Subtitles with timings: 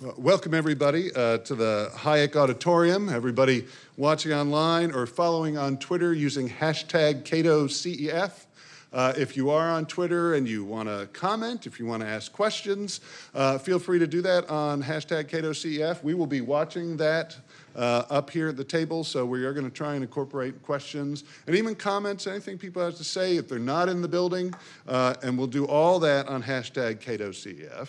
[0.00, 3.10] Welcome, everybody, uh, to the Hayek Auditorium.
[3.10, 3.66] Everybody
[3.98, 8.46] watching online or following on Twitter using hashtag CatoCEF.
[8.94, 12.08] Uh, if you are on Twitter and you want to comment, if you want to
[12.08, 13.02] ask questions,
[13.34, 16.02] uh, feel free to do that on hashtag CatoCEF.
[16.02, 17.36] We will be watching that
[17.76, 21.24] uh, up here at the table, so we are going to try and incorporate questions
[21.46, 24.54] and even comments, anything people have to say if they're not in the building,
[24.88, 27.88] uh, and we'll do all that on hashtag CatoCEF.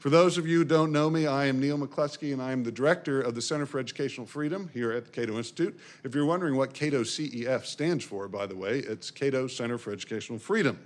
[0.00, 2.64] For those of you who don't know me, I am Neil McCluskey, and I am
[2.64, 5.78] the director of the Center for Educational Freedom here at the Cato Institute.
[6.04, 9.92] If you're wondering what Cato CEF stands for, by the way, it's Cato Center for
[9.92, 10.78] Educational Freedom.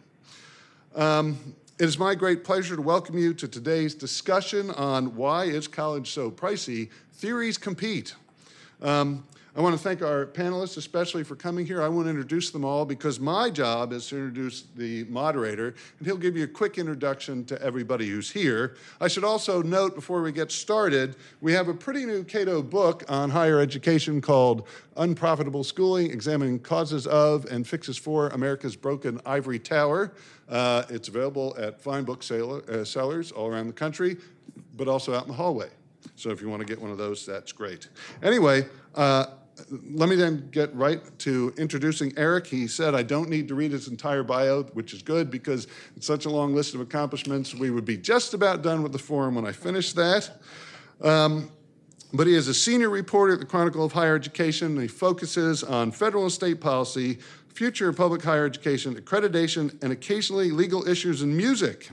[0.97, 5.69] Um, it is my great pleasure to welcome you to today's discussion on why is
[5.69, 6.91] college so pricey?
[7.13, 8.17] Theories compete.
[8.83, 9.25] Um,
[9.57, 11.81] I want to thank our panelists, especially for coming here.
[11.81, 16.07] I want to introduce them all because my job is to introduce the moderator, and
[16.09, 18.75] he'll give you a quick introduction to everybody who's here.
[19.01, 23.05] I should also note before we get started, we have a pretty new Cato book
[23.09, 29.61] on higher education called Unprofitable Schooling Examining Causes of and Fixes for America's Broken Ivory
[29.61, 30.15] Tower.
[30.49, 34.17] Uh, it's available at fine book uh, sellers all around the country,
[34.77, 35.69] but also out in the hallway.
[36.17, 37.89] So if you want to get one of those, that's great.
[38.21, 39.27] Anyway, uh,
[39.93, 42.47] let me then get right to introducing Eric.
[42.47, 46.07] He said I don't need to read his entire bio, which is good because it's
[46.07, 47.55] such a long list of accomplishments.
[47.55, 50.31] We would be just about done with the forum when I finish that.
[51.01, 51.51] Um,
[52.13, 55.91] but he is a senior reporter at the Chronicle of Higher Education, he focuses on
[55.91, 57.19] federal and state policy,
[57.49, 61.91] future of public higher education, accreditation, and occasionally legal issues in music.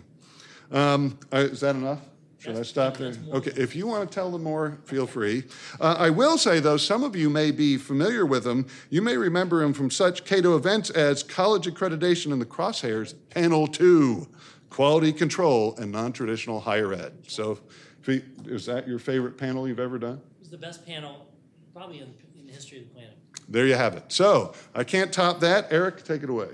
[0.71, 1.99] Um, uh, is that enough?
[2.41, 3.13] Should I stop there?
[3.33, 5.43] Okay, if you want to tell them more, feel free.
[5.79, 8.65] Uh, I will say, though, some of you may be familiar with him.
[8.89, 13.67] You may remember him from such Cato events as College Accreditation in the Crosshairs, Panel
[13.67, 14.27] 2,
[14.71, 17.13] Quality Control and Non-Traditional Higher Ed.
[17.27, 17.59] So
[18.07, 20.19] is that your favorite panel you've ever done?
[20.37, 21.27] It was the best panel
[21.75, 23.17] probably in, in the history of the planet.
[23.49, 24.05] There you have it.
[24.07, 25.67] So I can't top that.
[25.69, 26.49] Eric, take it away.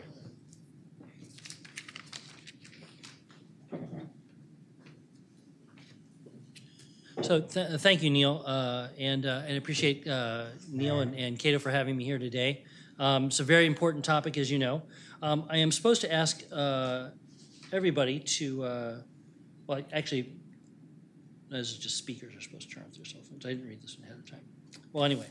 [7.24, 11.58] So th- thank you, Neil, uh, and uh, and appreciate uh, Neil and, and Cato
[11.58, 12.64] for having me here today.
[13.00, 14.84] Um, it's a very important topic, as you know.
[15.22, 17.10] Um, I am supposed to ask uh,
[17.72, 18.96] everybody to, uh,
[19.66, 20.32] well, actually,
[21.50, 23.46] this is just speakers are supposed to turn off their cell phones.
[23.46, 24.42] I didn't read this ahead of time.
[24.94, 25.28] Well, anyway,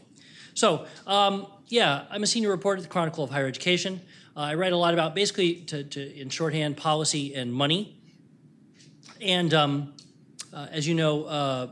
[0.54, 4.00] so um, yeah, I'm a senior reporter at the Chronicle of Higher Education.
[4.36, 7.96] Uh, I write a lot about basically, to, to, in shorthand, policy and money.
[9.20, 9.94] And um,
[10.52, 11.68] uh, as you know, uh,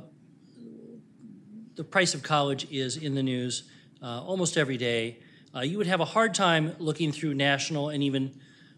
[1.76, 3.68] the price of college is in the news
[4.02, 5.18] uh, almost every day.
[5.54, 8.32] Uh, you would have a hard time looking through national and even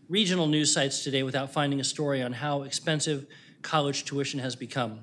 [0.09, 3.27] regional news sites today without finding a story on how expensive
[3.62, 5.01] college tuition has become,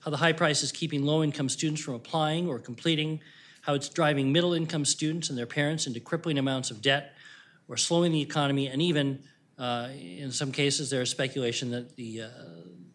[0.00, 3.20] how the high price is keeping low income students from applying or completing,
[3.62, 7.14] how it's driving middle income students and their parents into crippling amounts of debt
[7.68, 9.22] or slowing the economy, and even
[9.58, 12.22] uh, in some cases, there is speculation that the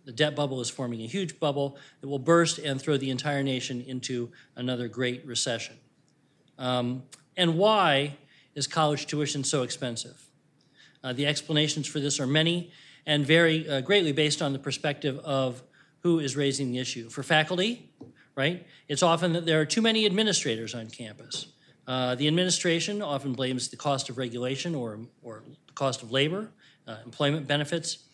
[0.08, 3.44] the debt bubble is forming a huge bubble that will burst and throw the entire
[3.44, 5.76] nation into another great recession.
[6.58, 7.04] Um,
[7.36, 8.16] and why
[8.56, 10.26] is college tuition so expensive?
[11.04, 12.72] Uh, the explanations for this are many
[13.06, 15.62] and vary uh, greatly based on the perspective of
[16.04, 17.10] who is raising the issue.
[17.10, 17.92] For faculty,
[18.34, 21.48] right, it's often that there are too many administrators on campus.
[21.86, 26.50] Uh, the administration often blames the cost of regulation or, or the cost of labor,
[26.88, 28.07] uh, employment benefits,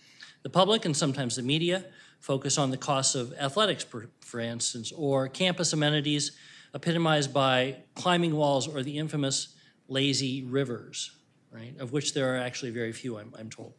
[0.43, 1.85] the public and sometimes the media
[2.19, 6.31] focus on the costs of athletics, for, for instance, or campus amenities
[6.73, 9.55] epitomized by climbing walls or the infamous
[9.87, 11.11] lazy rivers,
[11.51, 13.73] right, of which there are actually very few, I'm, I'm told.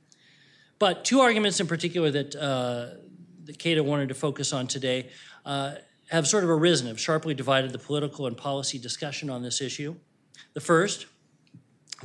[0.78, 2.98] But two arguments in particular that, uh,
[3.44, 5.10] that Cato wanted to focus on today
[5.44, 5.76] uh,
[6.08, 9.96] have sort of arisen, have sharply divided the political and policy discussion on this issue.
[10.52, 11.06] The first,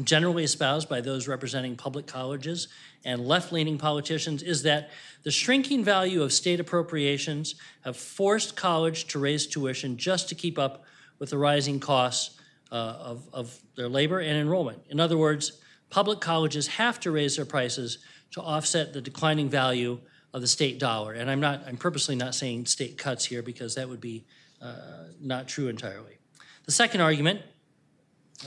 [0.06, 2.68] generally espoused by those representing public colleges
[3.06, 4.90] and left leaning politicians is that
[5.24, 10.58] the shrinking value of state appropriations have forced college to raise tuition just to keep
[10.58, 10.84] up
[11.20, 12.40] with the rising costs
[12.72, 14.82] uh, of, of their labor and enrollment.
[14.90, 15.60] In other words,
[15.90, 18.00] public colleges have to raise their prices
[18.32, 20.00] to offset the declining value
[20.34, 21.14] of the state dollar.
[21.14, 24.26] And I'm not, I'm purposely not saying state cuts here because that would be
[24.62, 26.18] uh, not true entirely.
[26.66, 27.42] The second argument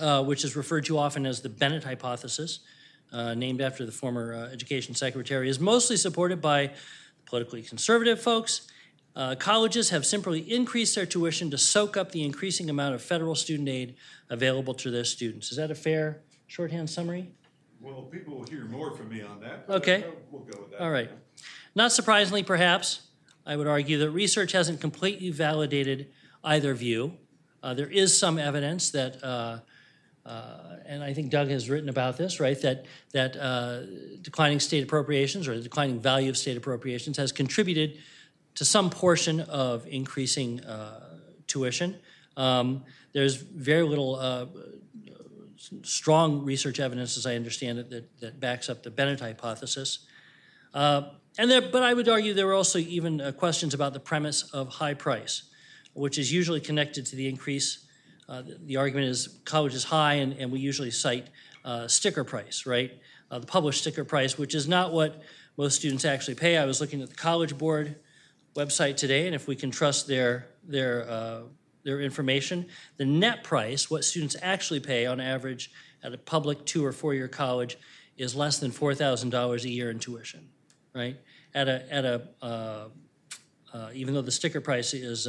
[0.00, 2.60] uh, which is referred to often as the Bennett hypothesis,
[3.12, 6.70] uh, named after the former uh, education secretary, is mostly supported by
[7.26, 8.68] politically conservative folks.
[9.14, 13.34] Uh, colleges have simply increased their tuition to soak up the increasing amount of federal
[13.34, 13.94] student aid
[14.30, 15.50] available to their students.
[15.50, 17.30] Is that a fair shorthand summary?
[17.80, 19.66] Well, people will hear more from me on that.
[19.68, 20.04] Okay.
[20.30, 20.80] We'll go with that.
[20.80, 21.10] All right.
[21.74, 23.02] Not surprisingly, perhaps,
[23.44, 26.08] I would argue that research hasn't completely validated
[26.44, 27.18] either view.
[27.62, 29.58] Uh, there is some evidence that, uh,
[30.24, 33.82] uh, and I think Doug has written about this, right, that, that uh,
[34.20, 37.98] declining state appropriations or the declining value of state appropriations has contributed
[38.54, 41.96] to some portion of increasing uh, tuition.
[42.36, 44.46] Um, there's very little uh,
[45.82, 50.06] strong research evidence, as I understand it, that, that backs up the Bennett hypothesis.
[50.74, 51.02] Uh,
[51.38, 54.42] and there, but I would argue there were also even uh, questions about the premise
[54.52, 55.44] of high price,
[55.94, 57.86] which is usually connected to the increase.
[58.32, 61.26] Uh, the, argument is college is high, and, and we usually cite
[61.66, 62.92] uh, sticker price, right?
[63.30, 65.20] Uh, the published sticker price, which is not what
[65.58, 66.56] most students actually pay.
[66.56, 67.96] I was looking at the College Board
[68.56, 71.40] website today, and if we can trust their their uh,
[71.84, 75.70] their information, the net price, what students actually pay on average
[76.02, 77.76] at a public two or four year college,
[78.16, 80.48] is less than four thousand dollars a year in tuition,
[80.94, 81.18] right?
[81.54, 82.88] At a at a uh,
[83.92, 85.28] even though the sticker price is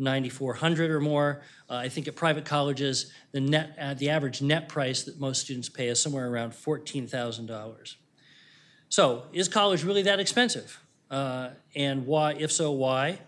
[0.00, 4.68] 9400 or more, uh, I think at private colleges the net uh, the average net
[4.68, 7.96] price that most students pay is somewhere around fourteen thousand dollars.
[8.88, 10.80] So, is college really that expensive?
[11.10, 12.32] Uh, and why?
[12.34, 13.20] If so, why?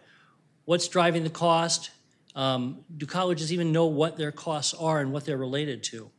[0.65, 1.91] What's driving the cost?
[2.35, 6.11] Um, do colleges even know what their costs are and what they're related to?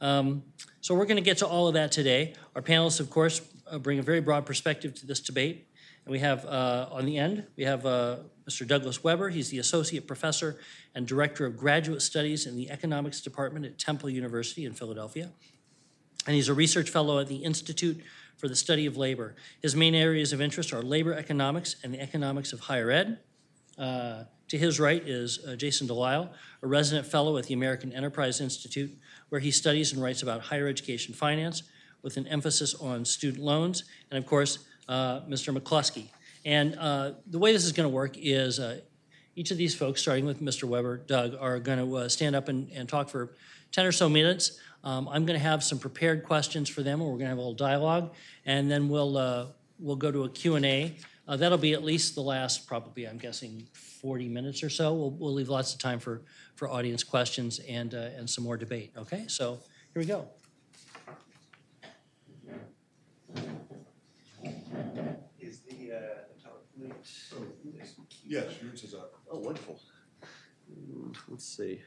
[0.00, 0.42] Um,
[0.80, 2.34] so we're going to get to all of that today.
[2.54, 5.68] Our panelists, of course, uh, bring a very broad perspective to this debate.
[6.04, 8.16] And we have uh, on the end, we have uh,
[8.48, 8.66] Mr.
[8.66, 9.30] Douglas Webber.
[9.30, 10.56] He's the Associate Professor
[10.94, 15.30] and Director of Graduate Studies in the Economics Department at Temple University in Philadelphia.
[16.26, 18.02] And he's a research fellow at the Institute
[18.36, 19.34] for the Study of Labor.
[19.62, 23.18] His main areas of interest are labor economics and the economics of higher ed.
[23.78, 26.30] Uh, to his right is uh, Jason Delisle,
[26.62, 28.90] a resident fellow at the American Enterprise Institute,
[29.30, 31.62] where he studies and writes about higher education finance
[32.02, 33.84] with an emphasis on student loans.
[34.10, 34.58] And of course,
[34.88, 35.56] Mr.
[35.56, 36.08] McCluskey.
[36.44, 38.80] And uh, the way this is going to work is uh,
[39.36, 40.64] each of these folks, starting with Mr.
[40.64, 43.34] Webber, Doug, are going to uh, stand up and, and talk for
[43.72, 44.60] 10 or so minutes.
[44.84, 47.38] Um, I'm going to have some prepared questions for them, or we're going to have
[47.38, 48.12] a little dialogue,
[48.44, 49.46] and then we'll uh,
[49.78, 50.94] we'll go to a Q&A.
[51.26, 54.92] Uh, that'll be at least the last, probably, I'm guessing, 40 minutes or so.
[54.92, 56.20] We'll, we'll leave lots of time for,
[56.54, 59.24] for audience questions and, uh, and some more debate, okay?
[59.26, 59.58] So
[59.94, 60.28] here we go.
[65.40, 66.92] Is the, uh, the PowerPoint?
[68.34, 69.14] Yes, yours is up.
[69.30, 69.78] Oh, wonderful.
[71.28, 71.80] Let's see.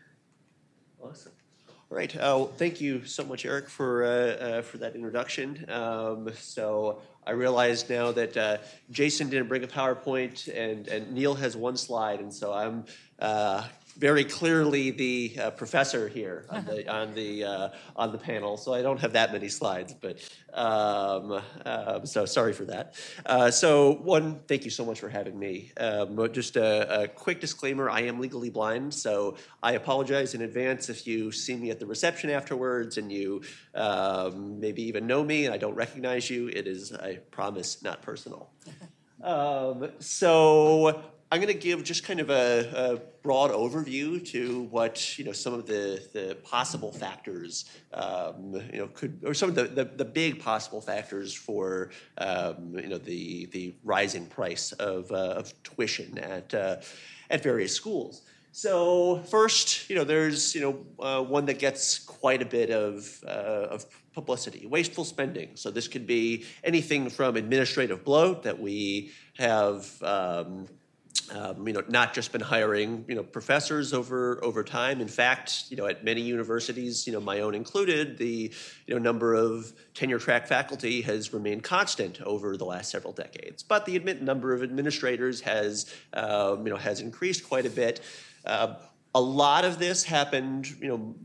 [1.04, 1.34] Awesome.
[1.92, 2.16] All right.
[2.16, 5.66] Uh, thank you so much, Eric, for uh, uh, for that introduction.
[5.70, 8.58] Um, so I realize now that uh,
[8.92, 12.86] Jason didn't bring a PowerPoint, and and Neil has one slide, and so I'm
[13.20, 13.68] uh,
[13.98, 18.58] very clearly the uh, professor here on the on the uh, on the panel.
[18.58, 20.18] So I don't have that many slides, but
[20.54, 22.96] um, um, so sorry for that.
[23.26, 25.72] Uh, so one, thank you so much for having me.
[25.78, 30.90] Um, just a, a quick disclaimer: I am legally blind, so I apologize in advance
[30.90, 33.42] if you see me at the reception afterwards and you
[33.74, 36.48] um, maybe even know me and I don't recognize you.
[36.48, 38.50] It is, I promise, not personal.
[39.20, 45.20] Um, so I'm going to give just kind of a, a, broad overview to what
[45.20, 49.56] you know some of the, the possible factors um, you know could or some of
[49.56, 51.90] the, the, the big possible factors for
[52.20, 56.78] um, you know the the rising price of, uh, of tuition at uh,
[57.30, 58.22] at various schools.
[58.54, 63.22] So first, you know, there's you know uh, one that gets quite a bit of
[63.28, 65.50] uh, of publicity, wasteful spending.
[65.56, 70.02] So this could be anything from administrative bloat that we have.
[70.02, 70.68] Um,
[71.32, 75.02] um, you know, not just been hiring, you know, professors over over time.
[75.02, 78.54] In fact, you know, at many universities, you know, my own included, the
[78.86, 83.64] you know number of tenure track faculty has remained constant over the last several decades.
[83.64, 88.02] But the admit number of administrators has um, you know has increased quite a bit.
[88.46, 88.76] Uh,
[89.14, 91.16] a lot of this happened, you know,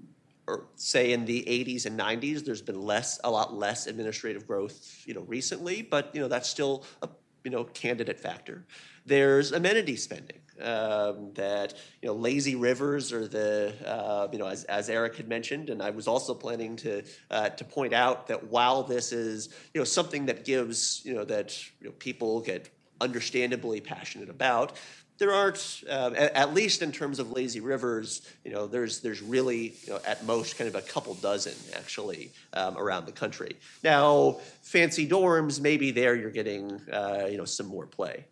[0.47, 2.45] or say in the 80s and 90s.
[2.45, 5.83] There's been less, a lot less administrative growth, you know, recently.
[5.83, 7.09] But you know, that's still a
[7.45, 8.65] you know candidate factor.
[9.05, 14.65] There's amenity spending um, that you know lazy rivers or the uh, you know as,
[14.65, 18.49] as Eric had mentioned, and I was also planning to uh, to point out that
[18.49, 22.69] while this is you know something that gives you know that you know, people get
[23.01, 24.77] understandably passionate about,
[25.19, 29.23] there aren't, uh, at, at, least in terms of lazy rivers, you know, there's there's
[29.23, 33.57] really you know, at most kind of a couple dozen actually um, around the country.
[33.83, 38.25] Now, fancy dorms, maybe there you're getting uh, you know some more play.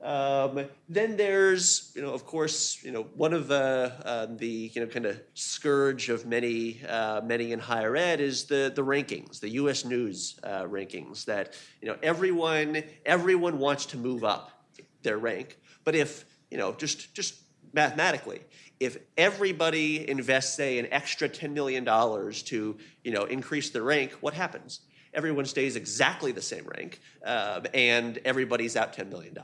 [0.00, 4.80] Um, then there's, you know, of course, you know, one of the uh, the you
[4.80, 9.40] know kind of scourge of many uh, many in higher ed is the the rankings,
[9.40, 9.84] the U.S.
[9.84, 11.24] News uh, rankings.
[11.24, 14.52] That you know everyone everyone wants to move up
[15.02, 15.58] their rank.
[15.84, 17.34] But if, you know, just, just
[17.72, 18.40] mathematically,
[18.80, 24.34] if everybody invests, say, an extra $10 million to, you know, increase their rank, what
[24.34, 24.80] happens?
[25.14, 29.36] Everyone stays exactly the same rank, um, and everybody's out $10 million.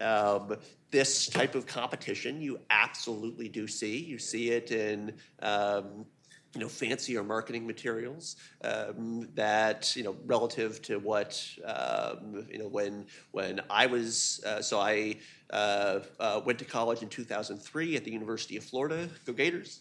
[0.00, 0.56] Um,
[0.90, 3.98] this type of competition you absolutely do see.
[3.98, 6.06] You see it in um,
[6.54, 12.68] you know, fancier marketing materials um, that, you know, relative to what, um, you know,
[12.68, 15.16] when, when I was, uh, so I
[15.50, 19.80] uh, uh, went to college in 2003 at the University of Florida, go Gators.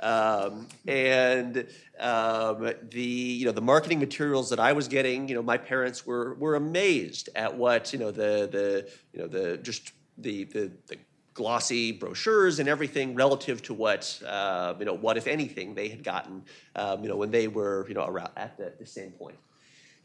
[0.00, 1.66] Um, and
[1.98, 6.06] um, the you know the marketing materials that I was getting, you know, my parents
[6.06, 10.70] were were amazed at what you know the the you know the just the the,
[10.86, 10.96] the
[11.34, 16.02] glossy brochures and everything relative to what uh, you know what if anything they had
[16.02, 16.42] gotten
[16.76, 19.36] um, you know when they were you know around at the, the same point.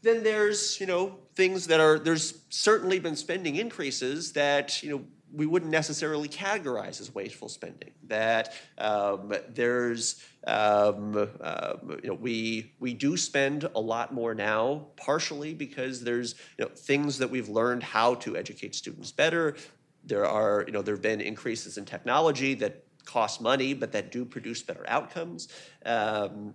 [0.02, 5.04] Then there's you know things that are there's certainly been spending increases that you know
[5.32, 7.92] we wouldn't necessarily categorize as wasteful spending.
[8.08, 14.88] That um, there's, um, uh, you know, we we do spend a lot more now,
[14.96, 19.56] partially because there's you know things that we've learned how to educate students better.
[20.04, 24.10] There are, you know, there have been increases in technology that cost money, but that
[24.10, 25.48] do produce better outcomes.
[25.84, 26.54] Um,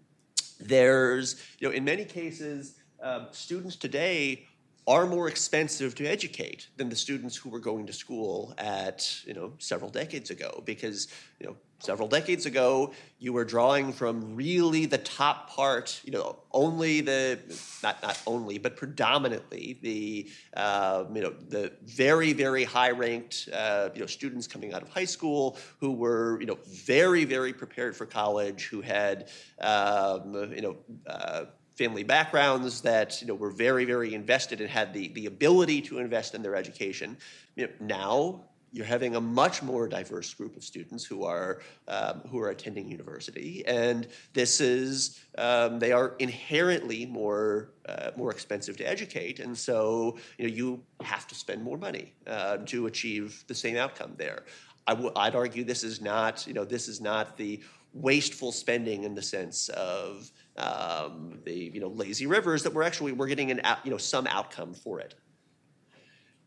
[0.59, 4.47] there's, you know, in many cases, um, students today
[4.87, 9.33] are more expensive to educate than the students who were going to school at you
[9.33, 10.61] know several decades ago.
[10.65, 11.07] Because
[11.39, 16.37] you know several decades ago you were drawing from really the top part you know
[16.51, 17.37] only the
[17.83, 23.89] not not only but predominantly the uh, you know the very very high ranked uh,
[23.93, 27.95] you know students coming out of high school who were you know very very prepared
[27.95, 29.29] for college who had
[29.61, 30.77] um, you know
[31.07, 35.81] uh, family backgrounds that you know were very very invested and had the the ability
[35.81, 37.17] to invest in their education.
[37.55, 38.41] You know, now
[38.75, 42.91] you're having a much more diverse group of students who are um, who are attending
[42.91, 49.57] university, and this is um, they are inherently more uh, more expensive to educate, and
[49.57, 54.13] so you know you have to spend more money uh, to achieve the same outcome
[54.17, 54.43] there.
[54.87, 57.61] i w- I'd argue this is not you know this is not the
[57.93, 63.11] wasteful spending in the sense of um, the you know lazy rivers that we're actually
[63.11, 65.15] we're getting an you know some outcome for it.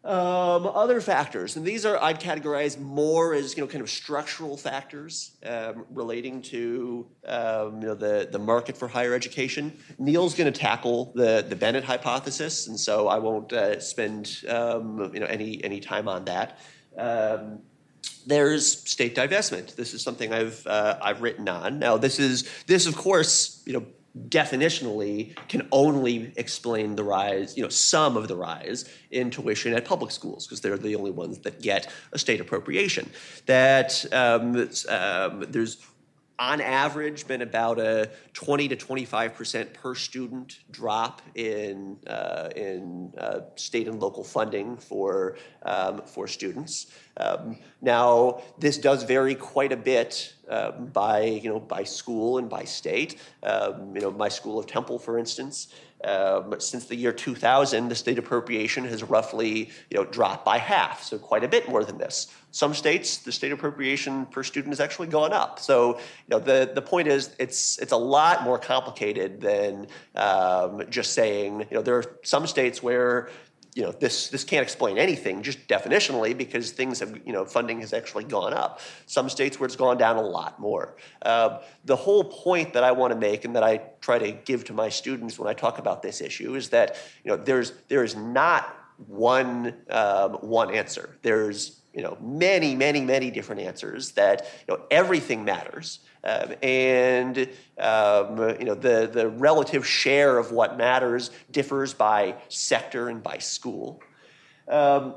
[0.05, 4.57] Um, other factors, and these are I'd categorize more as you know kind of structural
[4.57, 9.77] factors um, relating to um, you know the the market for higher education.
[9.99, 15.11] Neil's going to tackle the the Bennett hypothesis, and so I won't uh, spend um,
[15.13, 16.59] you know any any time on that.
[16.97, 17.59] Um,
[18.25, 19.75] there's state divestment.
[19.75, 21.81] This is something I've uh, I've written on.
[21.81, 23.87] Now, this is this of course you know
[24.29, 29.85] definitionally can only explain the rise, you know, some of the rise in tuition at
[29.85, 33.11] public schools because they're the only ones that get a state appropriation.
[33.47, 35.79] That um, um, there's
[36.39, 43.13] on average been about a 20 to 25 percent per student drop in uh, in
[43.19, 46.87] uh, state and local funding for um, for students.
[47.17, 52.49] Um, now this does vary quite a bit um, by you know by school and
[52.49, 53.21] by state.
[53.43, 55.69] Um, you know my school of Temple, for instance.
[56.05, 61.03] Um, since the year 2000, the state appropriation has roughly you know, dropped by half,
[61.03, 62.29] so quite a bit more than this.
[62.53, 65.59] Some states, the state appropriation per student has actually gone up.
[65.59, 70.85] So you know, the, the point is, it's, it's a lot more complicated than um,
[70.89, 73.29] just saying, you know, there are some states where
[73.79, 77.79] you know, this, this can't explain anything just definitionally because things have, you know, funding
[77.79, 78.81] has actually gone up.
[79.07, 80.97] Some states where it's gone down a lot more.
[81.23, 84.65] Uh, the whole point that I want to make and that I try to give
[84.65, 88.03] to my students when I talk about this issue is that, you know, there's, there
[88.03, 91.17] is not one, um, one answer.
[91.23, 95.99] There's, you know, many, many, many different answers that, you know, everything matters.
[96.23, 97.37] Um, and
[97.77, 103.39] um, you know the, the relative share of what matters differs by sector and by
[103.39, 104.01] school.
[104.69, 105.17] Um,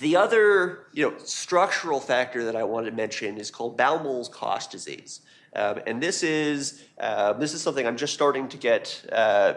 [0.00, 4.72] the other you know, structural factor that I wanted to mention is called Baumol's cost
[4.72, 5.20] disease.
[5.54, 9.04] Um, and this is, uh, this is something I'm just starting to get.
[9.12, 9.54] Uh,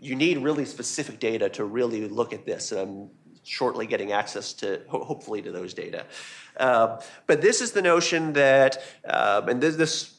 [0.00, 2.72] you need really specific data to really look at this.
[2.72, 3.10] And I'm
[3.42, 6.06] shortly getting access to, hopefully, to those data.
[6.58, 10.16] Um, but this is the notion that, um, and this, this,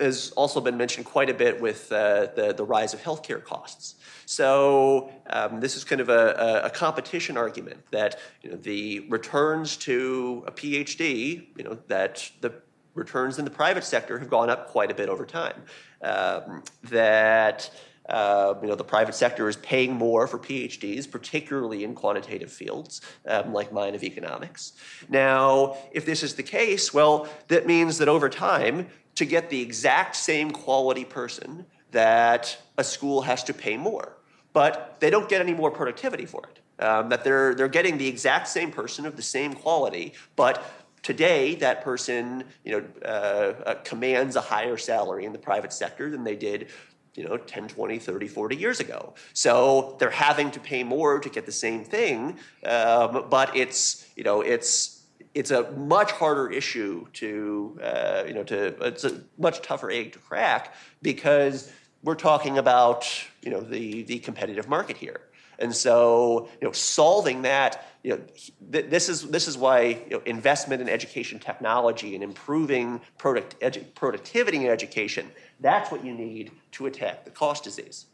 [0.00, 3.94] has also been mentioned quite a bit with uh, the, the rise of healthcare costs.
[4.26, 9.76] So um, this is kind of a, a, competition argument that you know, the returns
[9.78, 12.54] to a PhD, you know, that the
[12.94, 15.62] returns in the private sector have gone up quite a bit over time.
[16.02, 17.70] Um, that
[18.08, 23.00] uh, you know, the private sector is paying more for PhDs, particularly in quantitative fields
[23.26, 24.72] um, like mine of economics.
[25.08, 29.62] Now, if this is the case, well, that means that over time, to get the
[29.62, 34.16] exact same quality person, that a school has to pay more.
[34.52, 36.84] But they don't get any more productivity for it.
[36.84, 40.64] Um, that they're, they're getting the exact same person of the same quality, but
[41.04, 46.10] today that person you know, uh, uh, commands a higher salary in the private sector
[46.10, 46.66] than they did
[47.14, 49.14] you know 10 20 30 40 years ago.
[49.32, 54.24] So they're having to pay more to get the same thing um, but it's you
[54.24, 55.02] know it's
[55.34, 60.12] it's a much harder issue to uh, you know to it's a much tougher egg
[60.12, 63.06] to crack because we're talking about
[63.42, 65.20] you know the the competitive market here
[65.58, 68.20] and so, you know, solving that, you know,
[68.72, 73.58] th- this is this is why you know, investment in education technology and improving product
[73.60, 75.30] edu- productivity in education.
[75.60, 78.06] That's what you need to attack the cost disease.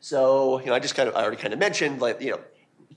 [0.00, 2.40] So, you know, I just kind of I already kind of mentioned, like, you know,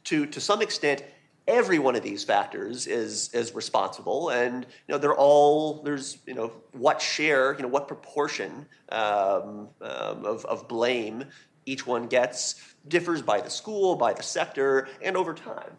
[0.05, 1.03] to to some extent,
[1.47, 6.33] every one of these factors is is responsible and you know they're all there's you
[6.33, 11.23] know what share you know what proportion um, um, of, of blame
[11.65, 15.77] each one gets differs by the school, by the sector, and over time.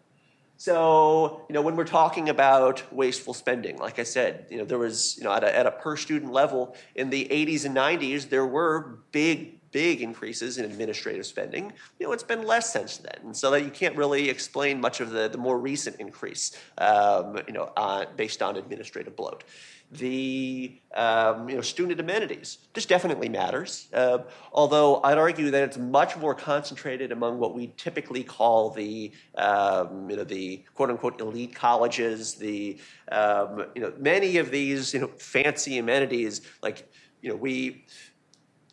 [0.57, 4.79] So, you know, when we're talking about wasteful spending, like I said, you know, there
[4.79, 8.29] was, you know, at a, at a per student level in the 80s and 90s,
[8.29, 11.71] there were big, big increases in administrative spending.
[11.99, 13.19] You know, it's been less since then.
[13.23, 17.37] And so that you can't really explain much of the, the more recent increase, um,
[17.45, 19.43] you know, uh, based on administrative bloat
[19.91, 22.57] the um, you know, student amenities.
[22.73, 24.19] This definitely matters, uh,
[24.51, 30.09] although I'd argue that it's much more concentrated among what we typically call the, um,
[30.09, 32.77] you know, the quote-unquote elite colleges, the,
[33.11, 36.91] um, you know, many of these you know, fancy amenities, like,
[37.21, 37.85] you know, we,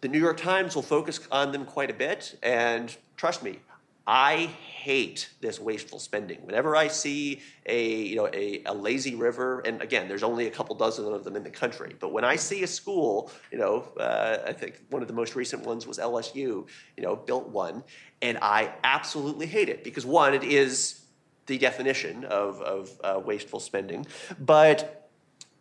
[0.00, 3.60] the New York Times will focus on them quite a bit, and trust me,
[4.06, 4.50] I
[4.84, 6.44] hate this wasteful spending.
[6.44, 10.50] Whenever I see a you know a, a, lazy river, and again, there's only a
[10.50, 13.88] couple dozen of them in the country, but when I see a school, you know,
[13.98, 16.66] uh, I think one of the most recent ones was LSU, you
[16.98, 17.82] know, built one,
[18.20, 21.00] and I absolutely hate it because one, it is
[21.46, 24.06] the definition of of uh, wasteful spending,
[24.38, 25.08] but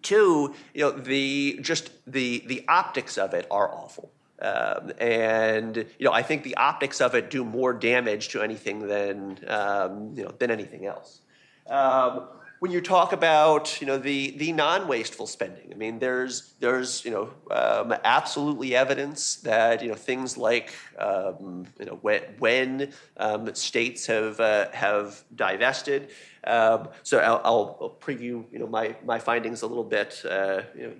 [0.02, 4.12] two, you know, the just the the optics of it are awful.
[4.44, 8.88] Um, and you know, I think the optics of it do more damage to anything
[8.88, 11.22] than um, you know than anything else.
[11.68, 12.28] Um,
[12.60, 17.12] when you talk about you know the the non-wasteful spending, I mean, there's there's you
[17.12, 23.54] know um, absolutely evidence that you know things like um, you know when, when um,
[23.56, 26.10] states have uh, have divested.
[26.46, 30.22] so I'll, I'll, preview you know my my findings a little bit.
[30.26, 30.94] Uh, you know,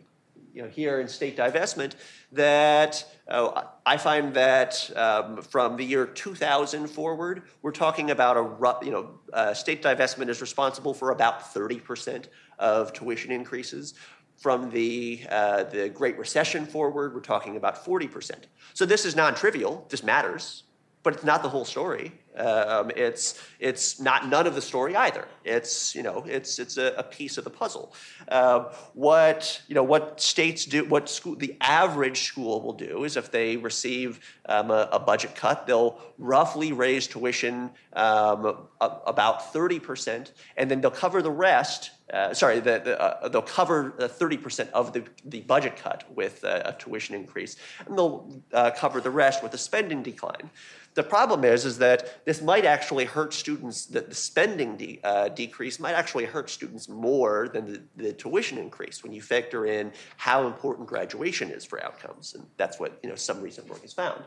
[0.54, 1.94] you know, here in state divestment
[2.32, 8.86] that uh, I find that um, from the year 2000 forward, we're talking about a
[8.86, 12.26] you know uh, state divestment is responsible for about 30%
[12.60, 13.96] of tuition increases.
[14.38, 18.32] From the uh, the Great Recession forward, we're talking about 40%.
[18.74, 19.86] So this is non-trivial.
[19.90, 20.64] This matters
[21.04, 22.14] but it's not the whole story.
[22.36, 25.28] Um, it's it's not none of the story either.
[25.44, 27.94] It's you know it's it's a, a piece of the puzzle.
[28.28, 33.18] Uh, what you know what states do what school the average school will do is
[33.18, 39.54] if they receive um, a, a, budget cut, they'll roughly raise tuition um, a, about
[39.54, 41.92] thirty percent, and then they'll cover the rest.
[42.12, 46.44] Uh, sorry, the, the, uh, they'll cover thirty percent of the, the budget cut with
[46.44, 50.50] a, tuition increase, and they'll uh, cover the rest with a spending decline.
[50.96, 55.30] The problem is, is that this might actually hurt students, that the spending de- uh,
[55.30, 59.92] decrease might actually hurt students more than the, the, tuition increase when you factor in
[60.18, 62.36] how important graduation is for outcomes.
[62.36, 64.24] And that's what you know, some recent work has found.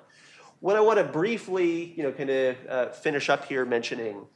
[0.60, 4.26] What I want to briefly you know, kind of uh, finish up here mentioning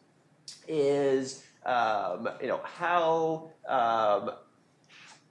[0.69, 4.31] is um, you know, how, um,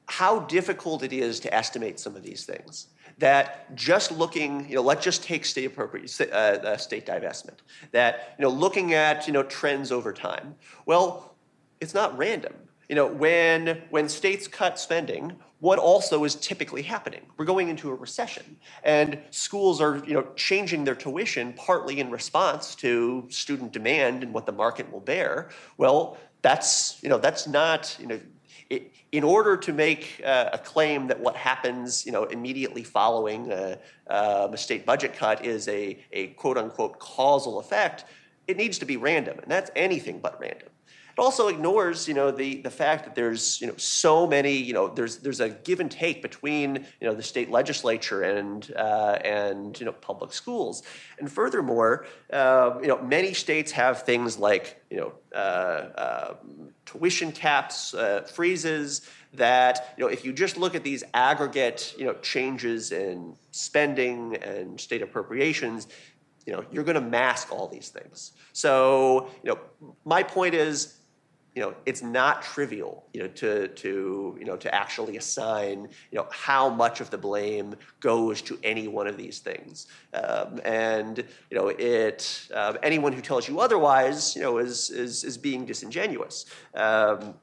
[0.05, 2.87] how difficult it is to estimate some of these things
[3.19, 7.57] that just looking, you know, let's just take state appropriate uh, uh, state divestment.
[7.91, 10.55] That you know, looking at you know trends over time.
[10.85, 11.35] Well,
[11.79, 12.53] it's not random.
[12.87, 17.21] You know, when when states cut spending, what also is typically happening?
[17.37, 22.09] We're going into a recession, and schools are you know changing their tuition partly in
[22.09, 25.49] response to student demand and what the market will bear.
[25.77, 28.19] Well, that's you know that's not you know
[28.69, 33.51] it, in order to make uh, a claim that what happens, you know, immediately following
[33.51, 38.05] a, um, a state budget cut is a, a quote unquote causal effect,
[38.47, 40.69] it needs to be random, and that's anything but random.
[41.19, 44.71] It also ignores, you know, the, the fact that there's, you know, so many, you
[44.71, 49.17] know, there's, there's a give and take between, you know, the state legislature and, uh,
[49.25, 50.81] and, you know, public schools.
[51.19, 57.33] And furthermore, uh, you know, many states have things like, you know, uh, um, tuition
[57.33, 59.01] caps, uh, freezes,
[59.33, 64.35] that you know if you just look at these aggregate you know changes in spending
[64.37, 65.87] and state appropriations
[66.47, 69.59] you know you're going to mask all these things so you know
[70.03, 70.98] my point is
[71.59, 76.17] you know it's not trivial you know to to you know to actually assign you
[76.17, 81.17] know how much of the blame goes to any one of these things um, and
[81.49, 85.65] you know it um, anyone who tells you otherwise you know is is is being
[85.65, 86.45] disingenuous
[86.75, 87.33] um,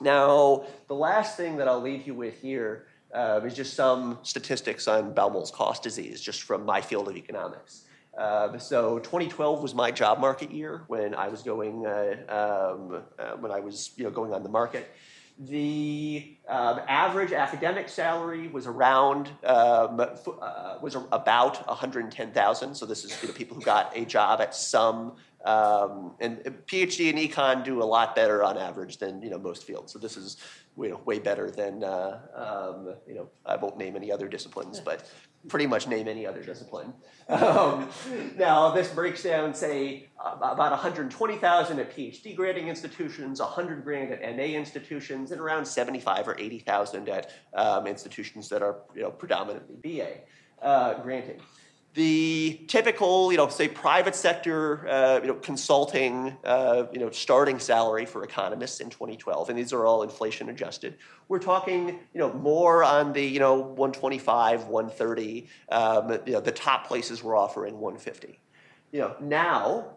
[0.00, 4.88] now, the last thing that I'll leave you with here uh, is just some statistics
[4.88, 7.85] on Baumol's cost disease, just from my field of economics.
[8.16, 13.36] Uh, so 2012 was my job market year when I was going uh, um, uh,
[13.36, 14.90] when I was you know going on the market.
[15.38, 22.74] The um, average academic salary was around um, uh, was about 110,000.
[22.74, 27.08] So this is you know, people who got a job at some um, and PhD
[27.08, 29.92] and econ do a lot better on average than you know most fields.
[29.92, 30.38] So this is
[30.76, 34.80] you know, way better than uh, um, you know I won't name any other disciplines,
[34.80, 35.08] but
[35.48, 36.92] pretty much name any other discipline.
[37.28, 37.88] Um,
[38.36, 44.42] now this breaks down, say about 120,000 at PhD granting institutions, 100 grand at MA
[44.42, 50.64] institutions, and around 75 or 80,000 at um, institutions that are you know predominantly BA
[50.64, 51.40] uh, granting
[51.96, 57.58] the typical, you know, say private sector, uh, you know, consulting, uh, you know, starting
[57.58, 60.98] salary for economists in 2012, and these are all inflation adjusted.
[61.28, 65.48] We're talking, you know, more on the, you know, 125, 130.
[65.70, 68.38] Um, you know, the top places were offering 150.
[68.92, 69.96] You know, now,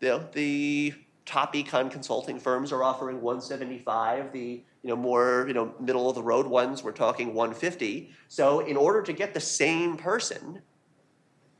[0.00, 0.94] you know, the
[1.26, 4.32] top econ consulting firms are offering 175.
[4.32, 8.10] The you know more you know middle of the road ones we're talking 150.
[8.28, 10.62] So in order to get the same person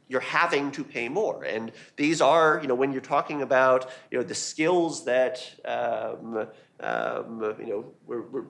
[0.09, 1.45] you're having to pay more.
[1.45, 6.47] And these are, you know, when you're talking about, you know, the skills that, um,
[6.81, 8.45] um, you know, we're, we're,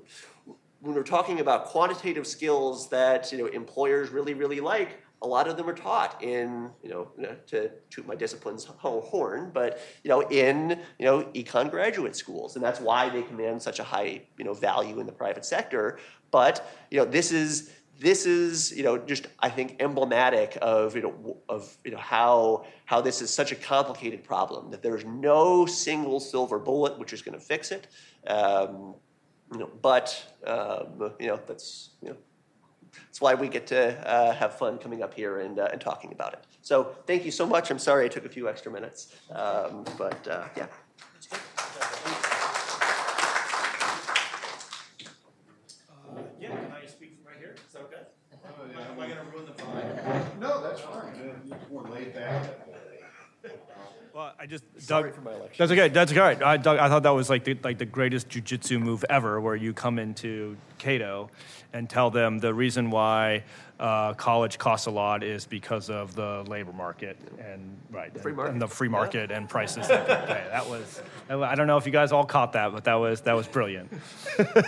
[0.80, 5.48] when we're talking about quantitative skills that, you know, employers really, really like, a lot
[5.48, 7.08] of them are taught in, you know,
[7.46, 12.54] to toot my discipline's horn, but, you know, in, you know, econ graduate schools.
[12.54, 15.98] And that's why they command such a high, you know, value in the private sector.
[16.30, 21.02] But, you know, this is, this is you know just I think emblematic of you
[21.02, 25.66] know of you know how how this is such a complicated problem that there's no
[25.66, 27.88] single silver bullet which is going to fix it.
[28.26, 28.94] Um,
[29.52, 32.16] you know, but um, you know that's you know
[33.06, 36.12] that's why we get to uh, have fun coming up here and uh, and talking
[36.12, 36.40] about it.
[36.62, 37.70] So thank you so much.
[37.70, 40.66] I'm sorry I took a few extra minutes, um, but uh, yeah.
[54.38, 55.54] I just Sorry Doug, for my election.
[55.58, 55.88] That's okay.
[55.88, 56.42] That's all right.
[56.42, 59.56] I, Doug, I thought that was like the, like the greatest jujitsu move ever, where
[59.56, 61.30] you come into Cato
[61.72, 63.44] and tell them the reason why
[63.78, 68.32] uh, college costs a lot is because of the labor market and right the free
[68.32, 68.52] market.
[68.52, 69.86] and the free market and prices.
[69.88, 70.44] that pay.
[70.50, 73.34] That was I don't know if you guys all caught that, but that was that
[73.34, 73.92] was brilliant.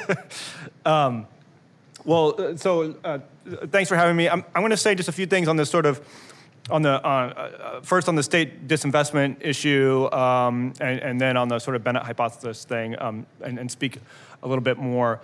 [0.85, 1.27] um,
[2.05, 3.19] well, uh, so uh,
[3.71, 4.29] thanks for having me.
[4.29, 6.01] I'm, I'm going to say just a few things on this sort of
[6.71, 11.49] on the uh, uh, first on the state disinvestment issue, um, and, and, then on
[11.49, 13.99] the sort of Bennett hypothesis thing, um, and, and, speak
[14.43, 15.21] a little bit more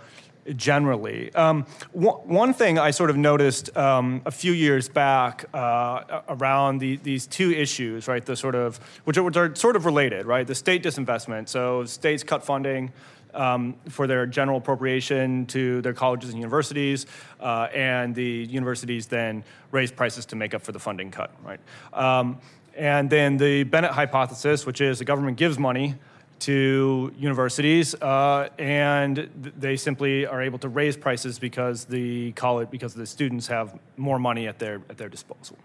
[0.57, 1.35] generally.
[1.35, 6.97] Um, one thing I sort of noticed um, a few years back uh, around the,
[6.97, 10.47] these two issues, right, the sort of which are, which are sort of related, right,
[10.47, 11.49] the state disinvestment.
[11.49, 12.93] So states cut funding
[13.33, 17.07] um, for their general appropriation to their colleges and universities,
[17.41, 21.61] uh, and the universities then raise prices to make up for the funding cut, right?
[21.93, 22.39] Um,
[22.77, 25.95] and then the Bennett hypothesis, which is the government gives money
[26.41, 32.71] to universities, uh, and th- they simply are able to raise prices because the college,
[32.71, 35.57] because the students have more money at their at their disposal.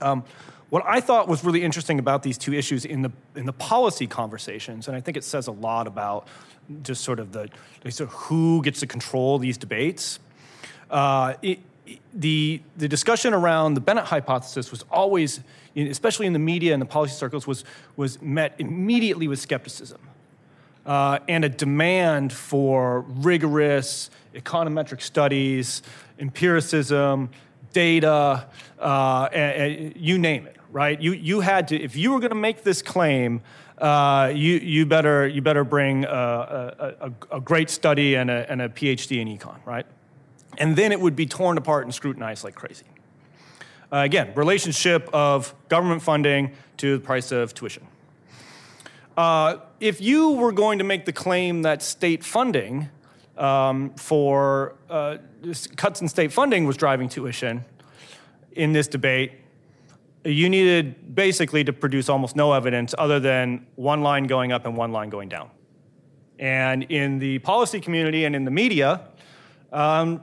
[0.00, 0.24] Um,
[0.68, 4.06] what I thought was really interesting about these two issues in the in the policy
[4.06, 6.26] conversations, and I think it says a lot about
[6.82, 7.48] just sort of the
[7.90, 10.18] sort of who gets to control these debates.
[10.90, 11.60] Uh, it,
[12.12, 15.40] the the discussion around the Bennett hypothesis was always,
[15.76, 17.64] especially in the media and the policy circles, was
[17.96, 20.00] was met immediately with skepticism
[20.86, 25.82] uh, and a demand for rigorous econometric studies,
[26.18, 27.30] empiricism,
[27.72, 28.46] data,
[28.78, 30.56] uh, and, and you name it.
[30.72, 31.00] Right?
[31.00, 33.42] You you had to if you were going to make this claim
[33.78, 38.62] uh, you, you, better, you better bring a, a, a, great study and a, and
[38.62, 39.84] a PhD in econ, right?
[40.56, 42.86] And then it would be torn apart and scrutinized like crazy.
[43.92, 47.86] Uh, again, relationship of government funding to the price of tuition.
[49.16, 52.88] Uh, if you were going to make the claim that state funding
[53.38, 55.18] um, for uh,
[55.76, 57.64] cuts in state funding was driving tuition
[58.52, 59.32] in this debate,
[60.24, 64.76] you needed basically to produce almost no evidence other than one line going up and
[64.76, 65.50] one line going down.
[66.38, 69.08] And in the policy community and in the media,
[69.72, 70.22] um,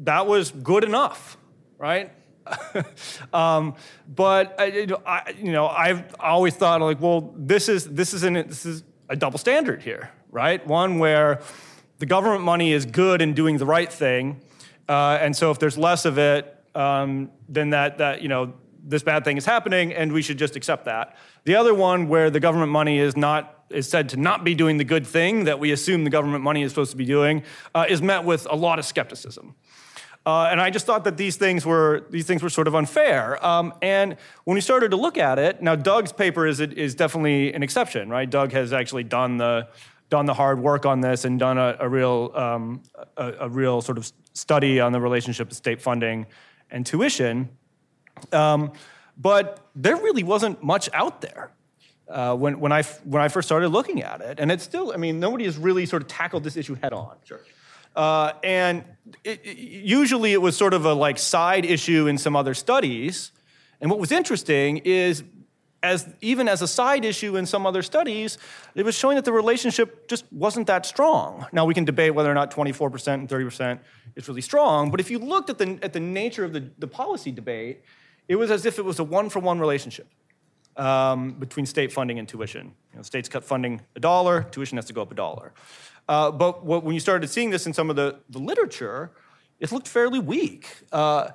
[0.00, 1.36] that was good enough,
[1.78, 2.10] right?
[3.32, 3.74] um,
[4.08, 8.34] but I, I, you know, I've always thought like, well, this is this is an,
[8.34, 10.64] this is a double standard here, right?
[10.66, 11.40] One where
[11.98, 14.40] the government money is good in doing the right thing,
[14.88, 19.02] uh, and so if there's less of it, um, then that that you know this
[19.02, 21.16] bad thing is happening, and we should just accept that.
[21.44, 24.76] The other one where the government money is not is said to not be doing
[24.76, 27.42] the good thing that we assume the government money is supposed to be doing,
[27.74, 29.54] uh, is met with a lot of skepticism.
[30.24, 33.44] Uh, and I just thought that these things were these things were sort of unfair.
[33.44, 37.52] Um, and when we started to look at it, now Doug's paper is is definitely
[37.52, 38.28] an exception, right?
[38.28, 39.68] Doug has actually done the
[40.10, 42.82] done the hard work on this and done a, a real um,
[43.16, 46.26] a, a, real sort of study on the relationship of state funding
[46.70, 47.48] and tuition.
[48.30, 48.72] Um,
[49.16, 51.50] but there really wasn't much out there.
[52.08, 54.38] Uh, when, when, I, when I first started looking at it.
[54.38, 57.16] And it's still, I mean, nobody has really sort of tackled this issue head on.
[57.24, 57.40] Sure.
[57.96, 58.84] Uh, and
[59.24, 63.32] it, usually it was sort of a like side issue in some other studies.
[63.80, 65.24] And what was interesting is
[65.82, 68.38] as even as a side issue in some other studies,
[68.74, 71.46] it was showing that the relationship just wasn't that strong.
[71.52, 73.80] Now we can debate whether or not 24% and 30%
[74.14, 76.86] is really strong, but if you looked at the, at the nature of the, the
[76.86, 77.82] policy debate,
[78.28, 80.06] it was as if it was a one-for-one relationship
[80.76, 82.72] um, between state funding and tuition.
[82.92, 85.52] You know, states cut funding a dollar, tuition has to go up a dollar.
[86.12, 89.12] Uh, but what, when you started seeing this in some of the, the literature,
[89.60, 90.68] it looked fairly weak.
[90.92, 91.30] Uh,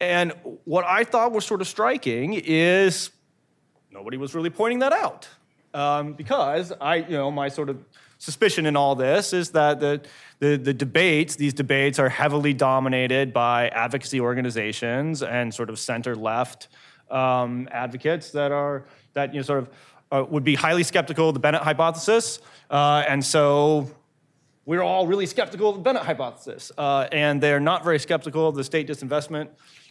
[0.00, 0.32] and
[0.64, 3.10] what I thought was sort of striking is
[3.90, 5.28] nobody was really pointing that out.
[5.74, 7.84] Um, because I, you know, my sort of
[8.18, 10.00] suspicion in all this is that the,
[10.38, 16.14] the, the, debates, these debates are heavily dominated by advocacy organizations and sort of center
[16.14, 16.68] left
[17.10, 19.68] um, advocates that are, that, you know, sort of
[20.12, 22.38] uh, would be highly skeptical of the Bennett hypothesis.
[22.70, 23.90] Uh, and so
[24.70, 28.54] we're all really skeptical of the Bennett hypothesis, uh, and they're not very skeptical of
[28.54, 29.48] the state disinvestment,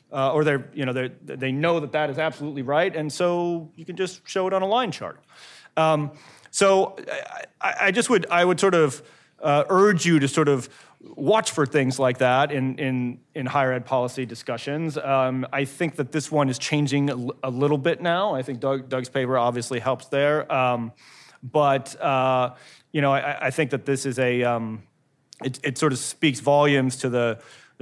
[0.09, 3.69] uh, or they're, you know, they they know that that is absolutely right, and so
[3.75, 5.19] you can just show it on a line chart.
[5.75, 6.11] Um,
[6.49, 6.95] so
[7.59, 9.03] I, I, just would I would sort of
[9.41, 10.69] uh, urge you to sort of
[11.01, 14.97] watch for things like that in in, in higher ed policy discussions.
[14.97, 17.09] Um, I think that this one is changing
[17.43, 18.33] a, little bit now.
[18.33, 20.93] I think Doug, Doug's paper obviously helps there, um,
[21.43, 22.55] but uh,
[22.91, 24.83] you know, I, I think that this is a, um,
[25.43, 27.39] it, it sort of speaks volumes to the,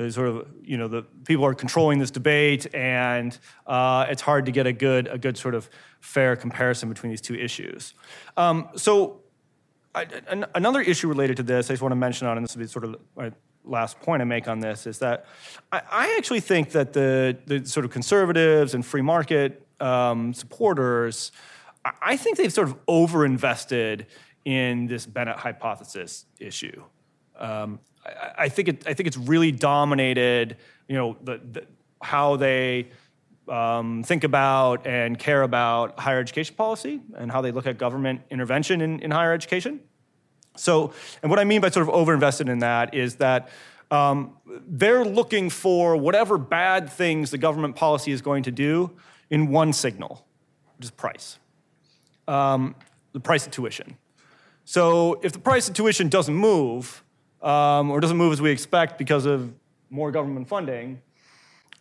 [0.10, 4.52] sort of, you know, the people are controlling this debate, and uh, it's hard to
[4.52, 5.70] get a good, a good sort of
[6.02, 7.94] fair comparison between these two issues.
[8.36, 9.22] Um, so,
[9.96, 12.56] I, an, another issue related to this, I just want to mention on, and this
[12.56, 13.32] will be sort of my
[13.64, 15.26] last point I make on this, is that
[15.72, 21.32] I, I actually think that the, the sort of conservatives and free market um, supporters,
[22.02, 24.06] I think they've sort of overinvested
[24.46, 26.84] in this Bennett hypothesis issue.
[27.38, 31.68] Um, I, I, think it, I think it's really dominated, you know, the, the,
[32.02, 32.90] how they
[33.50, 38.22] um, think about and care about higher education policy and how they look at government
[38.30, 39.80] intervention in, in higher education.
[40.56, 43.50] So, and what I mean by sort of overinvested in that is that
[43.92, 48.92] um, they're looking for whatever bad things the government policy is going to do
[49.30, 50.26] in one signal,
[50.78, 51.40] which is price,
[52.28, 52.76] um,
[53.14, 53.98] the price of tuition.
[54.66, 57.04] So if the price of tuition doesn't move,
[57.42, 59.54] um, or doesn't move as we expect because of
[59.90, 61.02] more government funding,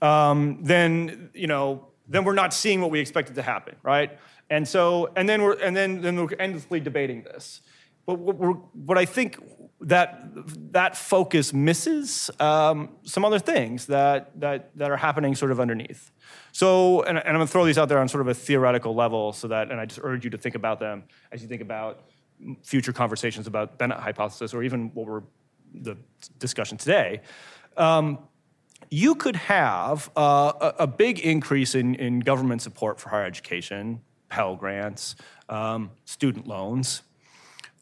[0.03, 4.19] um, then you know then we're not seeing what we expected to happen, right?
[4.51, 7.61] And so and then we're and then then we're endlessly debating this.
[8.07, 9.43] But what, I think
[9.81, 10.31] that
[10.73, 16.13] that focus misses um, some other things that that that are happening sort of underneath.
[16.53, 18.95] So and, and I'm going to throw these out there on sort of a theoretical
[18.95, 21.63] level, so that and I just urge you to think about them as you think
[21.63, 22.01] about
[22.63, 25.23] future conversations about Bennett hypothesis or even what we're
[25.75, 25.97] the
[26.39, 27.21] discussion today,
[27.77, 28.19] um,
[28.91, 34.01] you could have uh, a, a, big increase in, in government support for higher education,
[34.29, 35.17] Pell grants,
[35.49, 37.03] um, student loans,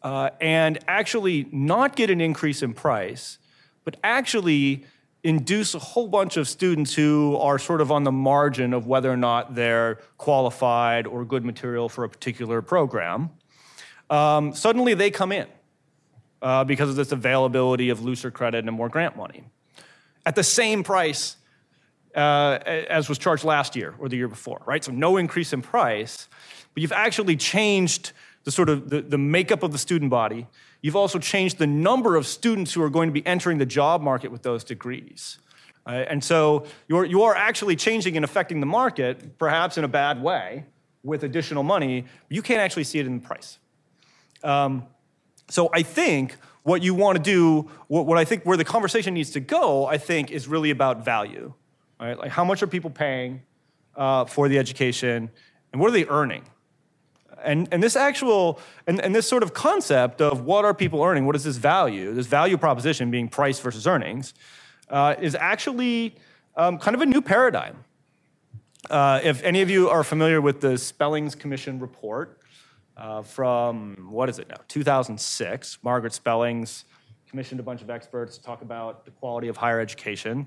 [0.04, 3.38] uh, and actually not get an increase in price,
[3.84, 4.84] but actually
[5.24, 9.10] induce a whole bunch of students who are sort of on the margin of whether
[9.10, 13.30] or not they're qualified or good material for a particular program
[14.10, 15.46] um, suddenly they come in
[16.42, 19.44] uh, because of this availability of looser credit and more grant money
[20.26, 21.36] at the same price
[22.14, 24.84] uh, as was charged last year or the year before, right?
[24.84, 26.28] So no increase in price,
[26.72, 28.12] but you've actually changed
[28.44, 30.46] the sort of the, the makeup of the student body.
[30.83, 34.02] You've also changed the number of students who are going to be entering the job
[34.02, 35.38] market with those degrees.
[35.87, 39.88] Uh, and so you're, you are actually changing and affecting the market, perhaps in a
[39.88, 40.64] bad way,
[41.02, 42.04] with additional money.
[42.28, 43.59] You can't actually see it in the price.
[44.42, 44.85] Um,
[45.48, 49.14] so I think what you want to do, what, what I think where the conversation
[49.14, 51.52] needs to go, I think, is really about value.
[52.00, 52.18] Right?
[52.18, 53.42] Like how much are people paying
[53.94, 55.30] uh, for the education,
[55.72, 56.44] and what are they earning?
[57.44, 61.26] And, and this actual, and, and this sort of concept of what are people earning,
[61.26, 64.35] what is this value, this value proposition being price versus earnings,
[64.88, 66.16] uh, is actually
[66.57, 67.85] um, kind of a new paradigm.
[68.90, 72.40] Uh, if any of you are familiar with the Spellings Commission report
[72.96, 76.85] uh, from, what is it now, 2006, Margaret Spellings
[77.28, 80.46] commissioned a bunch of experts to talk about the quality of higher education.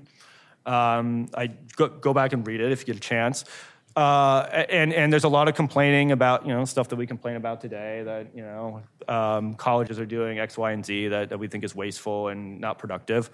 [0.64, 3.44] Um, I go, go, back and read it if you get a chance.
[3.96, 7.36] Uh, and, and there's a lot of complaining about you know stuff that we complain
[7.36, 11.38] about today that you know um, colleges are doing X, Y, and Z that, that
[11.38, 13.30] we think is wasteful and not productive.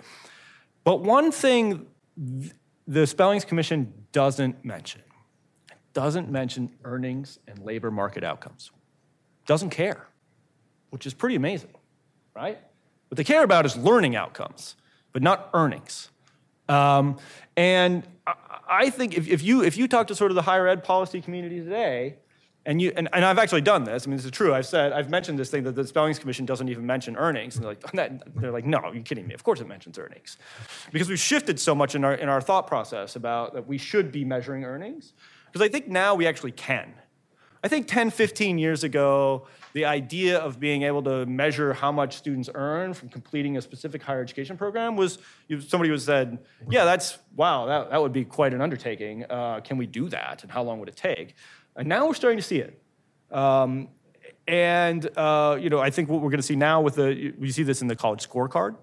[0.85, 1.87] But one thing
[2.87, 5.03] the Spellings Commission doesn't mention
[5.95, 8.73] doesn't mention earnings and labor market outcomes.
[9.47, 10.09] Doesn't care,
[10.90, 11.71] which is pretty amazing,
[12.35, 12.59] right?
[13.09, 14.77] What they care about is learning outcomes,
[15.12, 16.11] but not earnings.
[16.69, 17.19] Um,
[17.57, 20.82] and I think if, if, you, if you talk to sort of the higher ed
[20.82, 22.16] policy community today,
[22.66, 24.06] and, you, and, and I've actually done this.
[24.06, 24.54] I mean, this is true.
[24.54, 27.56] I've said, I've mentioned this thing that the Spellings Commission doesn't even mention earnings.
[27.56, 29.34] And they're like, they're like, no, you're kidding me?
[29.34, 30.38] Of course it mentions earnings.
[30.90, 34.10] Because we've shifted so much in our, in our thought process about that we should
[34.10, 35.12] be measuring earnings.
[35.52, 36.94] Because I think now we actually can.
[37.62, 42.16] I think 10, 15 years ago, the idea of being able to measure how much
[42.16, 45.18] students earn from completing a specific higher education program was
[45.66, 46.38] somebody who said,
[46.70, 49.24] yeah, that's, wow, that, that would be quite an undertaking.
[49.28, 50.44] Uh, can we do that?
[50.44, 51.34] And how long would it take?
[51.74, 52.80] And now we're starting to see it.
[53.32, 53.88] Um,
[54.46, 57.50] and uh, you know, I think what we're going to see now with the, we
[57.50, 58.76] see this in the college scorecard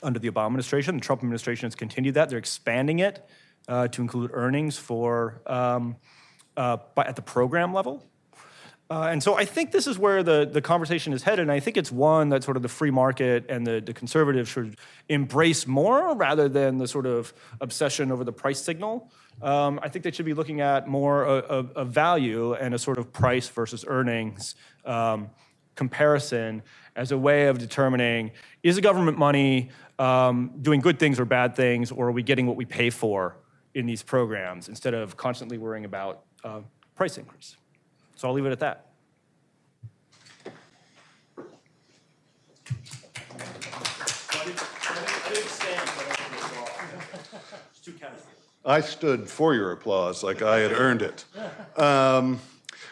[0.00, 0.94] under the Obama administration.
[0.94, 2.28] The Trump administration has continued that.
[2.28, 3.28] They're expanding it
[3.66, 5.96] uh, to include earnings for um,
[6.56, 8.04] uh, at the program level.
[8.90, 11.40] Uh, and so I think this is where the, the conversation is headed.
[11.40, 14.50] And I think it's one that sort of the free market and the, the conservatives
[14.50, 14.76] should
[15.08, 19.10] embrace more rather than the sort of obsession over the price signal.
[19.40, 22.98] Um, I think they should be looking at more of a, value and a sort
[22.98, 25.30] of price versus earnings um,
[25.76, 26.62] comparison
[26.94, 28.30] as a way of determining
[28.62, 32.46] is the government money um, doing good things or bad things, or are we getting
[32.46, 33.36] what we pay for
[33.74, 36.60] in these programs instead of constantly worrying about uh,
[36.94, 37.56] price increase.
[38.16, 38.86] So I'll leave it at that.
[48.66, 51.24] I stood for your applause like I had earned it.
[51.78, 52.40] Um,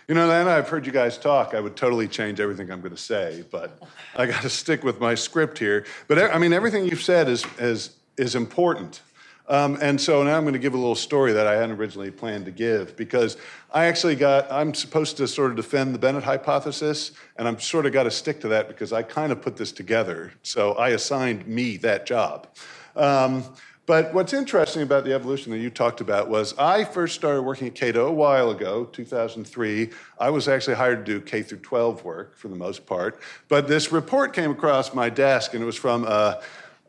[0.07, 1.55] you know, then I've heard you guys talk.
[1.55, 3.83] I would totally change everything I'm going to say, but
[4.15, 5.87] I got to stick with my script here.
[6.09, 9.01] But I mean, everything you've said is is is important.
[9.49, 12.11] Um, and so now I'm going to give a little story that I hadn't originally
[12.11, 13.37] planned to give because
[13.73, 17.87] I actually got, I'm supposed to sort of defend the Bennett hypothesis, and I'm sort
[17.87, 20.33] of got to stick to that because I kind of put this together.
[20.43, 22.49] So I assigned me that job.
[22.95, 23.45] Um,
[23.85, 27.67] but what's interesting about the evolution that you talked about was I first started working
[27.67, 29.91] at Cato a while ago, 2003.
[30.21, 33.21] I was actually hired to do K through 12 work for the most part.
[33.49, 36.37] But this report came across my desk, and it was from uh,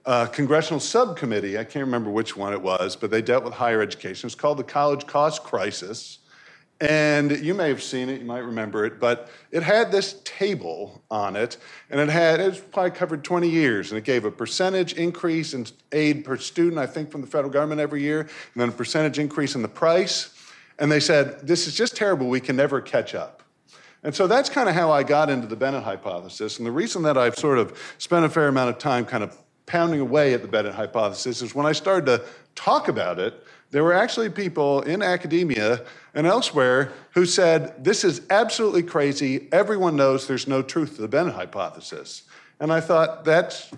[0.05, 3.81] a congressional subcommittee, I can't remember which one it was, but they dealt with higher
[3.81, 4.27] education.
[4.27, 6.19] It's called the College Cost Crisis.
[6.81, 11.01] And you may have seen it, you might remember it, but it had this table
[11.09, 11.55] on it,
[11.89, 15.65] and it had, it probably covered 20 years, and it gave a percentage increase in
[15.93, 19.17] aid per student, I think, from the federal government every year, and then a percentage
[19.17, 20.37] increase in the price.
[20.77, 23.43] And they said, this is just terrible, we can never catch up.
[24.03, 26.57] And so that's kind of how I got into the Bennett hypothesis.
[26.57, 29.37] And the reason that I've sort of spent a fair amount of time kind of
[29.65, 33.83] pounding away at the Bennett hypothesis is when I started to talk about it, there
[33.83, 39.47] were actually people in academia and elsewhere who said, This is absolutely crazy.
[39.51, 42.23] Everyone knows there's no truth to the Bennett hypothesis.
[42.59, 43.71] And I thought, That's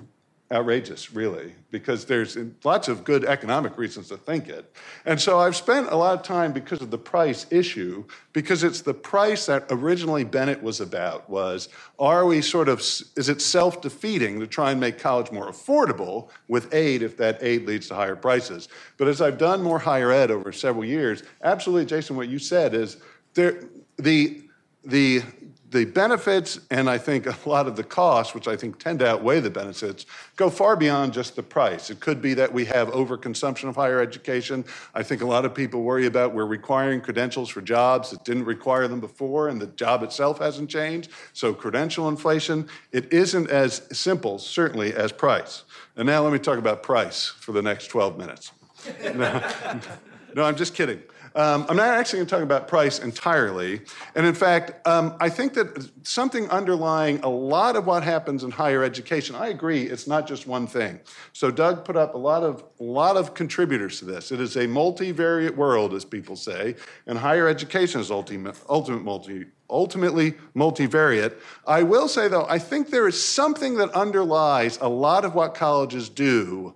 [0.55, 4.73] outrageous, really, because there's lots of good economic reasons to think it.
[5.05, 8.81] And so I've spent a lot of time because of the price issue, because it's
[8.81, 11.67] the price that originally Bennett was about was,
[11.99, 16.73] are we sort of, is it self-defeating to try and make college more affordable with
[16.73, 18.69] aid if that aid leads to higher prices?
[18.97, 22.73] But as I've done more higher ed over several years, absolutely, Jason, what you said
[22.73, 22.97] is
[23.33, 23.65] there,
[23.97, 24.43] the,
[24.85, 25.21] the
[25.75, 29.07] the benefits and I think a lot of the costs, which I think tend to
[29.07, 30.05] outweigh the benefits,
[30.37, 31.89] go far beyond just the price.
[31.89, 34.63] It could be that we have overconsumption of higher education.
[34.93, 38.45] I think a lot of people worry about we're requiring credentials for jobs that didn't
[38.45, 41.11] require them before, and the job itself hasn't changed.
[41.33, 45.63] So, credential inflation, it isn't as simple, certainly, as price.
[45.97, 48.53] And now let me talk about price for the next 12 minutes.
[49.13, 49.51] no,
[50.35, 51.03] no, I'm just kidding.
[51.35, 53.81] Um, I'm not actually going to talk about price entirely.
[54.15, 58.51] And in fact, um, I think that something underlying a lot of what happens in
[58.51, 61.01] higher education, I agree, it's not just one thing.
[61.33, 64.31] So Doug put up a lot of, a lot of contributors to this.
[64.31, 66.75] It is a multivariate world, as people say,
[67.05, 71.33] and higher education is ultimate, ultimate multi, ultimately multivariate.
[71.67, 75.53] I will say, though, I think there is something that underlies a lot of what
[75.53, 76.75] colleges do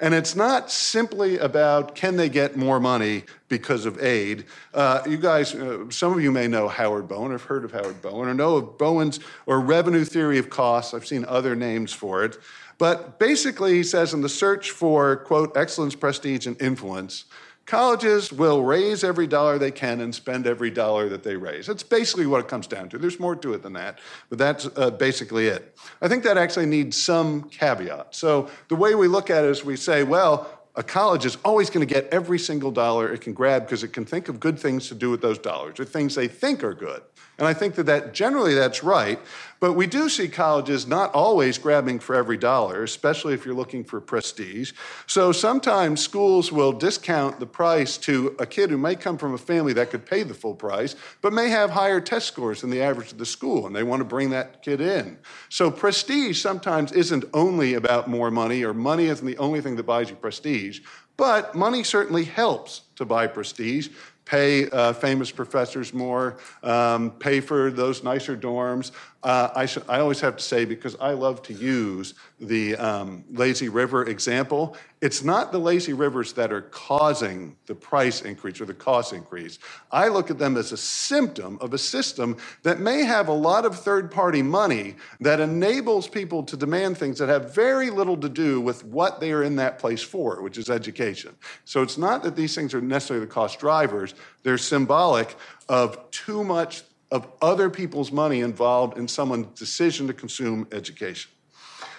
[0.00, 4.44] and it's not simply about can they get more money because of aid.
[4.72, 8.00] Uh, you guys, uh, some of you may know Howard Bowen, have heard of Howard
[8.00, 10.94] Bowen, or know of Bowen's or revenue theory of costs.
[10.94, 12.38] I've seen other names for it.
[12.78, 17.26] But basically, he says in the search for, quote, excellence, prestige, and influence,
[17.66, 21.66] Colleges will raise every dollar they can and spend every dollar that they raise.
[21.66, 22.98] That's basically what it comes down to.
[22.98, 25.76] There's more to it than that, but that's uh, basically it.
[26.02, 28.14] I think that actually needs some caveat.
[28.14, 31.68] So the way we look at it is we say, well, a college is always
[31.68, 34.58] going to get every single dollar it can grab because it can think of good
[34.58, 37.02] things to do with those dollars or things they think are good.
[37.40, 39.18] And I think that, that generally that's right.
[39.60, 43.84] But we do see colleges not always grabbing for every dollar, especially if you're looking
[43.84, 44.72] for prestige.
[45.06, 49.38] So sometimes schools will discount the price to a kid who may come from a
[49.38, 52.80] family that could pay the full price, but may have higher test scores than the
[52.80, 55.18] average of the school, and they want to bring that kid in.
[55.50, 59.84] So prestige sometimes isn't only about more money, or money isn't the only thing that
[59.84, 60.80] buys you prestige,
[61.18, 63.90] but money certainly helps to buy prestige
[64.30, 68.92] pay uh, famous professors more, um, pay for those nicer dorms.
[69.22, 73.68] Uh, I, I always have to say, because I love to use the um, lazy
[73.68, 78.72] river example, it's not the lazy rivers that are causing the price increase or the
[78.74, 79.58] cost increase.
[79.92, 83.66] I look at them as a symptom of a system that may have a lot
[83.66, 88.28] of third party money that enables people to demand things that have very little to
[88.28, 91.34] do with what they are in that place for, which is education.
[91.66, 94.14] So it's not that these things are necessarily the cost drivers,
[94.44, 95.36] they're symbolic
[95.68, 101.30] of too much of other people's money involved in someone's decision to consume education.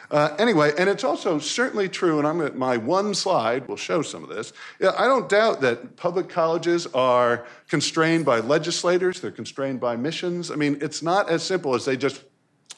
[0.09, 4.01] Uh, anyway, and it's also certainly true, and I'm at my one slide will show
[4.01, 4.51] some of this.
[4.81, 10.51] I don't doubt that public colleges are constrained by legislators, they're constrained by missions.
[10.51, 12.23] I mean, it's not as simple as they just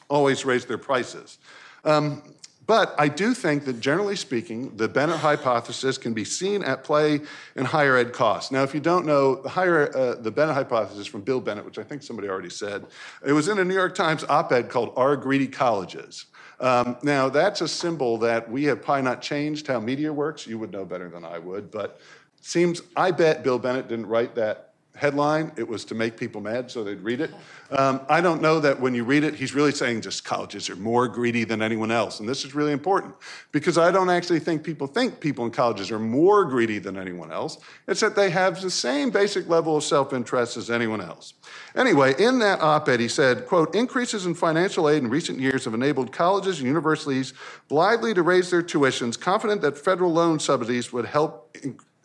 [0.08, 1.38] always raise their prices.
[1.84, 2.22] Um,
[2.66, 7.20] but I do think that generally speaking, the Bennett hypothesis can be seen at play
[7.56, 8.50] in higher ed costs.
[8.50, 11.78] Now, if you don't know, the, higher, uh, the Bennett hypothesis from Bill Bennett, which
[11.78, 12.86] I think somebody already said,
[13.26, 16.26] it was in a New York Times op ed called Our Greedy Colleges?
[16.60, 20.46] Um, now, that's a symbol that we have probably not changed how media works.
[20.46, 22.00] You would know better than I would, but
[22.40, 25.50] seems, I bet Bill Bennett didn't write that headline.
[25.56, 27.32] It was to make people mad so they'd read it.
[27.70, 30.76] Um, I don't know that when you read it, he's really saying just colleges are
[30.76, 32.20] more greedy than anyone else.
[32.20, 33.14] And this is really important
[33.50, 37.32] because I don't actually think people think people in colleges are more greedy than anyone
[37.32, 37.58] else.
[37.88, 41.34] It's that they have the same basic level of self interest as anyone else.
[41.74, 45.64] Anyway, in that op ed, he said, quote, increases in financial aid in recent years
[45.64, 47.34] have enabled colleges and universities
[47.68, 51.56] blithely to raise their tuitions, confident that federal loan subsidies would help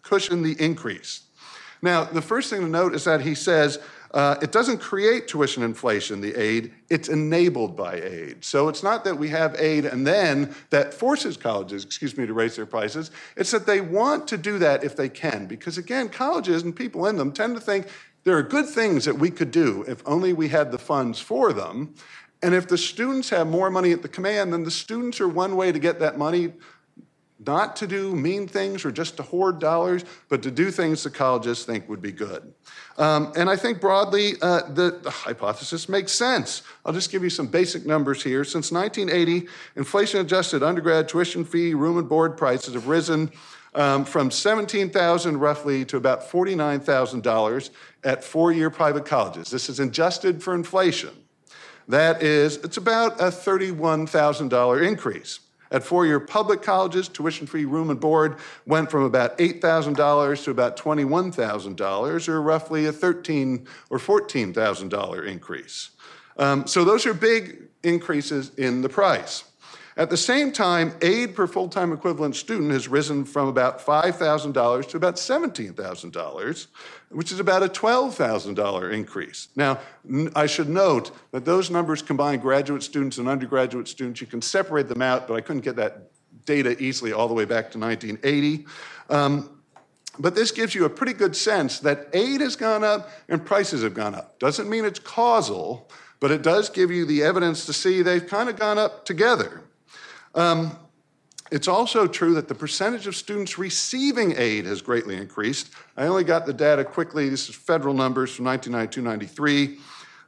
[0.01, 1.28] cushion the increase.
[1.81, 3.79] Now, the first thing to note is that he says
[4.11, 8.43] uh, it doesn't create tuition inflation, the aid, it's enabled by aid.
[8.43, 12.33] So it's not that we have aid and then that forces colleges, excuse me, to
[12.33, 13.11] raise their prices.
[13.37, 15.45] It's that they want to do that if they can.
[15.45, 17.87] Because again, colleges and people in them tend to think
[18.23, 21.53] there are good things that we could do if only we had the funds for
[21.53, 21.93] them.
[22.41, 25.55] And if the students have more money at the command, then the students are one
[25.55, 26.53] way to get that money
[27.45, 31.09] not to do mean things or just to hoard dollars, but to do things the
[31.09, 32.53] colleges think would be good.
[32.97, 36.63] Um, and I think broadly, uh, the, the, hypothesis makes sense.
[36.85, 38.43] I'll just give you some basic numbers here.
[38.43, 43.31] Since 1980, inflation adjusted undergrad tuition fee, room and board prices have risen
[43.73, 47.69] um, from 17,000 roughly to about $49,000
[48.03, 49.49] at four-year private colleges.
[49.49, 51.11] This is adjusted for inflation.
[51.87, 55.39] That is, it's about a $31,000 increase.
[55.71, 60.51] At four year public colleges, tuition free room and board went from about $8,000 to
[60.51, 65.91] about $21,000, or roughly a $13,000 or $14,000 increase.
[66.37, 69.43] Um, so those are big increases in the price.
[69.99, 74.87] At the same time, aid per full time equivalent student has risen from about $5,000
[74.87, 76.67] to about $17,000,
[77.09, 79.49] which is about a $12,000 increase.
[79.57, 79.77] Now,
[80.37, 84.21] I should note that those numbers combine graduate students and undergraduate students.
[84.21, 86.11] You can separate them out, but I couldn't get that
[86.45, 88.67] data easily all the way back to 1980.
[89.09, 89.49] Um,
[90.17, 93.83] but this gives you a pretty good sense that aid has gone up and prices
[93.83, 94.39] have gone up.
[94.39, 95.91] Doesn't mean it's causal,
[96.21, 99.63] but it does give you the evidence to see they've kind of gone up together.
[100.39, 100.71] Um,
[101.51, 105.71] it's also true that the percentage of students receiving aid has greatly increased.
[105.97, 107.27] I only got the data quickly.
[107.27, 109.79] This is federal numbers from 1992 93.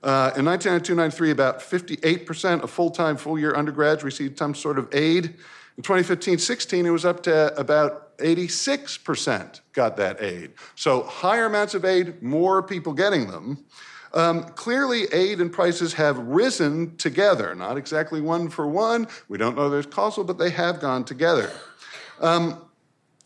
[0.04, 4.78] Uh, in 1992 93, about 58% of full time, full year undergrads received some sort
[4.78, 5.36] of aid.
[5.78, 10.52] In 2015 16, it was up to about 86% got that aid.
[10.76, 13.64] So higher amounts of aid, more people getting them.
[14.14, 19.08] Um, clearly, aid and prices have risen together, not exactly one for one.
[19.30, 21.50] We don't know there's causal, but they have gone together.
[22.20, 22.62] Um,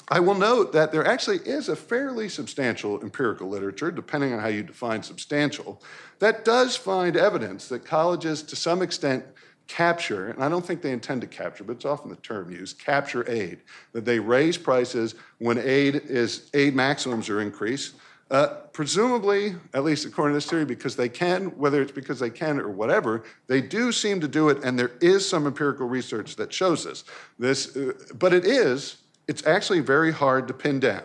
[0.07, 4.49] I will note that there actually is a fairly substantial empirical literature, depending on how
[4.49, 5.81] you define substantial,
[6.19, 9.25] that does find evidence that colleges, to some extent,
[9.67, 12.77] capture, and I don't think they intend to capture, but it's often the term used,
[12.77, 13.61] capture aid,
[13.93, 17.95] that they raise prices when aid is aid maximums are increased.
[18.31, 22.29] Uh, presumably, at least according to this theory, because they can, whether it's because they
[22.29, 26.35] can or whatever, they do seem to do it, and there is some empirical research
[26.35, 27.03] that shows this.
[27.37, 28.97] This, uh, but it is,
[29.27, 31.03] it's actually very hard to pin down.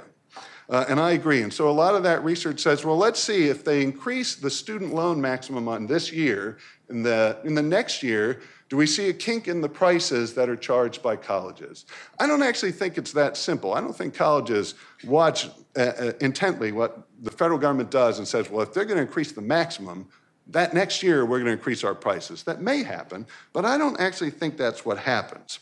[0.70, 1.42] Uh, and I agree.
[1.42, 4.48] And so a lot of that research says, well, let's see if they increase the
[4.48, 6.58] student loan maximum on this year,
[6.88, 8.40] in the, in the next year,
[8.70, 11.86] do we see a kink in the prices that are charged by colleges?
[12.20, 13.74] I don't actually think it's that simple.
[13.74, 18.48] I don't think colleges watch uh, uh, intently what the federal government does and says,
[18.48, 20.08] well, if they're going to increase the maximum,
[20.46, 22.44] that next year we're going to increase our prices.
[22.44, 25.58] That may happen, but I don't actually think that's what happens.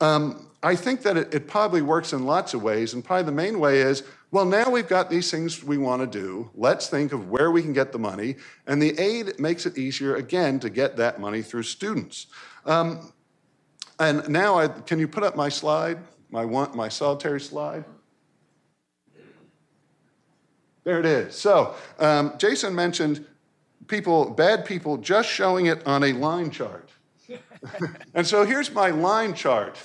[0.00, 3.32] Um, I think that it, it, probably works in lots of ways, and probably the
[3.32, 4.02] main way is
[4.32, 6.50] well, now we've got these things we want to do.
[6.54, 10.14] Let's think of where we can get the money, and the aid makes it easier
[10.16, 12.26] again to get that money through students.
[12.64, 13.12] Um,
[13.98, 15.98] and now, I, can you put up my slide,
[16.30, 17.84] my one, my solitary slide?
[20.84, 21.34] There it is.
[21.34, 23.26] So, um, Jason mentioned
[23.88, 26.88] people, bad people, just showing it on a line chart.
[28.14, 29.76] and so here's my line chart,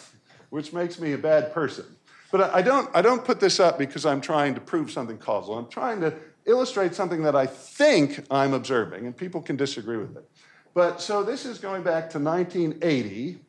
[0.51, 1.85] which makes me a bad person.
[2.31, 5.57] But I don't, I don't put this up because I'm trying to prove something causal.
[5.57, 6.13] I'm trying to
[6.45, 10.29] illustrate something that I think I'm observing, and people can disagree with it.
[10.73, 13.39] But so this is going back to 1980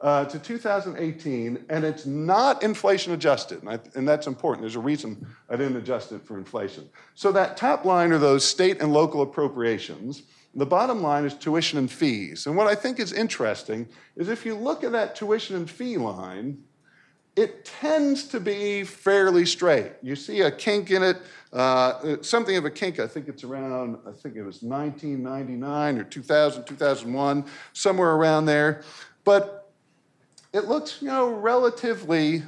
[0.00, 4.62] uh, to 2018, and it's not inflation adjusted, and, I, and, that's important.
[4.62, 6.88] There's a reason I didn't adjust it for inflation.
[7.14, 10.24] So that top line are those state and local appropriations.
[10.56, 12.46] The bottom line is tuition and fees.
[12.46, 15.96] And what I think is interesting is if you look at that tuition and fee
[15.98, 16.58] line,
[17.34, 19.92] it tends to be fairly straight.
[20.02, 21.18] You see a kink in it,
[21.52, 26.04] uh, something of a kink, I think it's around, I think it was 1999 or
[26.04, 28.82] 2000, 2001, somewhere around there.
[29.24, 29.70] But
[30.52, 32.42] it looks, you know, relatively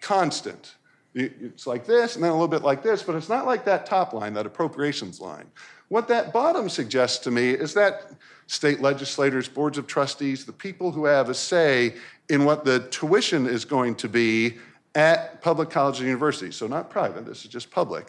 [0.00, 0.74] constant.
[1.14, 3.86] It's like this and then a little bit like this, but it's not like that
[3.86, 5.46] top line, that appropriations line.
[5.88, 8.12] What that bottom suggests to me is that
[8.46, 11.94] state legislators, boards of trustees, the people who have a say
[12.30, 14.56] in what the tuition is going to be
[14.94, 18.06] at public colleges and universities, so not private, this is just public,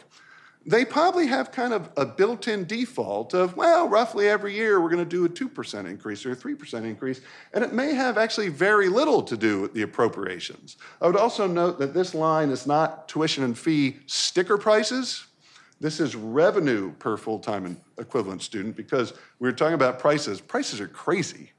[0.66, 4.90] they probably have kind of a built in default of, well, roughly every year we're
[4.90, 7.22] going to do a 2% increase or a 3% increase,
[7.54, 10.78] and it may have actually very little to do with the appropriations.
[11.02, 15.26] I would also note that this line is not tuition and fee sticker prices.
[15.80, 20.40] This is revenue per full time equivalent student because we were talking about prices.
[20.40, 21.54] Prices are crazy.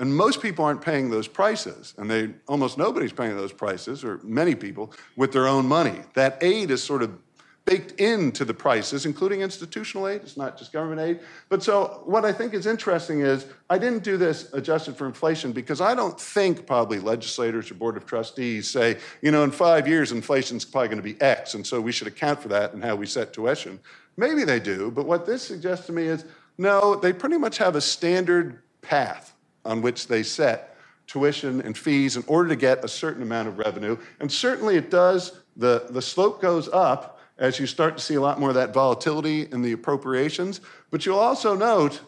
[0.00, 4.18] And most people aren't paying those prices, and they almost nobody's paying those prices, or
[4.22, 6.00] many people, with their own money.
[6.14, 7.18] That aid is sort of
[7.66, 10.22] baked into the prices, including institutional aid.
[10.22, 11.20] It's not just government aid.
[11.50, 15.52] But so what I think is interesting is I didn't do this adjusted for inflation
[15.52, 19.86] because I don't think probably legislators or board of trustees say, you know, in five
[19.86, 22.80] years inflation's probably going to be X, and so we should account for that in
[22.80, 23.78] how we set tuition.
[24.16, 26.24] Maybe they do, but what this suggests to me is
[26.56, 29.34] no, they pretty much have a standard path
[29.64, 33.58] on which they set tuition and fees in order to get a certain amount of
[33.58, 33.96] revenue.
[34.20, 38.20] And certainly it does, the, the slope goes up as you start to see a
[38.20, 40.60] lot more of that volatility in the appropriations.
[40.90, 42.00] But you'll also note,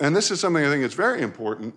[0.00, 1.74] and this is something I think is very important,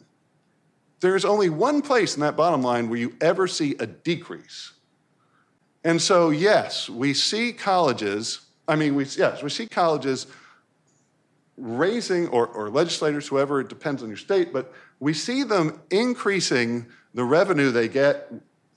[1.00, 4.74] there is only one place in that bottom line where you ever see a decrease.
[5.84, 10.28] And so, yes, we see colleges, I mean, we, yes, we see colleges
[11.58, 16.86] raising, or, or legislators, whoever, it depends on your state, but we see them increasing
[17.14, 18.32] the revenue they get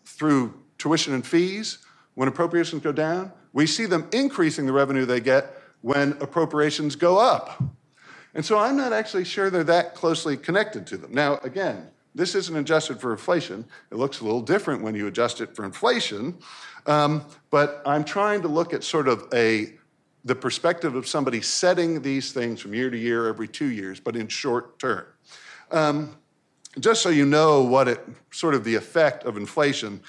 [0.05, 1.78] through tuition and fees
[2.14, 3.33] when appropriations go down.
[3.53, 7.62] We see them increasing the revenue they get when appropriations go up.
[8.35, 11.12] And so I'm not actually sure they're that closely connected to them.
[11.12, 13.64] Now, again, this isn't adjusted for inflation.
[13.91, 16.39] It looks a little different when you adjust it for inflation.
[16.87, 19.74] Um, but I'm trying to look at sort of a
[20.25, 24.16] the perspective of somebody setting these things from year to year, every two years, but
[24.16, 25.07] in short term.
[25.71, 26.16] Um,
[26.79, 28.01] just so you know what it
[28.31, 30.01] sort of the effect of inflation.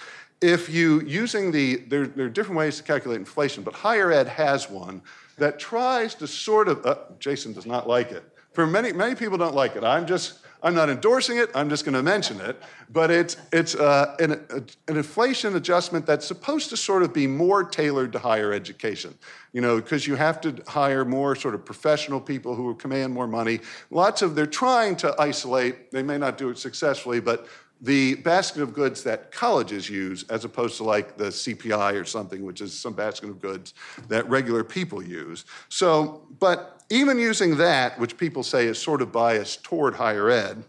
[0.42, 4.28] If you using the there, there are different ways to calculate inflation, but higher ed
[4.28, 5.02] has one
[5.38, 6.86] that tries to sort of.
[6.86, 8.24] Uh, Jason does not like it.
[8.54, 9.84] For many many people don't like it.
[9.84, 11.50] I'm just I'm not endorsing it.
[11.56, 12.62] I'm just going to mention it.
[12.90, 17.64] But it's it's uh, an, an inflation adjustment that's supposed to sort of be more
[17.64, 19.18] tailored to higher education.
[19.54, 23.28] You know, because you have to hire more sort of professional people who command more
[23.28, 23.60] money.
[23.90, 25.92] Lots of they're trying to isolate.
[25.92, 27.48] They may not do it successfully, but
[27.82, 32.46] the basket of goods that colleges use as opposed to like the CPI or something,
[32.46, 33.74] which is some basket of goods
[34.08, 35.46] that regular people use.
[35.68, 40.64] So, but even using that, which people say is sort of biased toward higher ed,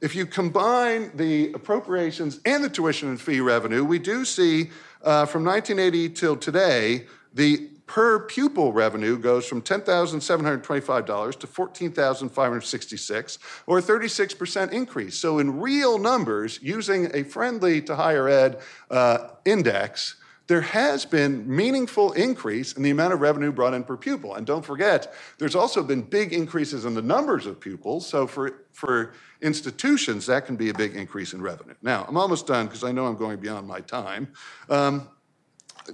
[0.00, 4.70] if you combine the appropriations and the tuition and fee revenue, we do see
[5.02, 13.78] uh, from 1980 till today, the per pupil revenue goes from $10,725 to $14,566, or
[13.78, 15.16] a 36% increase.
[15.16, 18.60] So, in real numbers, using a friendly to higher ed
[18.90, 20.16] uh, index,
[20.46, 24.34] there has been meaningful increase in the amount of revenue brought in per pupil.
[24.34, 28.06] And don't forget, there's also been big increases in the numbers of pupils.
[28.06, 31.74] So for, for institutions, that can be a big increase in revenue.
[31.82, 34.32] Now, I'm almost done because I know I'm going beyond my time.
[34.68, 35.08] Um,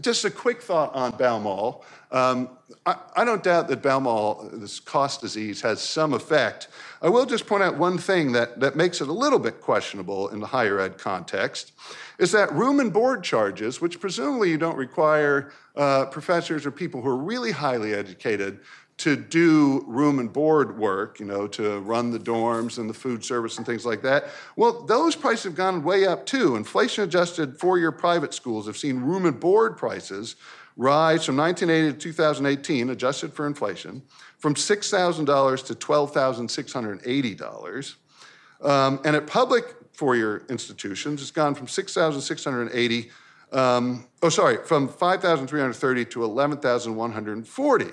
[0.01, 1.83] just a quick thought on Baumol.
[2.11, 2.51] Um,
[2.85, 6.69] I, I, don't doubt that Baumol, this cost disease, has some effect.
[7.01, 10.29] I will just point out one thing that, that makes it a little bit questionable
[10.29, 11.73] in the higher ed context
[12.19, 17.01] is that room and board charges, which presumably you don't require uh, professors or people
[17.01, 18.61] who are really highly educated
[18.99, 23.25] to do room and board work, you know, to run the dorms and the food
[23.25, 24.27] service and things like that.
[24.57, 26.57] Well, those prices have gone way up too.
[26.57, 30.35] Inflation adjusted four year private schools have seen room and board prices
[30.77, 34.03] rise from 1980 to 2018, adjusted for inflation,
[34.39, 37.95] from $6,000 to $12,680.
[38.61, 43.11] Um, and at public four year institutions, it's gone from 6,680.
[43.51, 47.87] Um, oh, sorry, from 5,330 to 11,140.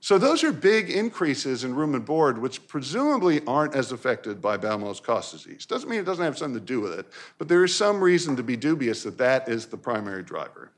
[0.00, 4.56] So those are big increases in room and board, which presumably aren't as affected by
[4.56, 5.66] Baumol's cost disease.
[5.66, 7.06] Doesn't mean it doesn't have something to do with it,
[7.36, 10.70] but there is some reason to be dubious that that is the primary driver.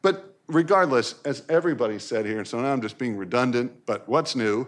[0.00, 4.34] But regardless, as everybody said here, and so now I'm just being redundant, but what's
[4.34, 4.66] new?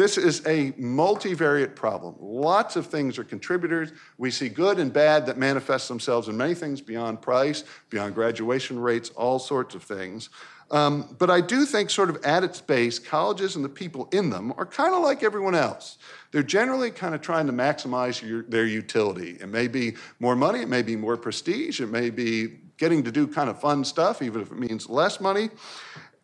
[0.00, 2.14] This is a multivariate problem.
[2.18, 3.92] Lots of things are contributors.
[4.16, 8.78] We see good and bad that manifest themselves in many things beyond price, beyond graduation
[8.78, 10.30] rates, all sorts of things.
[10.70, 14.30] Um, but I do think, sort of at its base, colleges and the people in
[14.30, 15.98] them are kind of like everyone else.
[16.32, 19.36] They're generally kind of trying to maximize your, their utility.
[19.38, 23.12] It may be more money, it may be more prestige, it may be getting to
[23.12, 25.50] do kind of fun stuff, even if it means less money.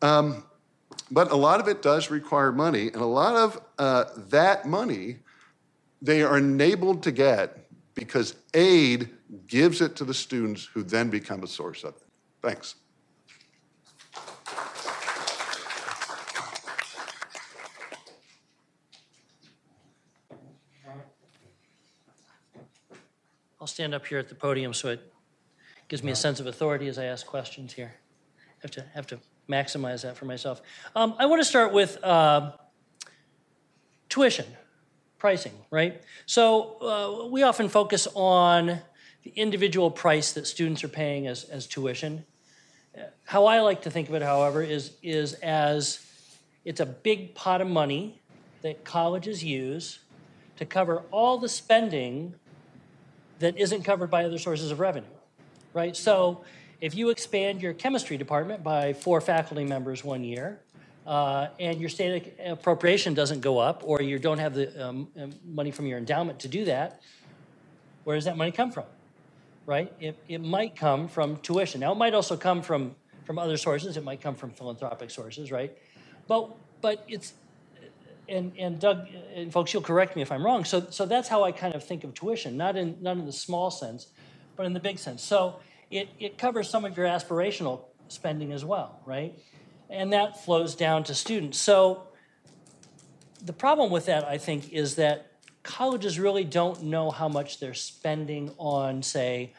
[0.00, 0.44] Um,
[1.10, 5.18] but a lot of it does require money, and a lot of uh, that money
[6.02, 9.10] they are enabled to get because aid
[9.46, 12.02] gives it to the students who then become a source of it.
[12.42, 12.76] Thanks.
[23.60, 25.12] I'll stand up here at the podium so it
[25.88, 27.94] gives me a sense of authority as I ask questions here.
[28.38, 29.18] I Have to have to
[29.48, 30.60] maximize that for myself.
[30.94, 32.52] Um, I want to start with uh,
[34.08, 34.46] tuition
[35.18, 36.02] pricing, right?
[36.26, 38.80] So uh, we often focus on
[39.22, 42.24] the individual price that students are paying as, as tuition.
[43.24, 46.00] How I like to think of it, however, is, is as
[46.64, 48.20] it's a big pot of money
[48.62, 50.00] that colleges use
[50.56, 52.34] to cover all the spending
[53.38, 55.06] that isn't covered by other sources of revenue,
[55.74, 55.96] right?
[55.96, 56.44] So
[56.80, 60.60] if you expand your chemistry department by four faculty members one year,
[61.06, 65.30] uh, and your state appropriation doesn't go up, or you don't have the um, um,
[65.44, 67.00] money from your endowment to do that,
[68.04, 68.84] where does that money come from?
[69.66, 69.92] Right?
[70.00, 71.80] It, it might come from tuition.
[71.80, 73.96] Now, it might also come from, from other sources.
[73.96, 75.76] It might come from philanthropic sources, right?
[76.28, 76.50] But,
[76.80, 77.34] but it's,
[78.28, 80.64] and, and Doug and folks, you'll correct me if I'm wrong.
[80.64, 83.32] So, so that's how I kind of think of tuition, not in, not in the
[83.32, 84.08] small sense,
[84.56, 85.22] but in the big sense.
[85.22, 85.60] So
[85.90, 89.38] it, it covers some of your aspirational spending as well, right?
[89.88, 91.58] And that flows down to students.
[91.58, 92.08] So
[93.44, 95.32] the problem with that, I think, is that
[95.62, 99.52] colleges really don't know how much they're spending on, say,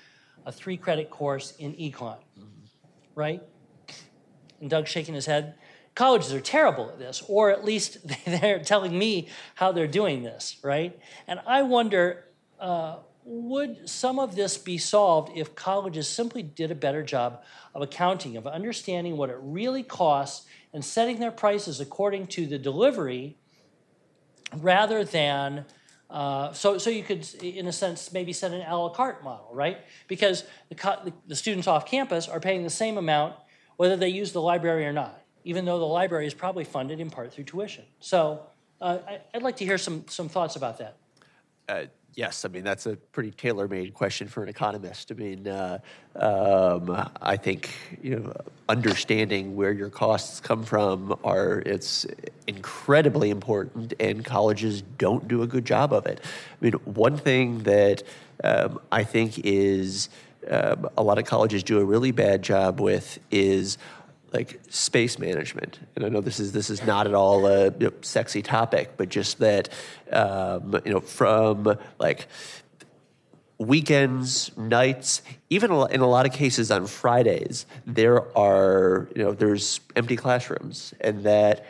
[0.46, 2.18] a three credit course in econ,
[3.16, 3.44] right?
[4.60, 5.56] And Doug's shaking his head.
[5.96, 10.58] Colleges are terrible at this, or at least they're telling me how they're doing this,
[10.64, 10.98] right?
[11.28, 12.26] And I wonder
[12.60, 12.98] uh,
[13.30, 17.44] would some of this be solved if colleges simply did a better job
[17.76, 22.58] of accounting, of understanding what it really costs and setting their prices according to the
[22.58, 23.38] delivery
[24.56, 25.66] rather than
[26.10, 29.50] uh, so, so you could, in a sense, maybe set an a la carte model,
[29.52, 29.80] right?
[30.08, 33.36] Because the, co- the, students off campus are paying the same amount
[33.76, 37.10] whether they use the library or not, even though the library is probably funded in
[37.10, 37.84] part through tuition.
[38.00, 38.42] So
[38.80, 40.98] uh, I, I'd like to hear some, some thoughts about that.
[41.68, 41.84] Uh,
[42.18, 45.12] yes, I mean that's a pretty tailor-made question for an economist.
[45.12, 45.80] I mean, uh,
[46.16, 47.70] um, I think
[48.02, 48.34] you know
[48.68, 52.06] understanding where your costs come from are it's
[52.48, 56.20] incredibly important, and colleges don't do a good job of it.
[56.24, 58.04] I mean, one thing that
[58.44, 60.10] um, I think is
[60.50, 63.78] um, a lot of colleges do a really bad job with is
[64.34, 65.80] like space management.
[65.96, 68.92] And I know this is this is not at all a you know, sexy topic,
[68.98, 69.70] but just that
[70.12, 72.28] um, you know from like
[73.58, 79.80] weekends, nights, even in a lot of cases on Fridays, there are you know there's
[79.96, 81.66] empty classrooms, and that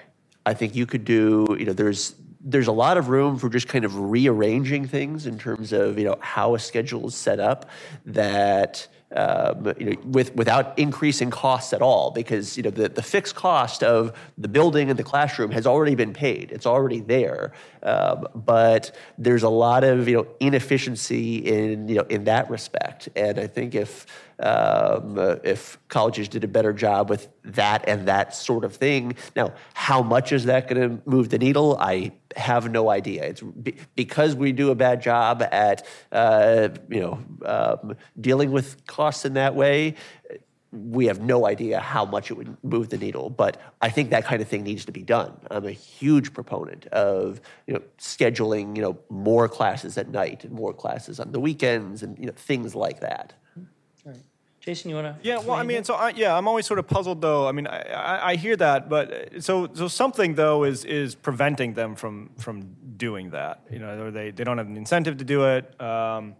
[0.45, 3.67] I think you could do you know there's there's a lot of room for just
[3.67, 7.69] kind of rearranging things in terms of you know how a schedule is set up
[8.05, 13.01] that um, you know, with, without increasing costs at all, because you know the, the
[13.01, 17.53] fixed cost of the building and the classroom has already been paid; it's already there.
[17.83, 23.07] Um, but there's a lot of you know inefficiency in you know in that respect,
[23.15, 24.05] and I think if
[24.39, 29.15] um, if colleges did a better job with that and that sort of thing.
[29.35, 31.77] Now, how much is that going to move the needle?
[31.79, 33.23] I have no idea.
[33.23, 38.85] It's be, because we do a bad job at uh, you know um, dealing with
[38.87, 39.95] costs in that way.
[40.71, 44.25] We have no idea how much it would move the needle, but I think that
[44.25, 45.33] kind of thing needs to be done.
[45.49, 50.53] I'm a huge proponent of you know scheduling you know more classes at night and
[50.53, 53.33] more classes on the weekends and you know things like that.
[54.67, 55.15] Jason, you want to?
[55.25, 57.47] Yeah, well, I mean, so I, yeah, I'm always sort of puzzled though.
[57.47, 61.73] I mean, I, I, I, hear that, but so so something though is is preventing
[61.73, 63.61] them from from doing that.
[63.71, 65.79] You know, or they they don't have an incentive to do it.
[65.79, 66.35] Um,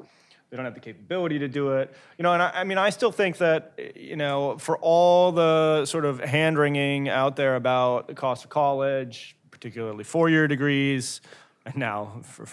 [0.50, 1.96] they don't have the capability to do it.
[2.18, 5.86] You know, and I, I mean, I still think that you know, for all the
[5.86, 11.22] sort of hand wringing out there about the cost of college, particularly four year degrees,
[11.66, 12.46] and now for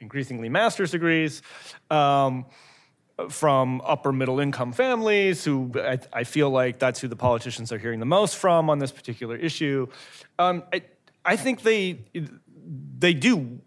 [0.00, 1.40] increasingly master's degrees.
[1.90, 2.44] Um,
[3.28, 7.78] from upper middle income families who I, I, feel like that's who the politicians are
[7.78, 9.88] hearing the most from on this particular issue.
[10.38, 10.82] Um, I,
[11.24, 11.98] I think they
[12.98, 13.60] they do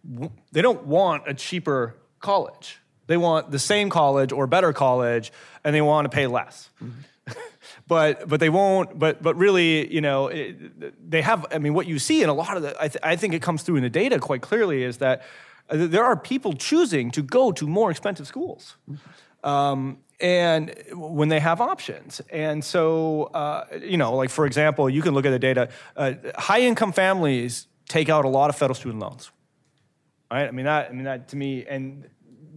[0.51, 2.79] they don't want a cheaper college.
[3.07, 5.33] They want the same college or better college,
[5.63, 6.69] and they want to pay less.
[6.81, 7.33] Mm-hmm.
[7.87, 8.97] but but they won't.
[8.97, 11.45] But but really, you know, it, they have.
[11.51, 13.41] I mean, what you see in a lot of the, I, th- I think it
[13.41, 15.23] comes through in the data quite clearly is that
[15.69, 18.77] uh, there are people choosing to go to more expensive schools.
[18.89, 19.09] Mm-hmm.
[19.43, 22.21] Um, and when they have options.
[22.29, 25.69] And so, uh, you know, like for example, you can look at the data.
[25.97, 29.31] Uh, high income families take out a lot of federal student loans,
[30.31, 30.47] right?
[30.47, 30.89] I mean that.
[30.89, 32.07] I mean that to me, and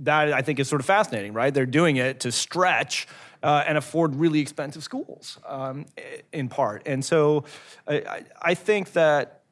[0.01, 1.53] that I think is sort of fascinating, right?
[1.53, 3.09] They're doing it to stretch.
[3.43, 5.85] Uh, and afford really expensive schools, um,
[6.33, 7.45] in part, and so
[7.87, 9.43] I, I think that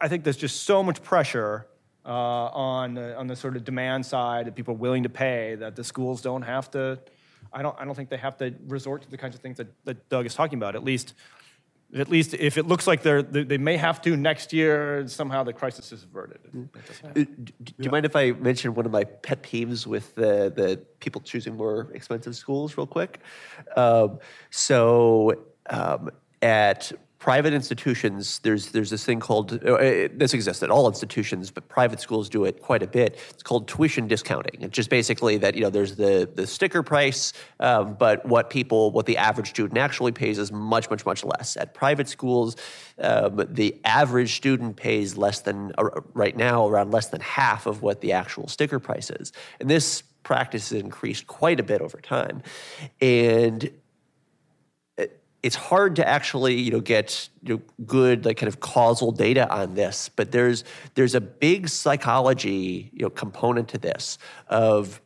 [0.00, 1.66] I think there's just so much pressure
[2.04, 5.54] uh, on the, on the sort of demand side that people are willing to pay
[5.56, 6.98] that the schools don't have to.
[7.52, 9.68] I don't I don't think they have to resort to the kinds of things that,
[9.84, 10.74] that Doug is talking about.
[10.74, 11.14] At least
[11.94, 15.52] at least if it looks like they're they may have to next year somehow the
[15.52, 16.40] crisis is averted.
[16.44, 17.08] Mm-hmm.
[17.08, 17.12] Uh,
[17.62, 21.20] do you mind if I mention one of my pet peeves with the the people
[21.20, 23.20] choosing more expensive schools real quick?
[23.76, 24.18] Um,
[24.50, 26.92] so um, at
[27.22, 32.00] private institutions, there's there's this thing called uh, this exists at all institutions, but private
[32.00, 33.16] schools do it quite a bit.
[33.30, 34.60] It's called tuition discounting.
[34.60, 38.90] It's just basically that you know there's the the sticker price, um, but what people
[38.90, 41.56] what the average student actually pays is much much much less.
[41.56, 42.56] At private schools,
[42.98, 47.82] um, the average student pays less than uh, right now around less than half of
[47.82, 52.00] what the actual sticker price is, and this practice has increased quite a bit over
[52.00, 52.42] time,
[53.00, 53.70] and
[55.42, 59.48] it's hard to actually you know get you know, good like kind of causal data
[59.52, 60.64] on this but there's
[60.94, 64.18] there's a big psychology you know component to this
[64.48, 65.00] of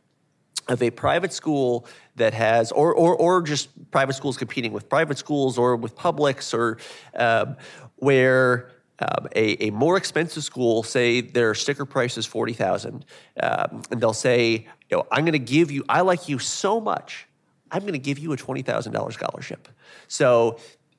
[0.67, 1.85] of a private school
[2.15, 6.53] that has or or, or just private schools competing with private schools or with publics
[6.53, 6.77] or
[7.15, 7.55] um,
[7.97, 13.05] where um, a, a more expensive school, say their sticker price is forty thousand,
[13.41, 15.83] um, and they'll say, you know, I'm going to give you.
[15.87, 17.26] I like you so much.
[17.71, 19.67] I'm going to give you a twenty thousand dollars scholarship.
[20.07, 20.57] So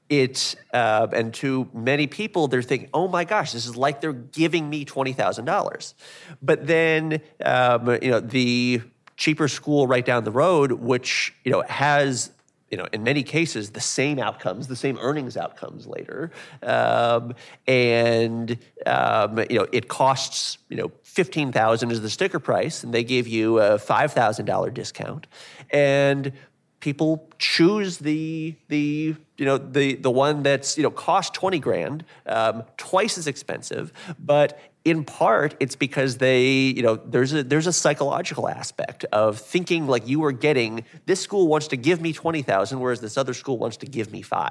[0.09, 4.13] it uh, and to many people they're thinking oh my gosh this is like they're
[4.13, 5.95] giving me $20000
[6.43, 8.81] but then um, you know the
[9.17, 12.31] cheaper school right down the road which you know has
[12.71, 16.31] you know in many cases the same outcomes the same earnings outcomes later
[16.63, 17.35] um,
[17.67, 23.05] and um, you know it costs you know 15000 is the sticker price and they
[23.05, 25.27] give you a $5000 discount
[25.71, 26.33] and
[26.81, 32.05] people choose the the you know the the one that's you know cost 20 grand
[32.27, 37.67] um, twice as expensive but in part it's because they you know there's a there's
[37.67, 42.13] a psychological aspect of thinking like you are getting this school wants to give me
[42.13, 44.51] 20,000 whereas this other school wants to give me 5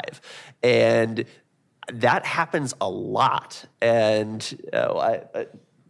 [0.63, 1.25] and
[1.93, 5.45] that happens a lot and uh, I, uh,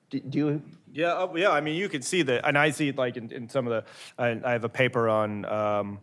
[0.10, 0.62] do you
[0.94, 1.52] Yeah, uh, yeah.
[1.52, 3.72] I mean, you can see that, and I see it like in, in some of
[3.74, 3.84] the.
[4.18, 6.00] I, I have a paper on um,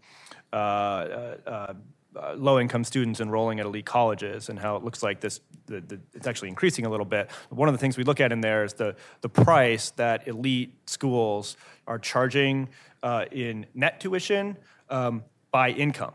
[0.54, 1.74] uh, uh,
[2.16, 5.40] uh, low-income students enrolling at elite colleges and how it looks like this.
[5.66, 7.30] The, the, it's actually increasing a little bit.
[7.50, 10.72] One of the things we look at in there is the the price that elite
[10.86, 12.68] schools are charging
[13.02, 14.56] uh, in net tuition
[14.90, 16.14] um, by income.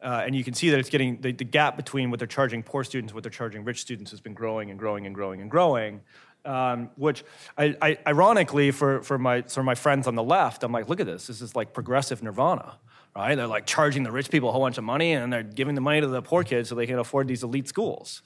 [0.00, 2.62] Uh, and you can see that it's getting the, the gap between what they're charging
[2.62, 5.50] poor students what they're charging rich students has been growing and growing and growing and
[5.50, 6.00] growing.
[6.46, 7.24] Um, which,
[7.56, 11.00] I, I, ironically, for, for my for my friends on the left, I'm like, look
[11.00, 11.26] at this.
[11.26, 12.74] This is like progressive nirvana,
[13.16, 13.34] right?
[13.34, 15.80] They're like charging the rich people a whole bunch of money, and they're giving the
[15.80, 18.22] money to the poor kids so they can afford these elite schools.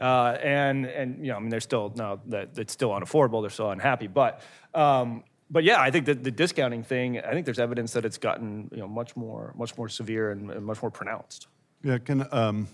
[0.00, 3.42] Uh, and and you know, I mean, they're still no, that it's still unaffordable.
[3.42, 4.40] They're still unhappy, but.
[4.74, 7.20] Um, but yeah, I think that the discounting thing.
[7.20, 10.50] I think there's evidence that it's gotten you know much more much more severe and,
[10.50, 11.46] and much more pronounced.
[11.84, 12.68] Yeah, can, um,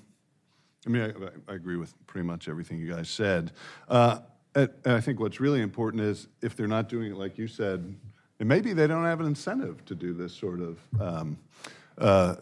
[0.86, 3.52] I mean, I, I agree with pretty much everything you guys said.
[3.88, 4.20] Uh,
[4.84, 7.94] I think what's really important is if they're not doing it like you said,
[8.40, 11.38] and maybe they don't have an incentive to do this sort of um,
[11.98, 12.36] uh,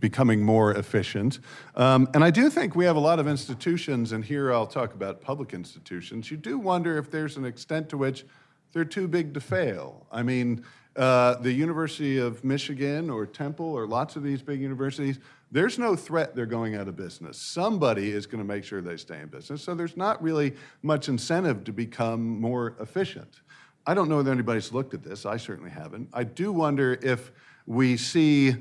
[0.00, 1.38] becoming more efficient.
[1.76, 4.94] Um, and I do think we have a lot of institutions, and here I'll talk
[4.94, 6.30] about public institutions.
[6.30, 8.24] You do wonder if there's an extent to which
[8.72, 10.06] they're too big to fail.
[10.10, 10.64] I mean,
[10.96, 15.18] uh, the University of Michigan or Temple or lots of these big universities,
[15.50, 17.36] there's no threat they're going out of business.
[17.36, 19.62] Somebody is going to make sure they stay in business.
[19.62, 23.40] So there's not really much incentive to become more efficient.
[23.86, 25.26] I don't know whether anybody's looked at this.
[25.26, 26.08] I certainly haven't.
[26.12, 27.32] I do wonder if
[27.66, 28.54] we see,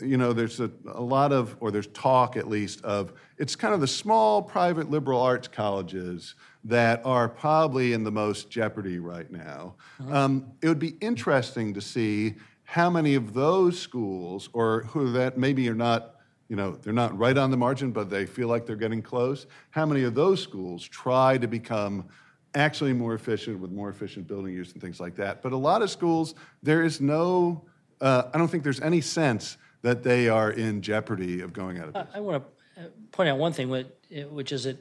[0.00, 3.74] you know, there's a, a lot of, or there's talk at least, of it's kind
[3.74, 9.30] of the small private liberal arts colleges that are probably in the most jeopardy right
[9.30, 9.74] now.
[10.10, 15.36] Um, it would be interesting to see how many of those schools, or who that
[15.36, 16.16] maybe are not,
[16.48, 19.46] you know, they're not right on the margin, but they feel like they're getting close,
[19.70, 22.06] how many of those schools try to become
[22.54, 25.42] actually more efficient with more efficient building use and things like that.
[25.42, 27.64] But a lot of schools, there is no,
[28.00, 31.88] uh, I don't think there's any sense that they are in jeopardy of going out
[31.88, 32.14] of business.
[32.14, 32.42] I want
[32.76, 32.82] to
[33.12, 33.86] point out one thing, which
[34.30, 34.78] which is that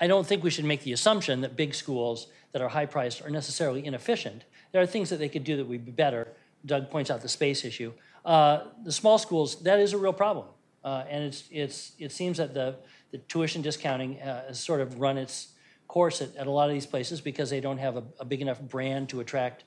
[0.00, 3.22] I don't think we should make the assumption that big schools that are high priced
[3.22, 4.44] are necessarily inefficient.
[4.72, 6.28] There are things that they could do that would be better.
[6.66, 7.92] Doug points out the space issue.
[8.24, 10.46] Uh, the small schools, that is a real problem.
[10.82, 12.76] Uh, and it's, it's, it seems that the,
[13.12, 15.48] the tuition discounting uh, has sort of run its
[15.88, 18.40] course at, at a lot of these places because they don't have a, a big
[18.40, 19.64] enough brand to attract,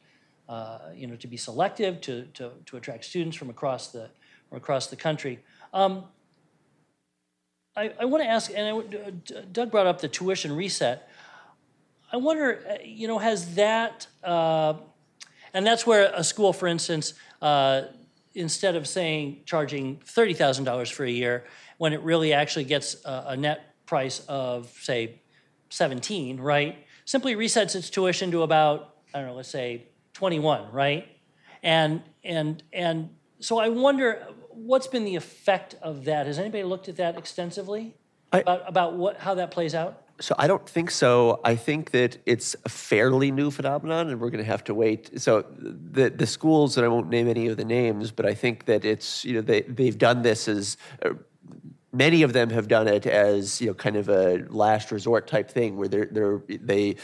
[0.50, 4.10] uh, you know, to be selective, to, to, to attract students from across the,
[4.50, 5.40] from across the country.
[5.74, 6.06] Um,
[7.76, 11.10] I, I want to ask, and I Doug brought up the tuition reset.
[12.12, 14.74] I wonder, uh, you know, has that, uh,
[15.54, 17.84] and that's where a school, for instance, uh,
[18.34, 21.44] instead of saying charging thirty thousand dollars for a year,
[21.78, 25.22] when it really actually gets a, a net price of say
[25.70, 26.86] seventeen, right?
[27.06, 31.08] Simply resets its tuition to about I don't know, let's say twenty-one, right?
[31.64, 33.10] And and and
[33.40, 36.26] so I wonder what's been the effect of that.
[36.26, 37.96] Has anybody looked at that extensively
[38.32, 40.04] I- about about what how that plays out?
[40.20, 41.40] So I don't think so.
[41.44, 45.22] I think that it's a fairly new phenomenon, and we're going to have to wait.
[45.22, 48.66] So the the schools, and I won't name any of the names, but I think
[48.66, 50.78] that it's you know they they've done this as.
[51.98, 55.50] Many of them have done it as you know, kind of a last resort type
[55.50, 56.96] thing, where they're, they're they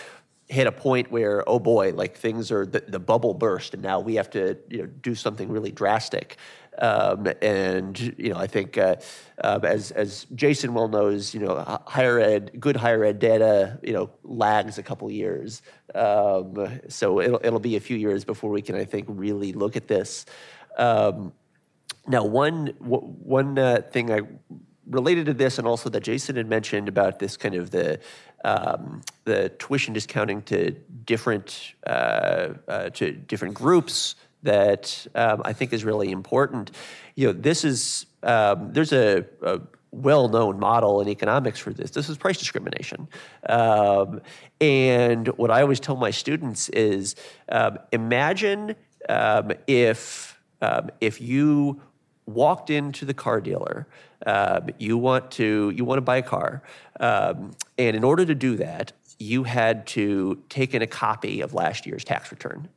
[0.50, 4.00] hit a point where oh boy, like things are the, the bubble burst, and now
[4.00, 6.38] we have to you know do something really drastic.
[6.80, 8.96] Um, and you know, I think uh,
[9.44, 11.56] um, as as Jason well knows, you know,
[11.88, 15.62] higher ed, good higher ed data, you know, lags a couple years.
[15.96, 19.76] Um, so it'll it'll be a few years before we can, I think, really look
[19.76, 20.26] at this.
[20.78, 21.34] Um,
[22.08, 24.22] now, one one uh, thing I
[24.90, 28.00] related to this, and also that Jason had mentioned about this kind of the
[28.44, 30.72] um, the tuition discounting to
[31.06, 36.72] different uh, uh, to different groups that um, I think is really important.
[37.16, 39.62] You know, this is um, there's a, a
[39.92, 41.92] well-known model in economics for this.
[41.92, 43.08] This is price discrimination,
[43.48, 44.22] um,
[44.60, 47.16] and what I always tell my students is,
[47.50, 48.76] um, imagine
[49.08, 50.38] um, if
[51.02, 51.82] if you
[52.26, 53.86] walked into the car dealer,
[54.26, 56.64] um, you want to you want to buy a car,
[57.00, 61.54] um, and in order to do that, you had to take in a copy of
[61.54, 62.70] last year's tax return.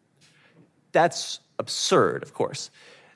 [0.92, 2.70] That's absurd, of course.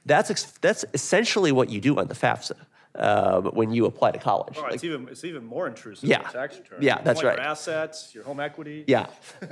[0.06, 2.56] That's ex- that's essentially what you do on the FAFSA
[2.96, 4.56] um, when you apply to college.
[4.56, 6.22] Right, Like, it's even it's even more intrusive Yeah.
[6.22, 6.78] tax return.
[6.82, 7.38] Yeah, that's want your right.
[7.40, 8.84] assets, your home equity.
[8.86, 9.06] Yeah.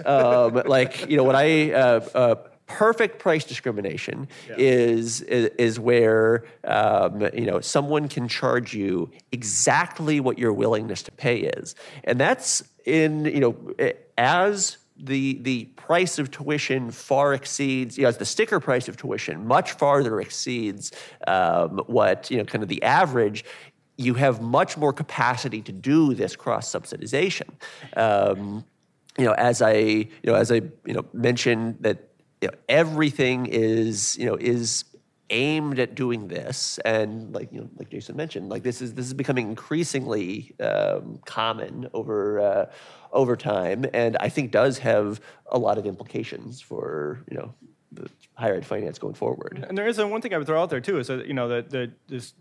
[0.05, 2.35] Um, like, you know, what I, uh, uh,
[2.69, 10.21] perfect price discrimination is, is, is where, um, you know, someone can charge you exactly
[10.21, 11.75] what your willingness to pay is.
[12.05, 13.57] And that's in, you know,
[14.17, 18.97] as the, the price of tuition far exceeds, you know, as the sticker price of
[18.97, 20.93] tuition much farther exceeds
[21.27, 23.45] um, what, you know, kind of the average,
[23.97, 27.49] you have much more capacity to do this cross subsidization.
[27.97, 28.65] Um,
[29.17, 32.08] you know, as I, you know, as I, you know, mentioned that
[32.41, 34.85] you know, everything is, you know, is
[35.31, 39.07] aimed at doing this, and like you know, like Jason mentioned, like this is this
[39.07, 42.67] is becoming increasingly um, common over uh,
[43.13, 47.55] over time, and I think does have a lot of implications for you know
[47.93, 49.65] the higher ed finance going forward.
[49.69, 51.35] And there is a, one thing I would throw out there too is that you
[51.35, 52.35] know that the this,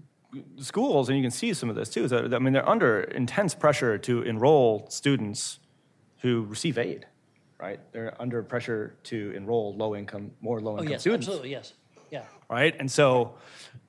[0.57, 3.01] schools and you can see some of this too is that I mean they're under
[3.01, 5.59] intense pressure to enroll students
[6.19, 7.05] who receive aid,
[7.59, 7.79] right?
[7.91, 11.27] They're under pressure to enroll low income, more low-income Oh, yes, students.
[11.27, 11.73] absolutely, yes.
[12.11, 12.23] Yeah.
[12.49, 12.75] right?
[12.79, 13.33] And so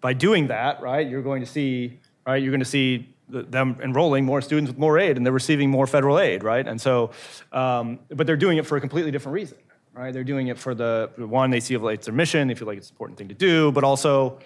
[0.01, 4.25] by doing that, right, you're going to see, right, you're going to see them enrolling
[4.25, 6.67] more students with more aid and they're receiving more federal aid, right?
[6.67, 7.11] And so,
[7.53, 9.59] um, but they're doing it for a completely different reason,
[9.93, 10.13] right?
[10.13, 12.79] They're doing it for the, one, they see it it's their mission, they feel like
[12.79, 14.43] it's an important thing to do, but also, I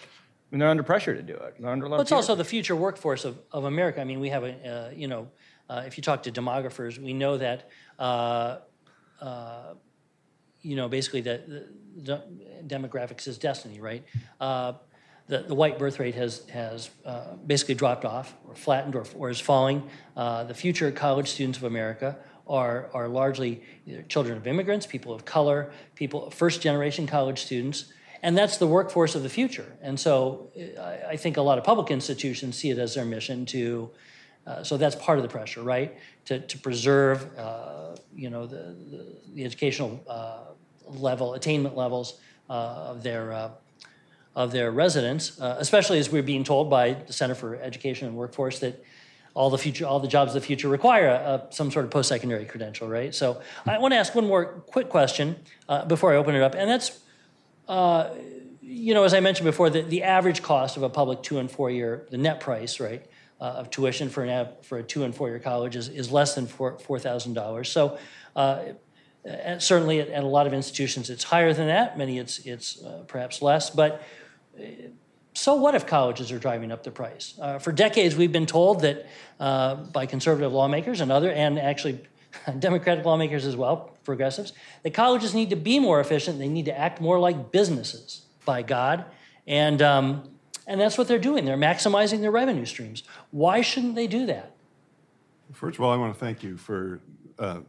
[0.51, 1.55] mean, they're under pressure to do it.
[1.61, 4.01] They're under a lot Well, it's also the future workforce of, of America.
[4.01, 5.29] I mean, we have a, uh, you know,
[5.71, 8.59] uh, if you talk to demographers, we know that, uh,
[9.23, 9.75] uh,
[10.63, 11.69] you know, basically the,
[12.67, 14.05] demographics is destiny, right?
[14.41, 14.73] Uh,
[15.29, 19.31] the, the white birth rate has, has uh, basically dropped off or flattened or, or
[19.31, 19.89] is falling.
[20.17, 22.17] Uh, the future college students of America
[22.49, 23.63] are, are largely
[24.09, 27.93] children of immigrants, people of color, people, first generation college students.
[28.23, 29.77] And that's the workforce of the future.
[29.81, 30.51] And so
[30.81, 33.91] I, I think a lot of public institutions see it as their mission to,
[34.47, 35.97] uh, so that's part of the pressure, right?
[36.27, 40.39] To, to preserve, uh, you know, the, the, the educational uh,
[40.87, 42.21] level, attainment levels
[42.51, 43.51] uh, of their uh,
[44.35, 48.61] of their residents, especially as we're being told by the Center for Education and Workforce
[48.61, 48.83] that
[49.35, 51.91] all the future, all the jobs of the future require a, a, some sort of
[51.91, 53.15] post-secondary credential, right?
[53.15, 55.37] So I want to ask one more quick question
[55.87, 56.99] before I open it up, and that's,
[58.63, 61.51] you know, as I mentioned before, the, the average cost of a public two and
[61.51, 63.05] four year, the net price, right,
[63.43, 66.37] uh, of tuition for an for a two and four year college is, is less
[66.37, 67.71] than four four thousand dollars.
[67.71, 67.99] So.
[68.35, 68.75] Uh,
[69.59, 71.97] certainly, at, at a lot of institutions, it's higher than that.
[71.97, 73.71] Many, it's it's uh, perhaps less.
[73.71, 74.03] But
[75.35, 77.35] so what if colleges are driving up the price?
[77.41, 79.07] Uh, for decades, we've been told that
[79.39, 82.01] uh, by conservative lawmakers and other, and actually
[82.59, 86.39] Democratic lawmakers as well, progressives, that colleges need to be more efficient.
[86.39, 88.27] They need to act more like businesses.
[88.45, 89.05] By God,
[89.47, 90.32] and um,
[90.67, 91.45] and that's what they're doing.
[91.45, 93.03] They're maximizing their revenue streams.
[93.31, 94.53] Why shouldn't they do that?
[95.53, 97.01] First of all, I want to thank you for
[97.39, 97.61] uh,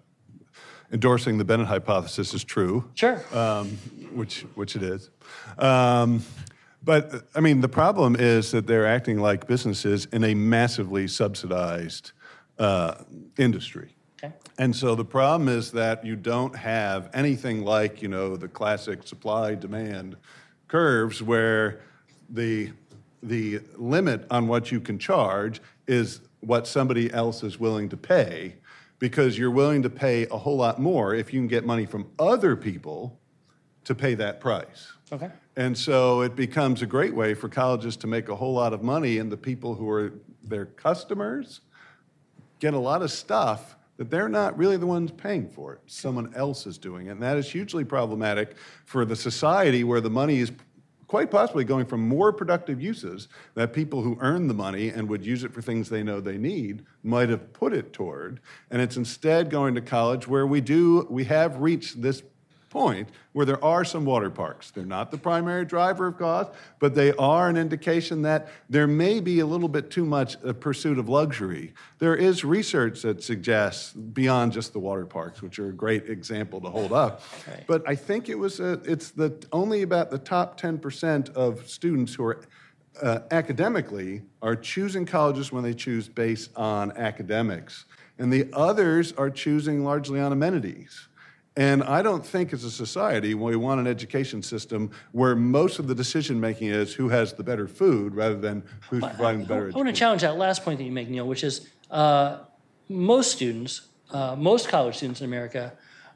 [0.91, 2.89] endorsing the Bennett hypothesis is true.
[2.93, 3.21] Sure.
[3.33, 3.69] um,
[4.13, 5.09] which which it is.
[5.57, 6.23] Um,
[6.83, 12.11] but I mean, the problem is that they're acting like businesses in a massively subsidized
[12.59, 12.95] uh,
[13.37, 13.95] industry.
[14.23, 14.33] okay.
[14.57, 19.07] And so the problem is that you don't have anything like you know the classic
[19.07, 20.15] supply demand
[20.67, 21.81] curves where
[22.29, 22.71] the
[23.23, 28.55] the limit on what you can charge is what somebody else is willing to pay
[28.99, 32.09] because you're willing to pay a whole lot more if you can get money from
[32.19, 33.19] other people
[33.85, 34.93] to pay that price.
[35.11, 35.29] Okay.
[35.55, 38.81] And so it becomes a great way for colleges to make a whole lot of
[38.81, 40.13] money, and the people who are
[40.43, 41.61] their customers
[42.59, 45.79] get a lot of stuff that they're not really the ones paying for it.
[45.85, 47.11] Someone else is doing it.
[47.11, 48.55] And that is hugely problematic
[48.85, 50.51] for the society where the money is
[51.13, 55.23] quite possibly going from more productive uses that people who earn the money and would
[55.23, 58.39] use it for things they know they need might have put it toward.
[58.71, 62.23] And it's instead going to college where we do, we have reached this
[62.73, 64.71] point, where there are some water parks.
[64.71, 69.19] They're not the primary driver of cost, but they are an indication that there may
[69.19, 71.73] be a little bit too much a pursuit of luxury.
[71.99, 76.59] There is research that suggests beyond just the water parks, which are a great example
[76.61, 77.21] to hold up.
[77.67, 82.15] But I think it was a, it's the only about the top 10% of students
[82.15, 82.41] who are
[83.01, 87.85] uh, academically are choosing colleges when they choose based on academics,
[88.17, 91.07] and the others are choosing largely on amenities.
[91.55, 95.87] And I don't think as a society we want an education system where most of
[95.87, 99.71] the decision making is who has the better food rather than who's providing the better
[99.73, 102.39] I want to challenge that last point that you make, Neil, which is uh,
[102.89, 105.73] most students, uh, most college students in America,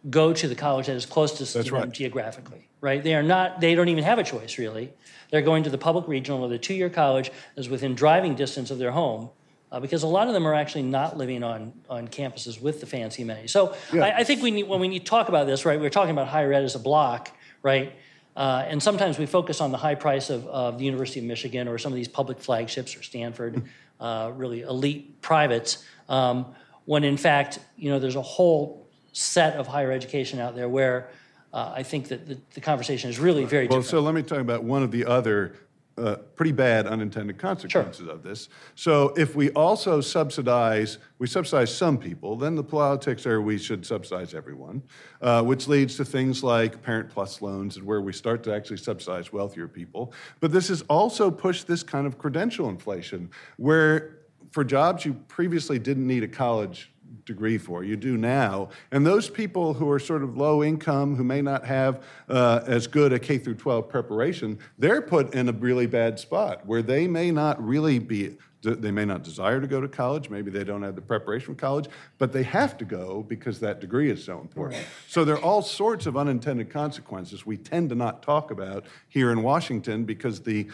[0.09, 1.91] go to the college that is closest to That's them right.
[1.91, 2.67] geographically.
[2.81, 3.03] Right?
[3.03, 3.59] They are not.
[3.59, 4.93] They don't even have a choice really.
[5.31, 8.77] They're going to the public regional or the two-year college that's within driving distance of
[8.77, 9.29] their home.
[9.70, 12.86] Uh, because a lot of them are actually not living on, on campuses with the
[12.86, 13.51] fancy amenities.
[13.51, 15.89] So I, I think we need, when we need to talk about this, right, we're
[15.89, 17.32] talking about higher ed as a block,
[17.63, 17.91] right?
[18.38, 21.68] Uh, and sometimes we focus on the high price of, of the University of Michigan
[21.68, 23.63] or some of these public flagships or Stanford,
[23.99, 26.45] uh, really elite privates, um,
[26.86, 31.09] when in fact, you know, there's a whole set of higher education out there where
[31.51, 33.89] uh, I think that the, the conversation is really very Well, different.
[33.89, 35.55] so let me talk about one of the other
[35.98, 38.50] uh, pretty bad unintended consequences of this.
[38.76, 43.86] So if we also subsidize, we subsidize some people, then the politics are we should
[43.86, 44.84] subsidize everyone,
[45.22, 48.78] uh, which leads to things like Parent Plus loans, and where we start to actually
[48.78, 50.14] subsidize wealthier people.
[50.39, 54.20] But this has also pushed this kind of credential inflation, where
[54.52, 56.91] for jobs you previously didn't need a college
[57.28, 57.84] degree for.
[57.84, 58.69] You do now.
[58.91, 62.88] And those people who are sort of low income, who may not have uh, as
[62.88, 67.07] good a K through 12 preparation, they're put in a really bad spot where they
[67.07, 68.38] may not really be.
[68.63, 70.30] They may not desire to go to college.
[70.30, 73.80] Maybe they don't have the preparation for college, but they have to go because that
[73.80, 74.84] degree is so important.
[75.07, 79.32] So there are all sorts of unintended consequences we tend to not talk about here
[79.32, 80.67] in Washington because the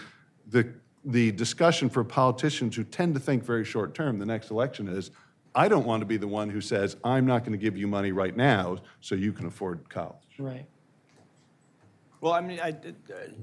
[0.47, 0.73] the
[1.05, 5.11] the discussion for politicians who tend to think very short term, the next election is,
[5.55, 7.87] I don't want to be the one who says, I'm not going to give you
[7.87, 10.17] money right now so you can afford college.
[10.39, 10.65] right.
[12.21, 12.73] Well, I mean, I,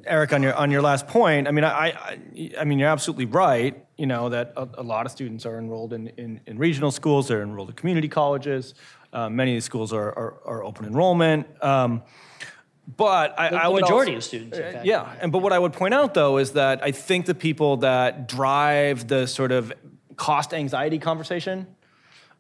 [0.07, 3.27] Eric, on your on your last point, I mean, I, I, I mean, you're absolutely
[3.27, 3.85] right.
[3.99, 7.29] You know that a, a lot of students are enrolled in, in, in regional schools.
[7.29, 8.73] They're enrolled in community colleges.
[9.13, 11.47] Uh, many of these schools are are, are open enrollment.
[11.63, 12.03] Um,
[12.97, 14.87] but I, The- I would majority also- of students, in Uh, fact.
[14.87, 17.77] yeah, and but what I would point out though is that I think the people
[17.79, 19.75] that drive the sort of
[20.17, 21.67] cost anxiety conversation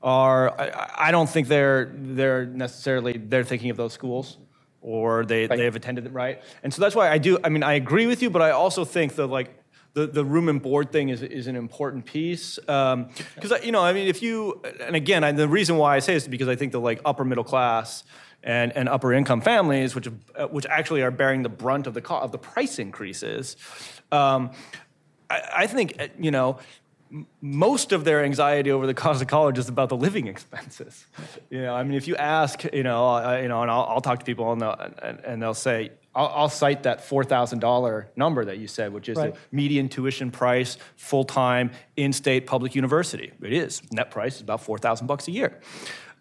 [0.03, 4.38] are I, I don't think they're they're necessarily they're thinking of those schools
[4.80, 5.59] or they Right.
[5.59, 8.22] they've attended it right and so that's why I do I mean I agree with
[8.22, 9.55] you but I also think that like
[9.92, 13.92] the, the room and board thing is, is an important piece because you know I
[13.92, 16.57] mean if you and again I, the reason why I say this is because I
[16.57, 18.05] think the like upper middle class
[18.42, 20.07] and, and upper income families which
[20.51, 23.57] which actually are bearing the brunt of the co- of the price increases
[24.12, 24.53] um,
[25.28, 26.59] I, I think you know
[27.40, 31.06] most of their anxiety over the cost of college is about the living expenses.
[31.50, 34.00] You know, I mean, if you ask, you know, uh, you know, and I'll, I'll
[34.00, 37.58] talk to people and they'll, and, and they'll say, I'll, I'll cite that four thousand
[37.58, 39.34] dollar number that you said, which is Right.
[39.34, 43.32] the median tuition price, full time, in state public university.
[43.42, 45.58] It is net price is about four thousand bucks a year.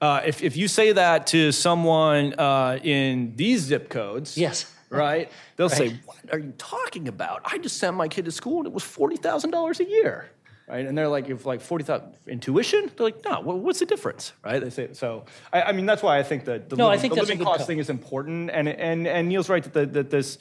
[0.02, 4.66] Uh, if if you say that to someone uh, in these zip codes, Yes.
[4.90, 7.42] right, they'll say, "What are you talking about?
[7.46, 10.32] I just sent my kid to school and it was forty thousand dollars a year."
[10.70, 14.34] Right, and they're like, if like forty thousand intuition, they're like, no, what's the difference,
[14.46, 14.62] right?
[14.62, 15.26] They say so.
[15.52, 17.66] I, I mean, that's why I think that the, No, living, think the living cost
[17.66, 20.38] thing is important, and and and Neil's right that the, that this,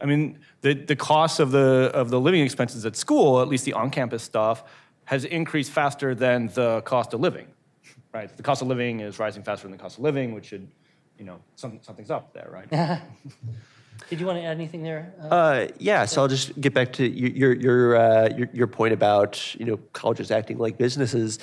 [0.00, 3.64] I mean, the the cost of the of the living expenses at school, at least
[3.64, 4.64] the on-campus stuff,
[5.04, 7.46] has increased faster than the cost of living,
[8.12, 8.36] right?
[8.36, 10.68] The cost of living is rising faster than the cost of living, which should,
[11.16, 12.68] you know, some, something's up there, right?
[14.08, 15.12] Did you want to add anything there?
[15.22, 18.92] Uh, Uh, yeah, so I'll just get back to your your uh, your, your point
[18.92, 21.38] about you know colleges acting like businesses.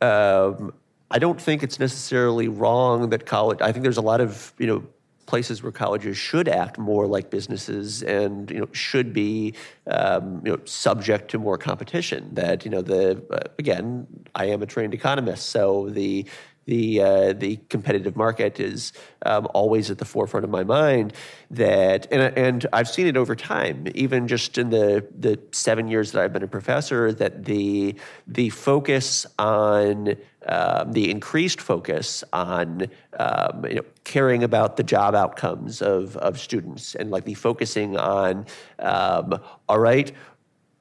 [0.00, 0.74] Um,
[1.10, 3.60] I don't think it's necessarily wrong that college.
[3.60, 4.82] I think there's a lot of you know
[5.26, 9.54] places where colleges should act more like businesses and you know should be
[9.86, 12.28] um, you know subject to more competition.
[12.34, 16.26] That you know the uh, again, I am a trained economist, so the
[16.66, 18.92] the uh, the competitive market is
[19.26, 21.12] um, always at the forefront of my mind.
[21.50, 26.12] That and and I've seen it over time, even just in the the seven years
[26.12, 27.12] that I've been a professor.
[27.12, 27.96] That the
[28.26, 30.16] the focus on
[30.46, 32.86] um, the increased focus on
[33.18, 37.96] um, you know caring about the job outcomes of of students and like the focusing
[37.96, 38.46] on
[38.78, 40.12] um, all right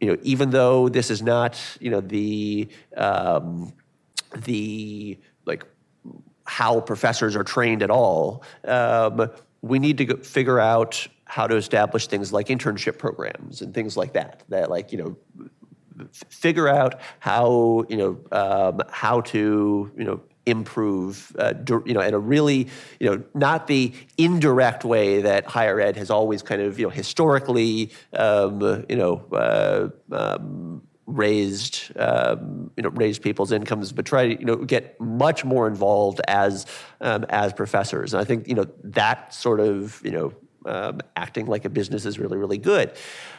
[0.01, 3.72] you know even though this is not you know the um,
[4.35, 5.18] the
[6.45, 8.43] how professors are trained at all.
[8.65, 9.29] Um,
[9.61, 14.13] we need to figure out how to establish things like internship programs and things like
[14.13, 14.43] that.
[14.49, 15.17] That like you know,
[15.99, 21.93] f- figure out how you know um, how to you know improve uh, dir- you
[21.93, 22.67] know in a really
[22.99, 26.89] you know not the indirect way that higher ed has always kind of you know
[26.89, 34.27] historically um, you know uh, um, raised um, you know raised people's incomes, but try
[34.27, 36.65] to you know get much more involved as
[37.01, 38.13] um, as professors.
[38.13, 40.34] And I think you know that sort of you know
[40.65, 42.93] um, acting like a business is really really good.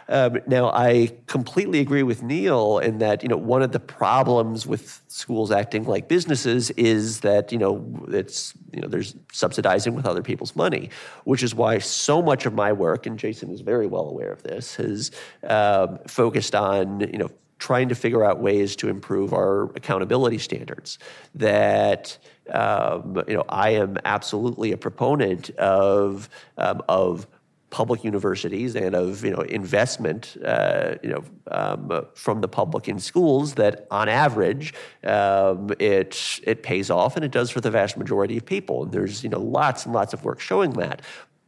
[0.06, 4.66] Um, now I completely agree with Neil in that you know one of the problems
[4.66, 10.06] with schools acting like businesses is that you know it's you know there's subsidizing with
[10.06, 10.90] other people's money,
[11.24, 14.42] which is why so much of my work and Jason is very well aware of
[14.42, 15.10] this has
[15.44, 17.30] um, focused on you know
[17.64, 20.98] trying to figure out ways to improve our accountability standards.
[21.34, 22.18] That
[22.52, 26.28] um, you know, I am absolutely a proponent of
[26.58, 27.26] um, of
[27.70, 33.00] public universities and of you know investment uh, you know um, from the public in
[33.00, 34.74] schools that on average
[35.04, 38.92] um, it it pays off and it does for the vast majority of people and
[38.92, 41.02] there's you know lots and lots of work showing that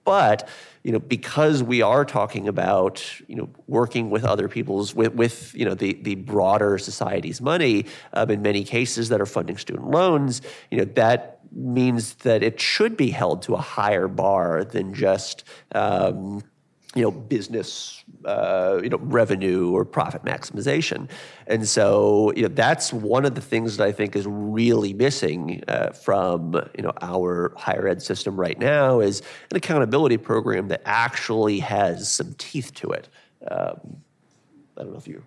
[0.07, 0.49] but
[0.83, 5.53] you know, because we are talking about you know working with other people's with, with
[5.55, 9.91] you know the the broader society's money um, in many cases that are funding student
[9.91, 14.95] loans, you know that means that it should be held to a higher bar than
[14.95, 15.43] just
[15.75, 16.43] um,
[16.97, 21.09] you know business uh, you know revenue or profit maximization
[21.47, 25.63] and so you know that's one of the things that i think is really missing
[25.69, 29.21] uh, from you know our higher ed system right now is
[29.51, 33.09] an accountability program that actually has some teeth to it
[33.51, 33.99] um,
[34.77, 35.23] i don't know if you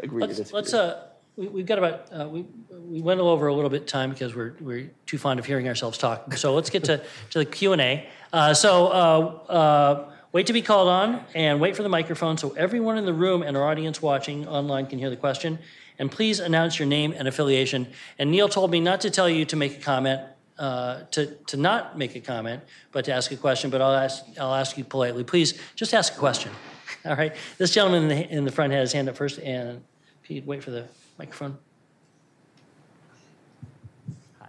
[0.00, 0.60] agree or Let's, disagree.
[0.60, 1.06] let's, uh,
[1.36, 4.54] we, we've got about, uh, we, we went over a little bit time because we're,
[4.60, 6.34] we're too fond of hearing ourselves talk.
[6.34, 8.08] So let's get to, to the Q and A.
[8.32, 12.50] Uh, so, uh, uh, wait to be called on and wait for the microphone so
[12.58, 15.58] everyone in the room and our audience watching online can hear the question.
[15.98, 17.86] And please announce your name and affiliation.
[18.18, 20.20] And Neil told me not to tell you to make a comment,
[20.58, 23.70] uh, to, to not make a comment, but to ask a question.
[23.70, 25.24] But I'll ask, I'll ask you politely.
[25.24, 26.52] Please just ask a question.
[27.06, 27.34] All right.
[27.56, 29.82] This gentleman in the, in the front had his hand up first, and
[30.26, 30.84] you'd wait for the
[31.18, 31.56] microphone.
[34.38, 34.48] Hi.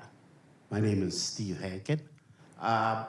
[0.70, 2.02] My name is Steve Hankin.
[2.60, 3.06] Uh,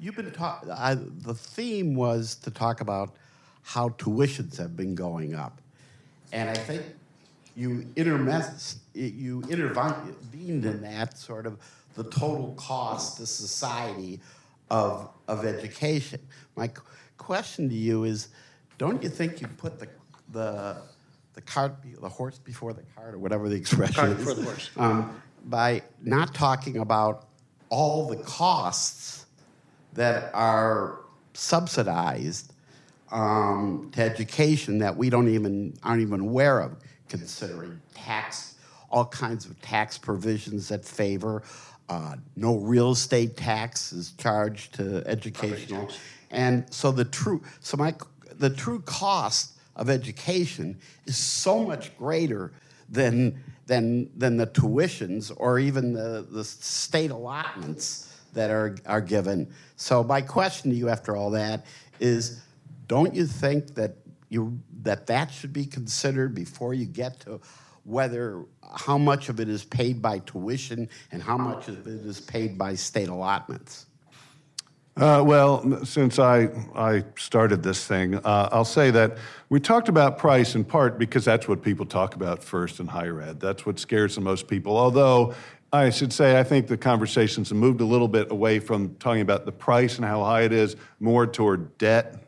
[0.00, 0.68] you've been talking.
[0.68, 3.14] The theme was to talk about
[3.62, 5.60] how tuitions have been going up,
[6.32, 6.82] and I think
[7.54, 11.58] you intermess, you intervened in that sort of
[11.94, 14.20] the total cost to society
[14.70, 16.20] of of education.
[16.56, 16.82] My qu-
[17.18, 18.28] question to you is,
[18.78, 19.88] don't you think you put the
[20.32, 20.76] the
[21.34, 24.42] the cart, the horse before the cart, or whatever the expression Cart is, before the
[24.42, 24.70] horse.
[24.76, 27.26] um, by not talking about
[27.68, 29.25] all the costs
[29.96, 31.00] that are
[31.34, 32.52] subsidized
[33.10, 36.76] um, to education that we don't even aren't even aware of,
[37.08, 38.54] considering tax,
[38.90, 41.42] all kinds of tax provisions that favor.
[41.88, 45.88] Uh, no real estate tax is charged to educational,
[46.30, 47.94] and so the true so my
[48.38, 52.52] the true cost of education is so much greater
[52.88, 58.05] than than than the tuitions or even the, the state allotments
[58.36, 59.52] that are are given.
[59.74, 61.66] So my question to you after all that
[61.98, 62.40] is
[62.86, 63.96] don't you think that
[64.28, 67.40] you that that should be considered before you get to
[67.84, 68.44] whether
[68.76, 72.58] how much of it is paid by tuition and how much of it is paid
[72.58, 73.86] by state allotments?
[74.96, 79.18] Uh, well, since I, I started this thing, uh, I'll say that
[79.50, 83.20] we talked about price in part because that's what people talk about first in higher
[83.20, 83.38] ed.
[83.38, 84.78] That's what scares the most people.
[84.78, 85.34] Although
[85.76, 89.20] I should say, I think the conversations have moved a little bit away from talking
[89.20, 92.24] about the price and how high it is, more toward debt.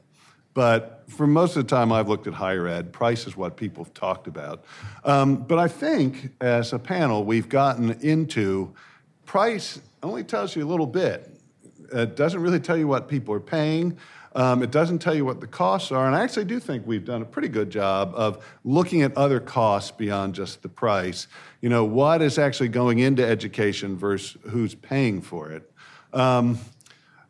[0.54, 3.84] But for most of the time I've looked at higher ed, price is what people
[3.84, 4.64] have talked about.
[5.04, 8.74] Um, but I think as a panel, we've gotten into
[9.24, 11.30] price only tells you a little bit.
[11.92, 13.96] It doesn't really tell you what people are paying.
[14.38, 16.06] Um, it doesn't tell you what the costs are.
[16.06, 19.40] And I actually do think we've done a pretty good job of looking at other
[19.40, 21.26] costs beyond just the price.
[21.60, 25.68] You know, what is actually going into education versus who's paying for it.
[26.12, 26.56] Um,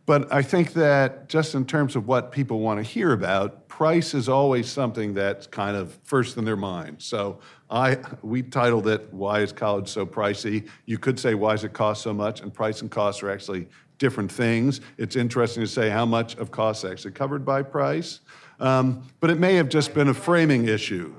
[0.04, 4.12] but I think that just in terms of what people want to hear about, price
[4.12, 6.96] is always something that's kind of first in their mind.
[6.98, 7.38] So
[7.70, 10.68] I, we titled it, Why is College So Pricey?
[10.84, 12.42] You could say, Why does it cost so much?
[12.42, 13.66] And price and cost are actually
[13.98, 14.80] different things.
[14.96, 18.20] It's interesting to say how much of cost is actually covered by price.
[18.60, 21.14] Um, but it may have just been a framing issue.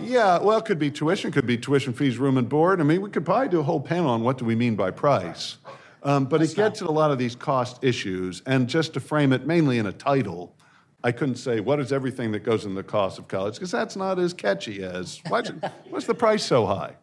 [0.00, 2.80] Yeah, well, it could be tuition, could be tuition fees, room and board.
[2.80, 4.92] I mean, we could probably do a whole panel on what do we mean by
[4.92, 5.56] price.
[6.04, 8.40] Um, but it gets at a lot of these cost issues.
[8.46, 10.54] And just to frame it mainly in a title,
[11.02, 13.54] I couldn't say, what is everything that goes in the cost of college?
[13.54, 15.56] Because that's not as catchy as, why's, it-
[15.88, 16.94] why's the price so high?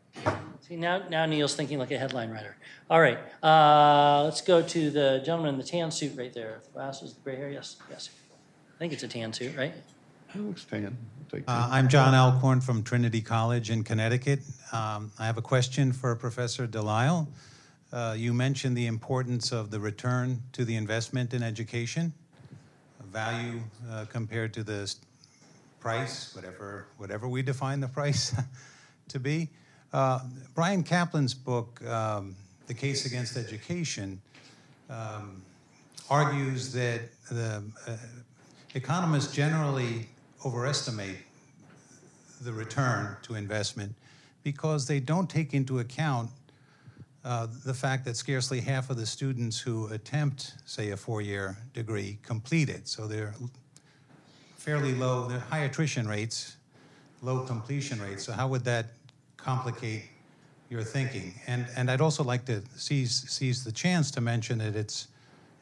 [0.67, 2.57] See, now, now Neil's thinking like a headline writer.
[2.89, 6.59] All right, uh, let's go to the gentleman in the tan suit right there.
[6.65, 8.09] The Glasses, the gray hair, yes, yes.
[8.75, 9.73] I think it's a tan suit, right?
[10.35, 10.85] It looks tan.
[10.85, 11.71] I'll take Uh, tan.
[11.71, 14.41] I'm John Alcorn from Trinity College in Connecticut.
[14.73, 17.29] Um, I have a question for Professor Delisle.
[17.93, 22.13] Uh, you mentioned the importance of the return to the investment in education,
[23.05, 24.93] value uh, compared to the
[25.79, 28.35] price, whatever, whatever we define the price
[29.07, 29.49] to be.
[29.93, 30.19] Uh,
[30.53, 32.35] Bryan Caplan's book, um,
[32.67, 34.21] The Case Against Education,
[34.89, 35.41] um,
[36.09, 37.97] argues that the uh,
[38.73, 40.07] economists generally
[40.45, 41.17] overestimate
[42.41, 43.95] the return to investment
[44.43, 46.29] because they don't take into account
[47.25, 51.57] uh, the fact that scarcely half of the students who attempt, say, a four year
[51.73, 52.87] degree complete it.
[52.87, 53.33] So they're
[54.55, 56.55] fairly low, they're high attrition rates,
[57.21, 58.23] low completion rates.
[58.23, 58.87] So, how would that
[59.47, 60.03] complicate
[60.69, 61.33] your thinking?
[61.47, 65.07] And, and I'd also like to seize, seize the chance to mention that it's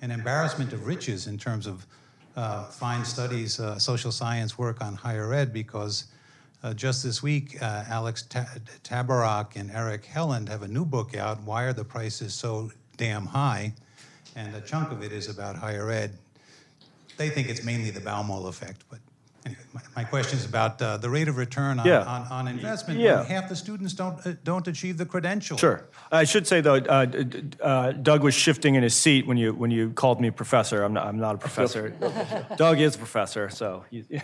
[0.01, 1.85] an embarrassment of riches in terms of
[2.35, 6.05] uh, fine studies, uh, social science work on higher ed, because
[6.63, 8.49] uh, just this week, uh, Alex Ta-
[8.83, 13.27] Tabarrok and Eric Helland have a new book out, Why Are the Prices So Damn
[13.27, 13.71] High?
[14.35, 16.17] And a chunk of it is about higher ed.
[17.17, 18.99] They think it's mainly the Baumol effect, but
[19.45, 22.03] anyway, my, my question is about uh, the rate of return on, Yeah.
[22.03, 23.17] on, on investment Yeah.
[23.19, 25.57] when half the students don't, uh, don't achieve the credential.
[25.57, 25.83] Sure.
[26.11, 29.37] I should say though, uh, d- d- uh, Doug was shifting in his seat when
[29.37, 30.83] you when you called me professor.
[30.83, 31.05] I'm not.
[31.07, 31.89] I'm not a professor.
[32.57, 33.83] Doug is a professor, so.
[33.89, 34.03] You,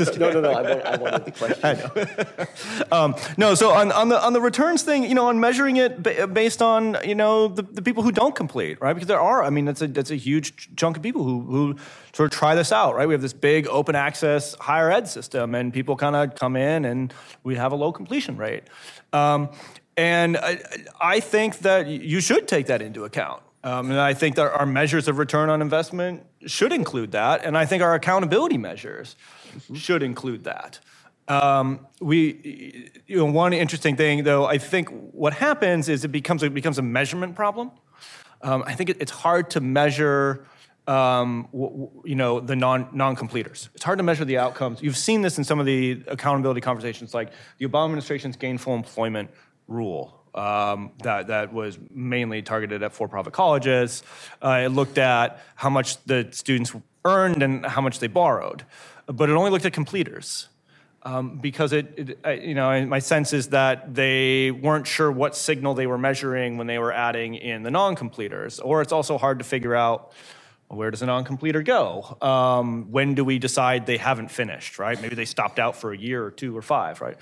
[0.00, 0.50] just No, no, no.
[0.52, 2.86] I, wa- I wanted the question.
[2.92, 6.02] um, no, so on, on the on the returns thing, you know, on measuring it
[6.32, 8.92] based on you know the, the people who don't complete, right?
[8.94, 11.76] Because there are, I mean, that's a that's a huge chunk of people who who
[12.12, 13.08] sort of try this out, right?
[13.08, 16.84] We have this big open access higher ed system, and people kind of come in,
[16.84, 17.12] and
[17.42, 18.64] we have a low completion rate.
[19.12, 19.50] Um,
[19.96, 20.60] and I,
[21.00, 23.42] I think that you should take that into account.
[23.62, 27.56] Um, and I think that our measures of return on investment should include that, and
[27.56, 29.16] I think our accountability measures
[29.74, 30.80] should include that.
[31.28, 36.42] Um, we, you know, one interesting thing though, I think what happens is it becomes
[36.42, 37.70] it becomes a measurement problem.
[38.42, 40.46] Um, I think it, it's hard to measure,
[40.86, 41.48] um,
[42.04, 43.70] you know, the non non completers.
[43.74, 44.82] It's hard to measure the outcomes.
[44.82, 49.30] You've seen this in some of the accountability conversations, like the Obama administration's gainful employment
[49.68, 50.20] rule.
[50.34, 54.02] Um, that that was mainly targeted at for-profit colleges.
[54.42, 56.74] Uh, it looked at how much the students
[57.04, 58.64] earned and how much they borrowed,
[59.06, 60.48] but it only looked at completers
[61.04, 65.36] um, because it, it I, you know, my sense is that they weren't sure what
[65.36, 69.38] signal they were measuring when they were adding in the non-completers, or it's also hard
[69.38, 70.12] to figure out
[70.74, 72.16] where does a non-completer go?
[72.20, 74.78] Um, when do we decide they haven't finished?
[74.78, 75.00] Right?
[75.00, 77.00] Maybe they stopped out for a year or two or five.
[77.00, 77.16] Right?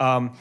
[0.00, 0.36] Um,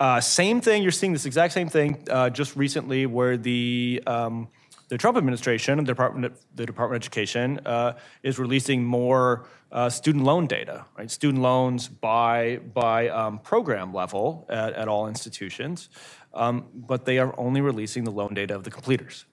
[0.00, 0.82] uh, same thing.
[0.82, 4.48] You're seeing this exact same thing uh, just recently, where the um,
[4.88, 9.46] the Trump administration, and the Department of, the Department of Education, uh, is releasing more
[9.70, 11.10] uh, student loan data, right?
[11.10, 15.90] Student loans by by um, program level at, at all institutions,
[16.32, 19.26] um, but they are only releasing the loan data of the completers,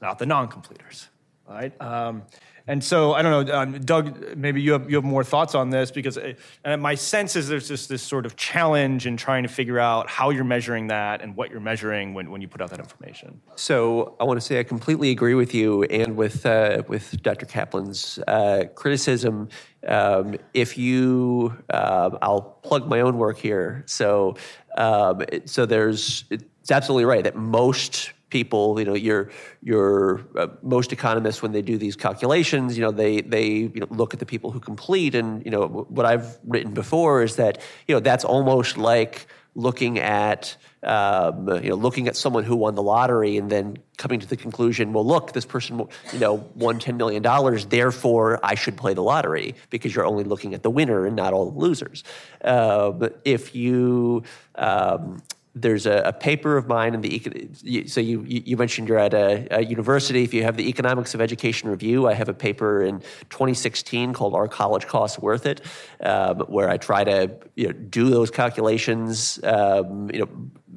[0.00, 1.08] not the non-completers,
[1.50, 1.80] right?
[1.80, 2.22] Um,
[2.66, 4.36] and so I don't know, um, Doug.
[4.36, 7.48] Maybe you have you have more thoughts on this because uh, and my sense is
[7.48, 11.20] there's just this sort of challenge in trying to figure out how you're measuring that
[11.20, 13.40] and what you're measuring when, when you put out that information.
[13.56, 17.46] So I want to say I completely agree with you and with uh, with Dr.
[17.46, 19.48] Caplan's uh, criticism.
[19.88, 23.82] Um, if you, uh, I'll plug my own work here.
[23.86, 24.36] So
[24.76, 29.30] um, so there's it's absolutely right that most people, you know, your
[29.62, 33.86] your uh, most economists when they do these calculations, you know, they they you know,
[33.90, 37.60] look at the people who complete, and you know what I've written before is that
[37.86, 39.26] you know that's almost like
[39.56, 44.18] looking at um, you know looking at someone who won the lottery and then coming
[44.20, 48.54] to the conclusion, well, look, this person you know won ten million dollars, therefore I
[48.54, 51.58] should play the lottery because you're only looking at the winner and not all the
[51.58, 52.04] losers.
[52.42, 54.22] Um, if you
[54.54, 55.22] um,
[55.54, 57.50] there's a, a paper of mine in the
[57.86, 60.22] so you you you mentioned you're at a, a university.
[60.22, 63.00] If you have the Economics of Education Review, I have a paper in
[63.30, 65.62] 2016 called "Are College Costs Worth It?"
[66.00, 70.28] Um, where I try to you know, do those calculations, um, you know,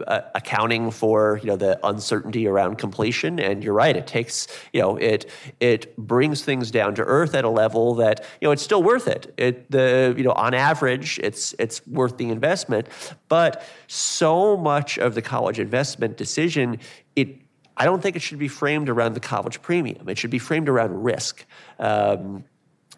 [0.08, 3.40] uh, accounting for you know the uncertainty around completion.
[3.40, 5.30] And you're right; it takes you know it
[5.60, 9.08] it brings things down to earth at a level that you know it's still worth
[9.08, 9.34] it.
[9.38, 12.88] It the you know on average, it's it's worth the investment,
[13.30, 16.80] but so much of the college investment decision
[17.16, 17.44] it
[17.76, 20.08] I don't think it should be framed around the college premium.
[20.08, 21.46] It should be framed around risk.
[21.80, 22.44] Um,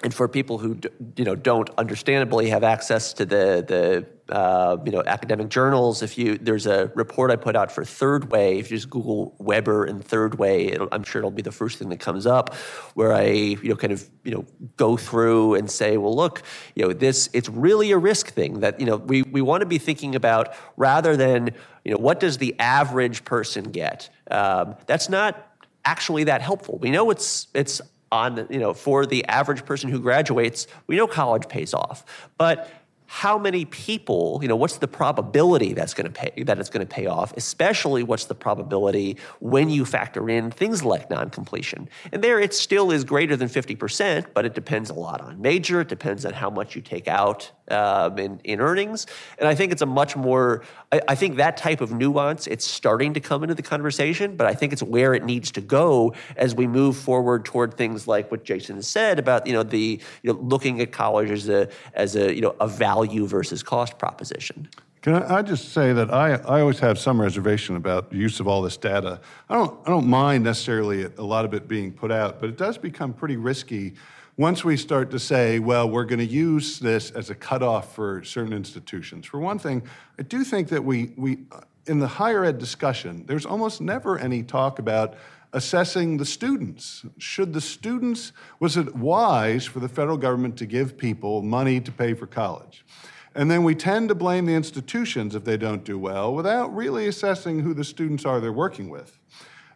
[0.03, 0.77] and for people who
[1.15, 6.17] you know don't understandably have access to the the uh, you know academic journals, if
[6.17, 8.59] you there's a report I put out for Third Way.
[8.59, 11.89] If you just Google Webber and Third Way, I'm sure it'll be the first thing
[11.89, 12.53] that comes up,
[12.95, 14.45] where I you know kind of you know
[14.76, 16.41] go through and say, well, look,
[16.76, 19.67] you know this it's really a risk thing that you know we we want to
[19.67, 21.51] be thinking about rather than
[21.85, 24.09] you know what does the average person get.
[24.30, 25.51] Um, that's not
[25.85, 26.80] actually that helpful.
[26.80, 27.81] We know it's it's
[28.11, 32.06] on you know for the average person who graduates we know college pays off.
[32.38, 32.69] But
[33.07, 36.86] how many people, you know, what's the probability that's going to pay that it's going
[36.86, 37.34] to pay off?
[37.38, 41.88] Especially, what's the probability when you factor in things like non-completion?
[42.11, 45.41] And there, it still is greater than fifty percent, but it depends a lot on
[45.41, 45.82] major.
[45.82, 49.06] It depends on how much you take out um, in in earnings.
[49.38, 50.64] And I think it's a much more.
[50.91, 54.48] I, I think that type of nuance it's starting to come into the conversation, but
[54.48, 58.32] I think it's where it needs to go as we move forward toward things like
[58.32, 62.15] what Jason said about you know the you know looking at college as a as
[62.15, 64.69] a you know a value value versus cost proposition.
[65.01, 68.47] Can I, just say that I, I always have some reservation about the use of
[68.47, 69.19] all this data.
[69.49, 72.57] I don't, I don't mind necessarily a lot of it being put out, but it
[72.57, 73.93] does become pretty risky
[74.38, 78.23] once we start to say, well, we're going to use this as a cutoff for
[78.23, 79.26] certain institutions.
[79.27, 79.84] For one thing,
[80.17, 81.38] I do think that we, we
[81.85, 85.13] in the higher ed discussion, there's almost never any talk about
[85.56, 87.06] assessing the students.
[87.18, 91.91] Should the students, was it wise for the federal government to give people money to
[91.94, 92.86] pay for college?
[93.34, 97.07] And then we tend to blame the institutions if they don't do well without really
[97.07, 99.18] assessing who the students are they're working with.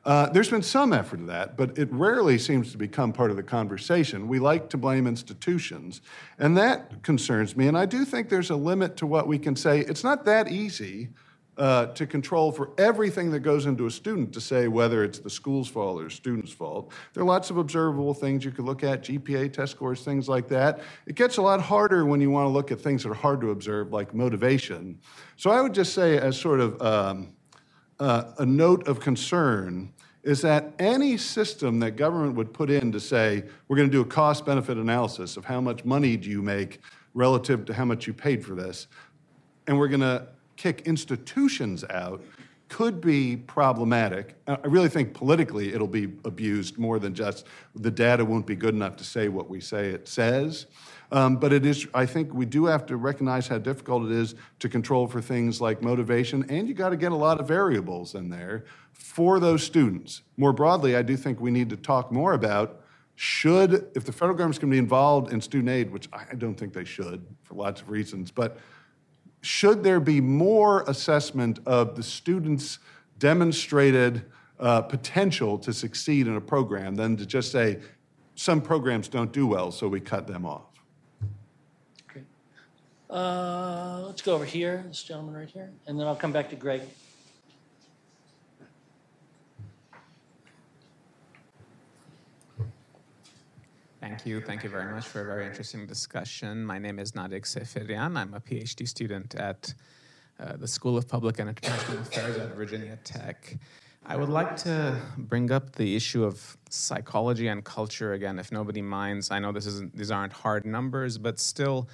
[0.06, 3.38] Uh, there's been some effort of that, but it rarely seems to become part of
[3.38, 4.28] the conversation.
[4.28, 6.02] We like to blame institutions,
[6.38, 7.68] and that concerns me.
[7.68, 9.80] And I do think there's a limit to what we can say.
[9.80, 11.10] It's not that easy
[11.60, 15.30] uh, to control for everything that goes into a student to say whether it's the
[15.30, 16.94] school's fault or student's fault.
[17.14, 20.48] There are lots of observable things you could look at, GPA, test scores, things like
[20.48, 20.80] that.
[21.06, 23.41] It gets a lot harder when you want to look at things that are hard
[23.41, 24.99] to observe, like motivation.
[25.36, 27.34] So I would just say, as sort of um,
[27.99, 29.91] uh, a note of concern,
[30.23, 34.02] is that any system that government would put in to say, we're going to do
[34.02, 36.80] a cost benefit analysis of how much money do you make
[37.14, 38.88] relative to how much you paid for this,
[39.68, 40.26] and we're going to
[40.60, 42.22] kick institutions out
[42.68, 44.36] could be problematic.
[44.45, 48.76] I really think politically it'll be abused more than just the data won't be good
[48.76, 50.68] enough to say what we say it says.
[51.11, 54.36] Um, but it is, I think we do have to recognize how difficult it is
[54.60, 58.14] to control for things like motivation, and you got to get a lot of variables
[58.14, 60.22] in there for those students.
[60.38, 62.81] More broadly, I do think we need to talk more about
[63.15, 66.56] should, if the federal government's going to be involved in student aid, which I don't
[66.56, 68.57] think they should for lots of reasons, but
[69.41, 72.80] should there be more assessment of the students'
[73.18, 74.26] demonstrated
[74.60, 77.80] uh, potential to succeed in a program than to just say
[78.36, 80.68] some programs don't do well, so we cut them off?
[82.07, 82.26] Great.
[83.10, 86.56] Uh, let's go over here, this gentleman right here, and then I'll come back to
[86.56, 86.82] Greg.
[94.00, 94.40] Thank you.
[94.40, 96.66] Thank you very much for a very interesting discussion.
[96.66, 98.16] My name is Nadig Seferian.
[98.16, 99.74] I'm a PhD student at
[100.40, 103.58] uh, the School of Public and International Affairs at Virginia Tech.
[104.06, 108.82] I would like to bring up the issue of psychology and culture again, if nobody
[108.82, 109.32] minds.
[109.32, 111.90] I know this isn't, these aren't hard numbers, but still,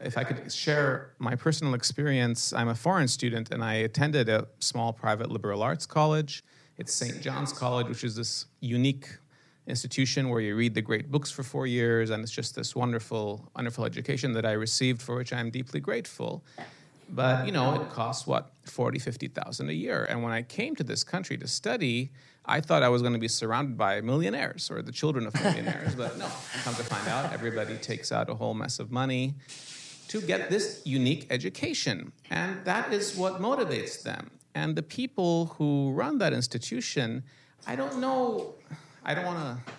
[0.00, 4.46] if I could share my personal experience, I'm a foreign student and I attended a
[4.60, 6.44] small private liberal arts college.
[6.76, 7.20] It's St.
[7.20, 9.08] John's College, which is this unique
[9.68, 13.50] institution where you read the great books for four years, and it's just this wonderful,
[13.54, 16.42] wonderful education that I received, for which I'm deeply grateful.
[17.10, 20.06] But you know, it costs what forty, fifty thousand a year.
[20.08, 22.10] And when I came to this country to study,
[22.44, 25.94] I thought I was going to be surrounded by millionaires or the children of millionaires.
[25.94, 26.28] but no,
[26.64, 29.34] come to find out, everybody takes out a whole mess of money
[30.08, 34.30] to get this unique education, and that is what motivates them.
[34.54, 37.22] And the people who run that institution,
[37.66, 38.54] I don't know
[39.04, 39.72] I don't want to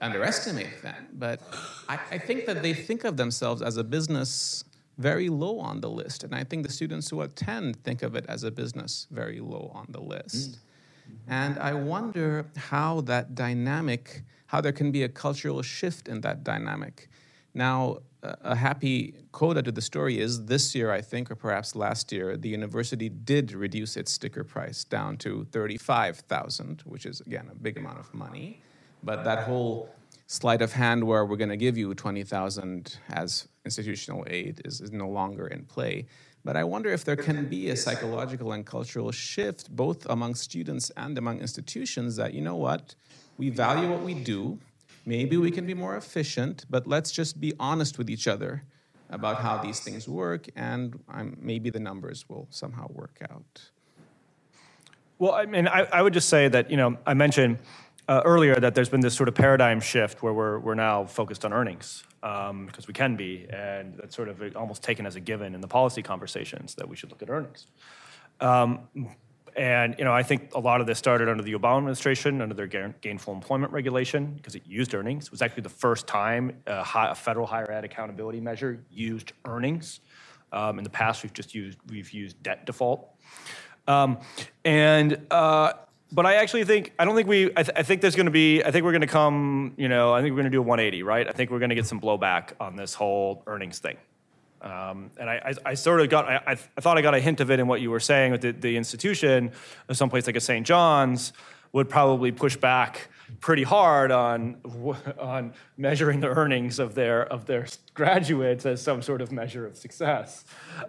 [0.00, 1.40] underestimate that, but
[1.88, 4.64] I, I, think that they think of themselves as a business
[4.98, 6.24] very low on the list.
[6.24, 9.70] And I think the students who attend think of it as a business very low
[9.74, 10.50] on the list.
[10.50, 11.14] Mm.
[11.28, 16.44] And I wonder how that dynamic, how there can be a cultural shift in that
[16.44, 17.08] dynamic.
[17.54, 22.10] Now, a happy coda to the story is this year, I think, or perhaps last
[22.10, 27.54] year, the university did reduce its sticker price down to 35,000, which is, again, a
[27.54, 28.60] big amount of money.
[29.02, 29.94] But that whole
[30.26, 34.90] sleight of hand where we're going to give you 20,000 as institutional aid is, is
[34.90, 36.06] no longer in play.
[36.44, 40.90] But I wonder if there can be a psychological and cultural shift, both among students
[40.96, 42.94] and among institutions, that, you know what,
[43.36, 44.58] we value what we do.
[45.08, 48.62] Maybe we can be more efficient, but let's just be honest with each other
[49.08, 53.70] about how these things work, and um, maybe the numbers will somehow work out.
[55.18, 57.56] Well, I mean, I, I would just say that, you know, I mentioned
[58.06, 61.42] uh, earlier that there's been this sort of paradigm shift where we're, we're now focused
[61.46, 65.20] on earnings um, because we can be, and that's sort of almost taken as a
[65.20, 67.66] given in the policy conversations that we should look at earnings.
[68.40, 68.80] Um,
[69.58, 72.54] and you know, I think a lot of this started under the Obama administration, under
[72.54, 72.68] their
[73.00, 75.26] gainful employment regulation, because it used earnings.
[75.26, 79.32] It was actually the first time a, high, a federal higher ed accountability measure used
[79.44, 79.98] earnings.
[80.52, 83.10] Um, in the past, we've just used we've used debt default.
[83.88, 84.18] Um,
[84.64, 85.72] and uh,
[86.12, 87.46] but I actually think I don't think we.
[87.56, 88.62] I, th- I think there's going to be.
[88.62, 89.74] I think we're going to come.
[89.76, 91.26] You know, I think we're going to do a 180, right?
[91.28, 93.96] I think we're going to get some blowback on this whole earnings thing.
[94.60, 96.26] Um, and I, I, I, sort of got.
[96.26, 98.40] I, I, thought I got a hint of it in what you were saying with
[98.40, 99.52] the, the institution,
[99.92, 100.66] someplace like a St.
[100.66, 101.32] John's
[101.72, 103.08] would probably push back
[103.40, 104.56] pretty hard on
[105.18, 109.76] on measuring the earnings of their of their graduates as some sort of measure of
[109.76, 110.44] success.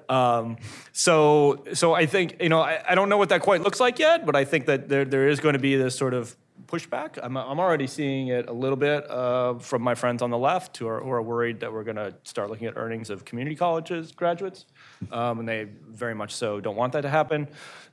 [0.07, 0.57] Um,
[0.91, 3.99] so so I think you know I, I don't know what that quite looks like
[3.99, 6.35] yet, but I think that there there is going to be this sort of
[6.67, 7.19] pushback.
[7.21, 10.77] I'm, I'm already seeing it a little bit uh, from my friends on the left
[10.77, 13.55] who are, who are worried that we're going to start looking at earnings of community
[13.55, 14.65] colleges graduates,
[15.11, 17.47] um, and they very much so don't want that to happen.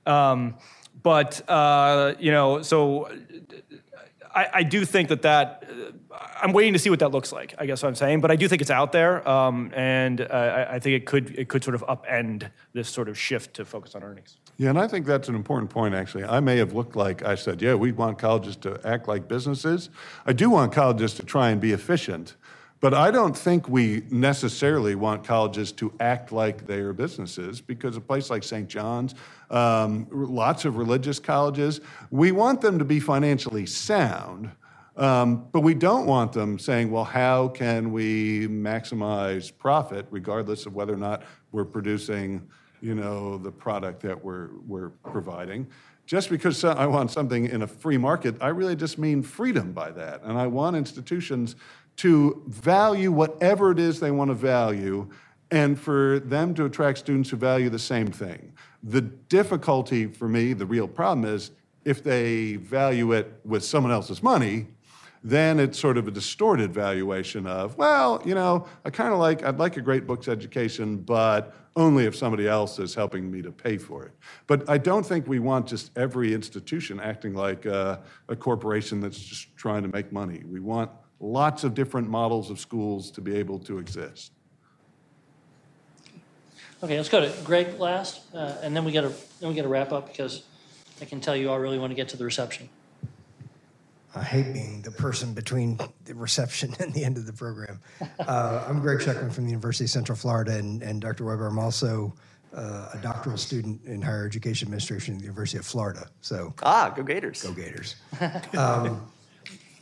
[0.06, 0.56] Um,
[1.02, 3.10] but uh, you know, so
[4.34, 5.64] I, I, do think that that
[6.10, 7.54] uh, I'm waiting to see what that looks like.
[7.58, 10.24] I guess what I'm saying, but I do think it's out there, um, and uh,
[10.24, 13.64] I, I, think it could it could sort of upend this sort of shift to
[13.64, 14.36] focus on earnings.
[14.58, 15.94] Yeah, and I think that's an important point.
[15.94, 19.28] Actually, I may have looked like I said, yeah, we want colleges to act like
[19.28, 19.90] businesses.
[20.24, 22.36] I do want colleges to try and be efficient.
[22.80, 27.96] But I don't think we necessarily want colleges to act like they are businesses because
[27.96, 28.68] a place like St.
[28.68, 29.14] John's,
[29.50, 31.80] um, lots of religious colleges,
[32.10, 34.50] we want them to be financially sound.
[34.96, 40.74] Um, but we don't want them saying, well, how can we maximize profit regardless of
[40.74, 41.22] whether or not
[41.52, 42.46] we're producing,
[42.86, 45.66] you know, the product that we're, we're providing.
[46.06, 49.90] Just because I want something in a free market, I really just mean freedom by
[49.90, 50.22] that.
[50.22, 51.56] And I want institutions
[51.96, 55.10] to value whatever it is they want to value
[55.50, 58.52] and for them to attract students who value the same thing.
[58.84, 61.50] The difficulty for me, the real problem is
[61.84, 64.68] if they value it with someone else's money,
[65.24, 69.42] then it's sort of a distorted valuation of, well, you know, I kind of like,
[69.42, 73.52] I'd like a great books education, but only if somebody else is helping me to
[73.52, 74.12] pay for it.
[74.46, 79.18] But I don't think we want just every institution acting like a, a corporation that's
[79.18, 80.42] just trying to make money.
[80.50, 80.90] We want
[81.20, 84.32] lots of different models of schools to be able to exist.
[86.82, 89.62] Okay, let's go to Greg last, uh, and then we got to then we got
[89.62, 90.44] to wrap up because
[91.00, 92.68] I can tell you all really want to get to the reception.
[94.16, 97.80] I hate being the person between the reception and the end of the program.
[98.18, 101.24] Uh, I'm Greg Sheckman from the University of Central Florida, and, and Dr.
[101.24, 102.12] Webber, I'm also
[102.54, 106.08] uh, a doctoral student in higher education administration at the University of Florida.
[106.22, 107.42] So ah, go Gators!
[107.42, 107.96] Go Gators!
[108.58, 109.06] Um,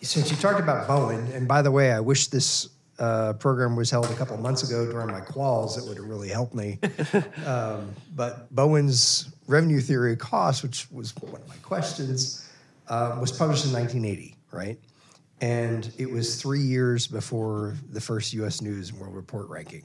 [0.02, 3.90] since you talked about Bowen, and by the way, I wish this uh, program was
[3.90, 5.78] held a couple months ago during my quals.
[5.78, 6.78] It would have really helped me.
[7.46, 12.43] um, but Bowen's revenue theory of cost, which was one of my questions,
[12.88, 14.78] uh, was published in 1980, right?
[15.40, 18.60] And it was three years before the first U.S.
[18.60, 19.84] News and World Report ranking.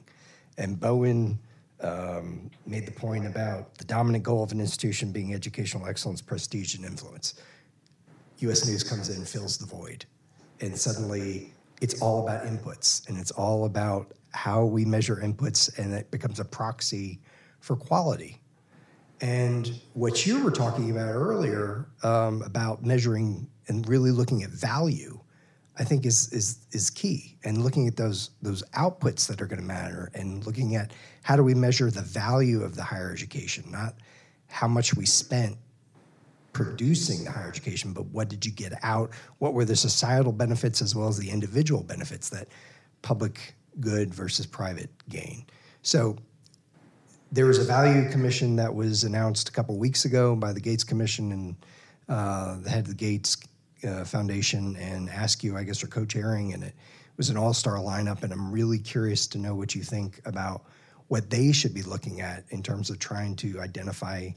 [0.58, 1.40] And Bowen
[1.82, 6.76] um, made the point about the dominant goal of an institution being educational excellence, prestige,
[6.76, 7.36] and influence.
[8.40, 10.06] US News comes in and fills the void.
[10.62, 15.94] And suddenly it's all about inputs and it's all about how we measure inputs and
[15.94, 17.20] it becomes a proxy
[17.60, 18.42] for quality.
[19.22, 25.20] And what you were talking about earlier um, about measuring and really looking at value,
[25.78, 27.38] I think is is is key.
[27.44, 30.92] And looking at those those outputs that are going to matter, and looking at
[31.24, 33.96] how do we measure the value of the higher education, not
[34.48, 35.58] how much we spent
[36.54, 39.12] producing the higher education, but what did you get out?
[39.38, 42.48] What were the societal benefits as well as the individual benefits that
[43.02, 45.46] public good versus private gain?
[45.82, 46.18] So
[47.32, 50.84] there was a value commission that was announced a couple weeks ago by the Gates
[50.84, 51.56] Commission and
[52.08, 53.38] uh, the head of the Gates
[53.88, 56.74] uh, Foundation and AASCU, I guess, are co-chairing, and it
[57.18, 58.24] was an all-star lineup.
[58.24, 60.64] And I'm really curious to know what you think about
[61.08, 64.30] what they should be looking at in terms of trying to identify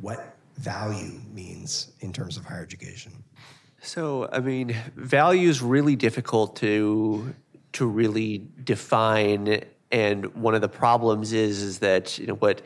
[0.00, 3.12] what value means in terms of higher education?
[3.80, 7.34] So, I mean, value is really difficult to
[7.70, 12.62] to really define and one of the problems is is that you know what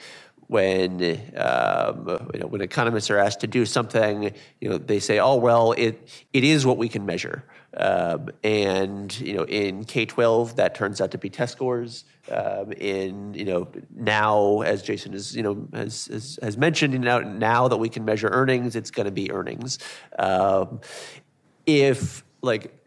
[0.52, 1.00] when
[1.36, 5.36] um, you know, when economists are asked to do something, you know they say, "Oh
[5.36, 7.42] well, it it is what we can measure."
[7.74, 12.04] Um, and you know, in K twelve, that turns out to be test scores.
[12.30, 17.20] Um, in you know now, as Jason has you know has has, has mentioned, now
[17.20, 19.78] now that we can measure earnings, it's going to be earnings.
[20.18, 20.80] Um,
[21.64, 22.81] if like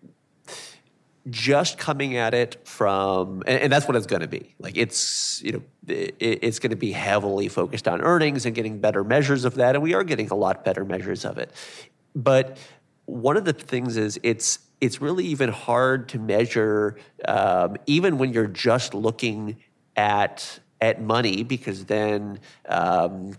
[1.30, 4.56] just coming at it from and, and that's what it's going to be.
[4.60, 8.80] Like it's you know it, it's going to be heavily focused on earnings and getting
[8.80, 11.52] better measures of that and we are getting a lot better measures of it.
[12.16, 12.58] But
[13.06, 16.98] one of the things is it's it's really even hard to measure
[17.28, 19.58] um, even when you're just looking
[19.96, 23.36] at at money because then um,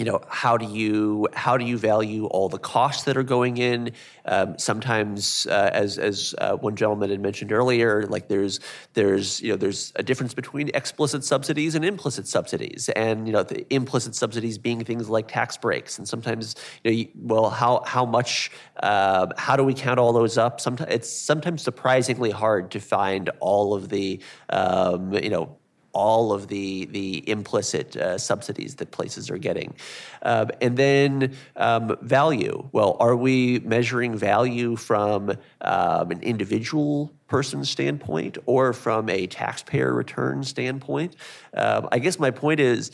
[0.00, 3.58] you know how do you how do you value all the costs that are going
[3.58, 3.92] in?
[4.24, 8.60] Um, sometimes uh, as as uh, one gentleman had mentioned earlier like there's
[8.94, 12.88] there's you know there's a difference between explicit subsidies and implicit subsidies.
[12.96, 15.98] And you know the implicit subsidies being things like tax breaks.
[15.98, 18.50] And sometimes you know you, well how how much
[18.82, 20.62] uh, how do we count all those up?
[20.62, 25.59] Sometimes it's sometimes surprisingly hard to find all of the um, you know
[25.92, 29.74] all of the the implicit uh, subsidies that places are getting,
[30.22, 32.68] um, and then um, value.
[32.72, 35.30] Well, are we measuring value from
[35.60, 41.16] um, an individual person's standpoint or from a taxpayer return standpoint?
[41.54, 42.90] Um, I guess my point is.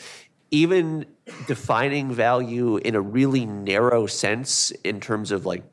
[0.53, 1.07] Even
[1.49, 5.65] defining value in a really narrow sense, in terms of like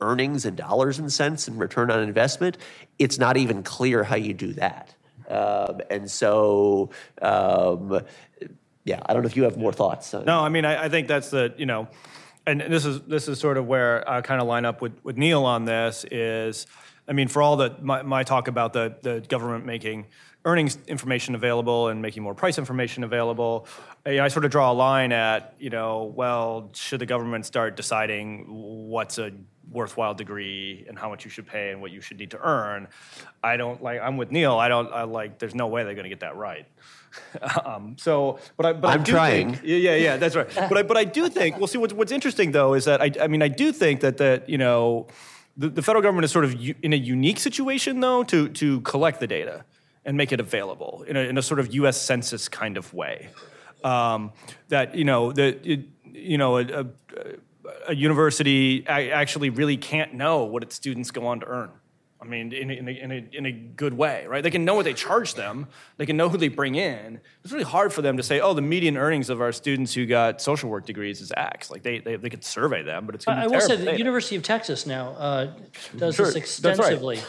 [0.00, 2.58] earnings and dollars and cents and return on investment,
[2.98, 4.93] it's not even clear how you do that.
[5.28, 6.90] Um, and so,
[7.22, 8.00] um,
[8.84, 10.12] yeah, I don't know if you have more thoughts.
[10.12, 11.88] No, I mean, I, I think that's the, you know,
[12.46, 15.16] and this is this is sort of where I kind of line up with, with
[15.16, 16.66] Neil on this is,
[17.08, 20.06] I mean, for all the my, my talk about the the government making
[20.44, 23.66] earnings information available and making more price information available,
[24.04, 27.76] I, I sort of draw a line at, you know, well, should the government start
[27.76, 29.32] deciding what's a
[29.70, 32.88] worthwhile degree and how much you should pay and what you should need to earn?
[33.42, 34.00] I don't like.
[34.00, 34.56] I'm with Neil.
[34.56, 34.92] I don't.
[34.92, 35.38] I like.
[35.38, 36.66] There's no way they're going to get that right.
[37.64, 38.72] um, so, but I.
[38.72, 39.54] But I I'm do trying.
[39.54, 40.48] Think, yeah, yeah, yeah, that's right.
[40.54, 41.58] But I, but I do think.
[41.58, 44.18] Well, see, what's what's interesting though is that I, I mean, I do think that
[44.18, 45.06] that you know,
[45.56, 48.80] the, the federal government is sort of u- in a unique situation though to to
[48.82, 49.64] collect the data
[50.04, 52.00] and make it available in a, in a sort of U.S.
[52.00, 53.30] Census kind of way.
[53.82, 54.32] Um,
[54.68, 56.86] that you know that you know a, a, a
[57.92, 61.70] university actually really can't know what its students go on to earn.
[62.20, 64.42] I mean, in a, in, a, in, a, in a good way, right?
[64.42, 65.66] They can know what they charge them.
[65.98, 67.20] They can know who they bring in.
[67.42, 70.06] It's really hard for them to say, oh, the median earnings of our students who
[70.06, 71.70] got social work degrees is X.
[71.70, 73.60] Like, they, they, they could survey them, but it's going I to I be will
[73.60, 73.98] say the data.
[73.98, 75.52] University of Texas now uh,
[75.96, 77.22] does Sure, this that's right.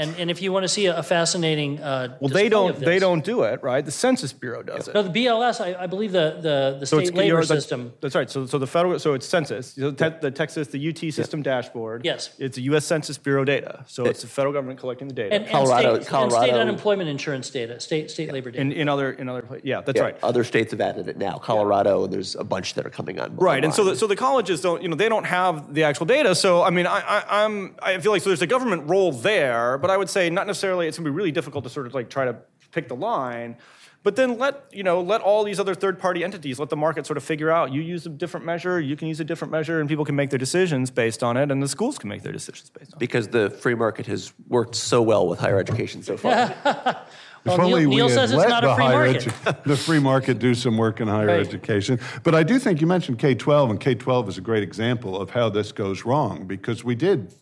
[0.00, 0.22] Extensively.
[0.22, 2.70] And, and if you want to see a, a fascinating uh, Well, they don't.
[2.70, 3.84] of They don't do it, right?
[3.84, 4.94] The Census Bureau does it.
[4.94, 7.92] No, the BLS, I, I believe the, the, the So state labor you're- system.
[8.00, 8.30] That's right.
[8.30, 12.04] So, so the federal, so it's census, So te- the Texas, the UT system dashboard.
[12.04, 12.30] Yes.
[12.38, 12.84] It's a U.S.
[12.84, 13.84] Census Bureau data.
[13.86, 15.34] So it's the federal government collecting the data.
[15.34, 18.60] And, and Colorado- state, and state unemployment insurance data, state, state labor data.
[18.62, 20.16] in, in other, in other, yeah, that's Yeah, right.
[20.22, 21.38] Other states have added it now.
[21.38, 23.36] Colorado, and there's a bunch that are coming on.
[23.36, 26.06] Right, and so the, so the colleges don't, you know, they don't have the actual
[26.06, 26.34] data.
[26.34, 29.78] So I mean, I, I, I'm, I feel like so there's a government role there,
[29.78, 30.86] but I would say not necessarily.
[30.86, 32.36] It's gonna be really difficult to sort of like try to
[32.72, 33.56] pick the line.
[34.02, 37.18] But then let you know, let all these other third-party entities, let the market sort
[37.18, 37.70] of figure out.
[37.70, 40.30] You use a different measure, you can use a different measure, and people can make
[40.30, 42.98] their decisions based on it, and the schools can make their decisions based on it.
[42.98, 46.54] because the free market has worked so well with higher education so far.
[47.46, 49.22] Well, If Neil- we Neil had says it's let not a the free higher market.
[49.22, 51.40] edu- the free market do some work in higher Right.
[51.40, 51.98] education.
[52.22, 55.18] But I do think you mentioned K 12, and K 12 is a great example
[55.18, 57.32] of how this goes wrong because we did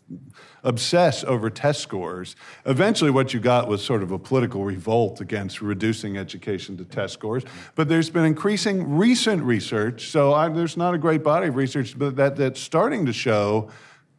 [0.64, 2.36] obsess over test scores.
[2.66, 7.14] Eventually, what you got was sort of a political revolt against reducing education to test
[7.14, 7.44] scores.
[7.74, 11.98] But there's been increasing recent research, so I, there's not a great body of research,
[11.98, 13.70] but that, that's starting to show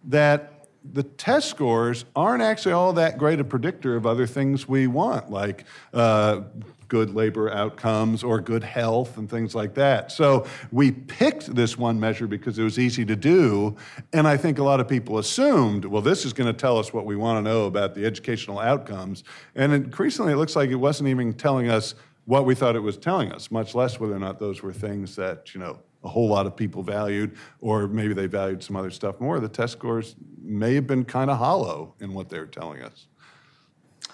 [0.06, 4.88] that the test scores aren't actually all that great a predictor of other things we
[4.88, 6.41] want, like uh,
[6.90, 10.11] good labor outcomes or good health and things like that.
[10.11, 13.78] So we picked this one measure because it was easy to do,
[14.11, 16.91] and I think a lot of people assumed, well, this is going to tell us
[16.91, 19.24] what we want to know about the educational outcomes.
[19.56, 21.95] And increasingly, it looks like it wasn't even telling us
[22.26, 25.16] what we thought it was telling us, much less whether or not those were things
[25.16, 28.91] that, you know, a whole lot of people valued, or maybe they valued some other
[28.91, 29.40] stuff more.
[29.40, 33.07] The test scores may have been kind of hollow in what they were telling us.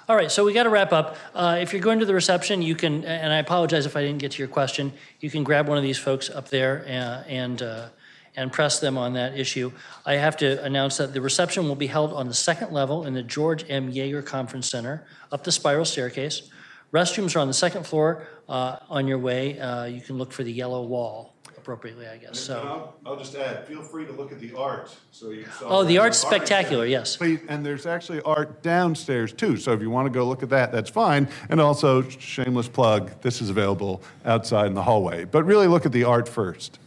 [0.08, 1.18] All right, so we got to wrap up.
[1.34, 4.20] Uh, if you're going to the reception, you can, and I apologize if I didn't
[4.20, 7.60] get to your question, you can grab one of these folks up there uh, and,
[7.60, 7.88] uh,
[8.36, 9.72] and press them on that issue.
[10.06, 13.16] I have to announce that the reception will be held on the second level in
[13.16, 13.92] the George M.
[13.92, 16.52] Yeager Conference Center, up the spiral staircase.
[16.94, 18.28] Restrooms are on the second floor.
[18.48, 21.35] Uh, On your way, uh, you can look for the yellow wall
[21.66, 22.60] appropriately, I guess, And so.
[23.04, 25.80] I'll, I'll just add, feel free to look at the art, so you saw.
[25.80, 26.02] Oh, the that.
[26.02, 27.18] art's spectacular, yes.
[27.18, 30.50] Please, And there's actually art downstairs too, so if you want to go look at
[30.50, 31.28] that, that's fine.
[31.50, 35.26] And also, shameless plug, this is available outside in the hallway.
[35.26, 36.78] But really look at the art first.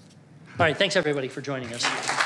[0.60, 2.17] All right, thanks, everybody, for joining us.